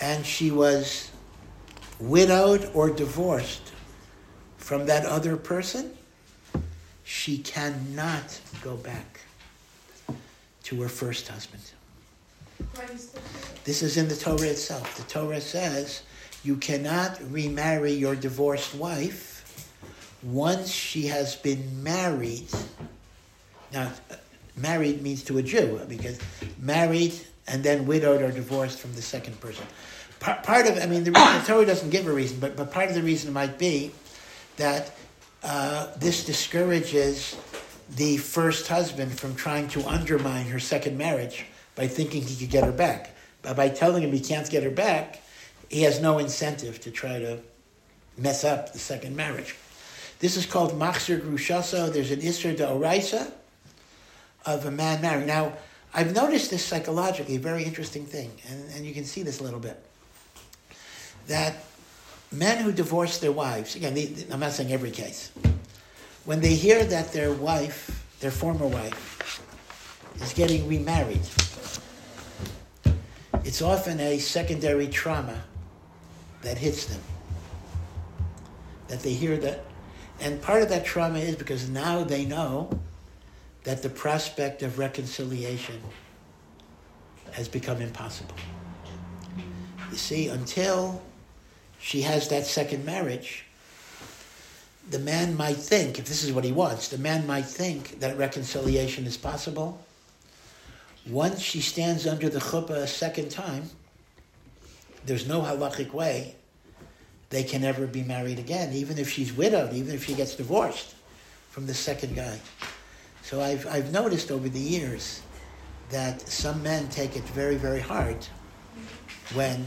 [0.01, 1.11] and she was
[1.99, 3.71] widowed or divorced
[4.57, 5.97] from that other person,
[7.03, 9.21] she cannot go back
[10.63, 11.63] to her first husband.
[13.63, 14.95] This is in the Torah itself.
[14.95, 16.03] The Torah says
[16.43, 19.28] you cannot remarry your divorced wife
[20.23, 22.47] once she has been married,
[23.71, 23.91] now,
[24.55, 26.19] married means to a Jew, because
[26.57, 27.13] married
[27.47, 29.65] and then widowed or divorced from the second person.
[30.19, 32.71] Part, part of, I mean, the, reason, the Torah doesn't give a reason, but, but
[32.71, 33.91] part of the reason might be
[34.57, 34.95] that
[35.43, 37.37] uh, this discourages
[37.95, 42.63] the first husband from trying to undermine her second marriage by thinking he could get
[42.63, 43.15] her back.
[43.41, 45.21] But by telling him he can't get her back,
[45.69, 47.39] he has no incentive to try to
[48.17, 49.55] mess up the second marriage.
[50.19, 51.91] This is called Machzir Grushaso.
[51.91, 53.31] There's an Isser de Oraisa
[54.45, 55.27] of a man marrying.
[55.27, 55.53] Now,
[55.93, 59.43] I've noticed this psychologically, a very interesting thing, and, and you can see this a
[59.43, 59.83] little bit.
[61.27, 61.63] That
[62.31, 65.31] men who divorce their wives, again, they, I'm not saying every case,
[66.25, 69.41] when they hear that their wife, their former wife,
[70.21, 71.21] is getting remarried,
[73.45, 75.41] it's often a secondary trauma
[76.41, 77.01] that hits them.
[78.89, 79.63] That they hear that,
[80.21, 82.69] and part of that trauma is because now they know
[83.63, 85.81] that the prospect of reconciliation
[87.31, 88.35] has become impossible.
[89.91, 91.01] You see, until
[91.79, 93.45] she has that second marriage,
[94.89, 98.17] the man might think, if this is what he wants, the man might think that
[98.17, 99.79] reconciliation is possible.
[101.07, 103.69] Once she stands under the chuppah a second time,
[105.05, 106.35] there's no halachic way
[107.29, 110.95] they can never be married again, even if she's widowed, even if she gets divorced
[111.49, 112.39] from the second guy.
[113.23, 115.21] So I've, I've noticed over the years
[115.89, 118.25] that some men take it very, very hard
[119.33, 119.65] when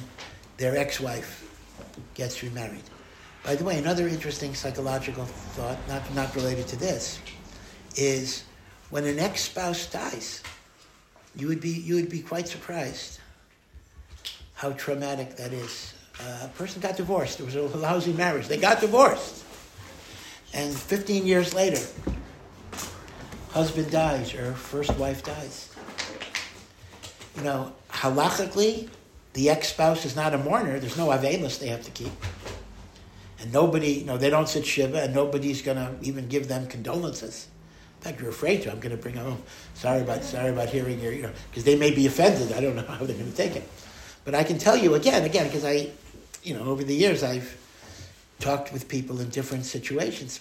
[0.57, 1.49] their ex-wife
[2.15, 2.83] gets remarried.
[3.45, 7.21] By the way, another interesting psychological thought, not, not related to this,
[7.97, 8.45] is
[8.91, 10.43] when an ex-spouse dies,
[11.37, 13.19] you would be, you would be quite surprised
[14.55, 15.92] how traumatic that is.
[16.21, 17.41] A person got divorced.
[17.41, 18.49] It was a lousy marriage.
[18.49, 19.45] They got divorced.
[20.55, 21.81] And 15 years later,
[23.51, 25.75] husband dies or first wife dies.
[27.37, 28.89] You know, halachically,
[29.33, 30.79] the ex-spouse is not a mourner.
[30.79, 32.13] There's no avelis they have to keep.
[33.41, 36.67] And nobody, you know, they don't sit shiva and nobody's going to even give them
[36.67, 37.49] condolences.
[37.99, 38.71] In fact, you're afraid to.
[38.71, 39.43] I'm going to bring them home.
[39.75, 42.53] Sorry about, sorry about hearing your, you know, because they may be offended.
[42.53, 43.69] I don't know how they're going to take it.
[44.25, 45.91] But I can tell you again, again, because I,
[46.43, 47.57] you know, over the years I've
[48.39, 50.41] talked with people in different situations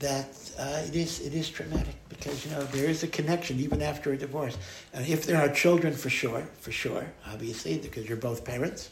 [0.00, 3.82] that uh, it is it is traumatic because you know there is a connection even
[3.82, 4.56] after a divorce.
[4.92, 8.90] And if there are children, for sure, for sure, obviously, because you're both parents.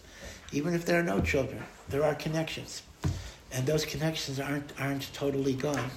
[0.53, 2.82] Even if there are no children, there are connections,
[3.53, 5.90] and those connections aren't aren't totally gone.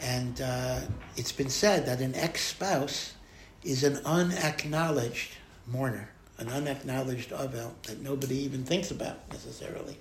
[0.00, 0.80] And uh,
[1.16, 3.14] it's been said that an ex-spouse
[3.62, 5.32] is an unacknowledged
[5.66, 6.08] mourner,
[6.42, 9.96] an unacknowledged avel that nobody even thinks about necessarily.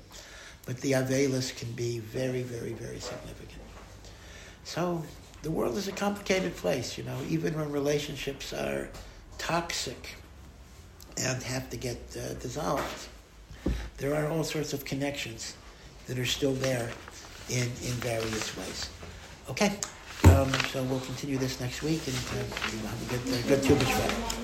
[0.66, 3.62] But the avelis can be very, very, very significant.
[4.64, 5.04] So
[5.44, 8.90] the world is a complicated place, you know, even when relationships are
[9.38, 10.16] toxic
[11.18, 13.08] and have to get uh, dissolved.
[13.98, 15.56] There are all sorts of connections
[16.08, 16.90] that are still there
[17.50, 18.90] in, in various ways.
[19.50, 19.78] Okay,
[20.26, 24.42] um, so we'll continue this next week and uh, have a good, uh, good two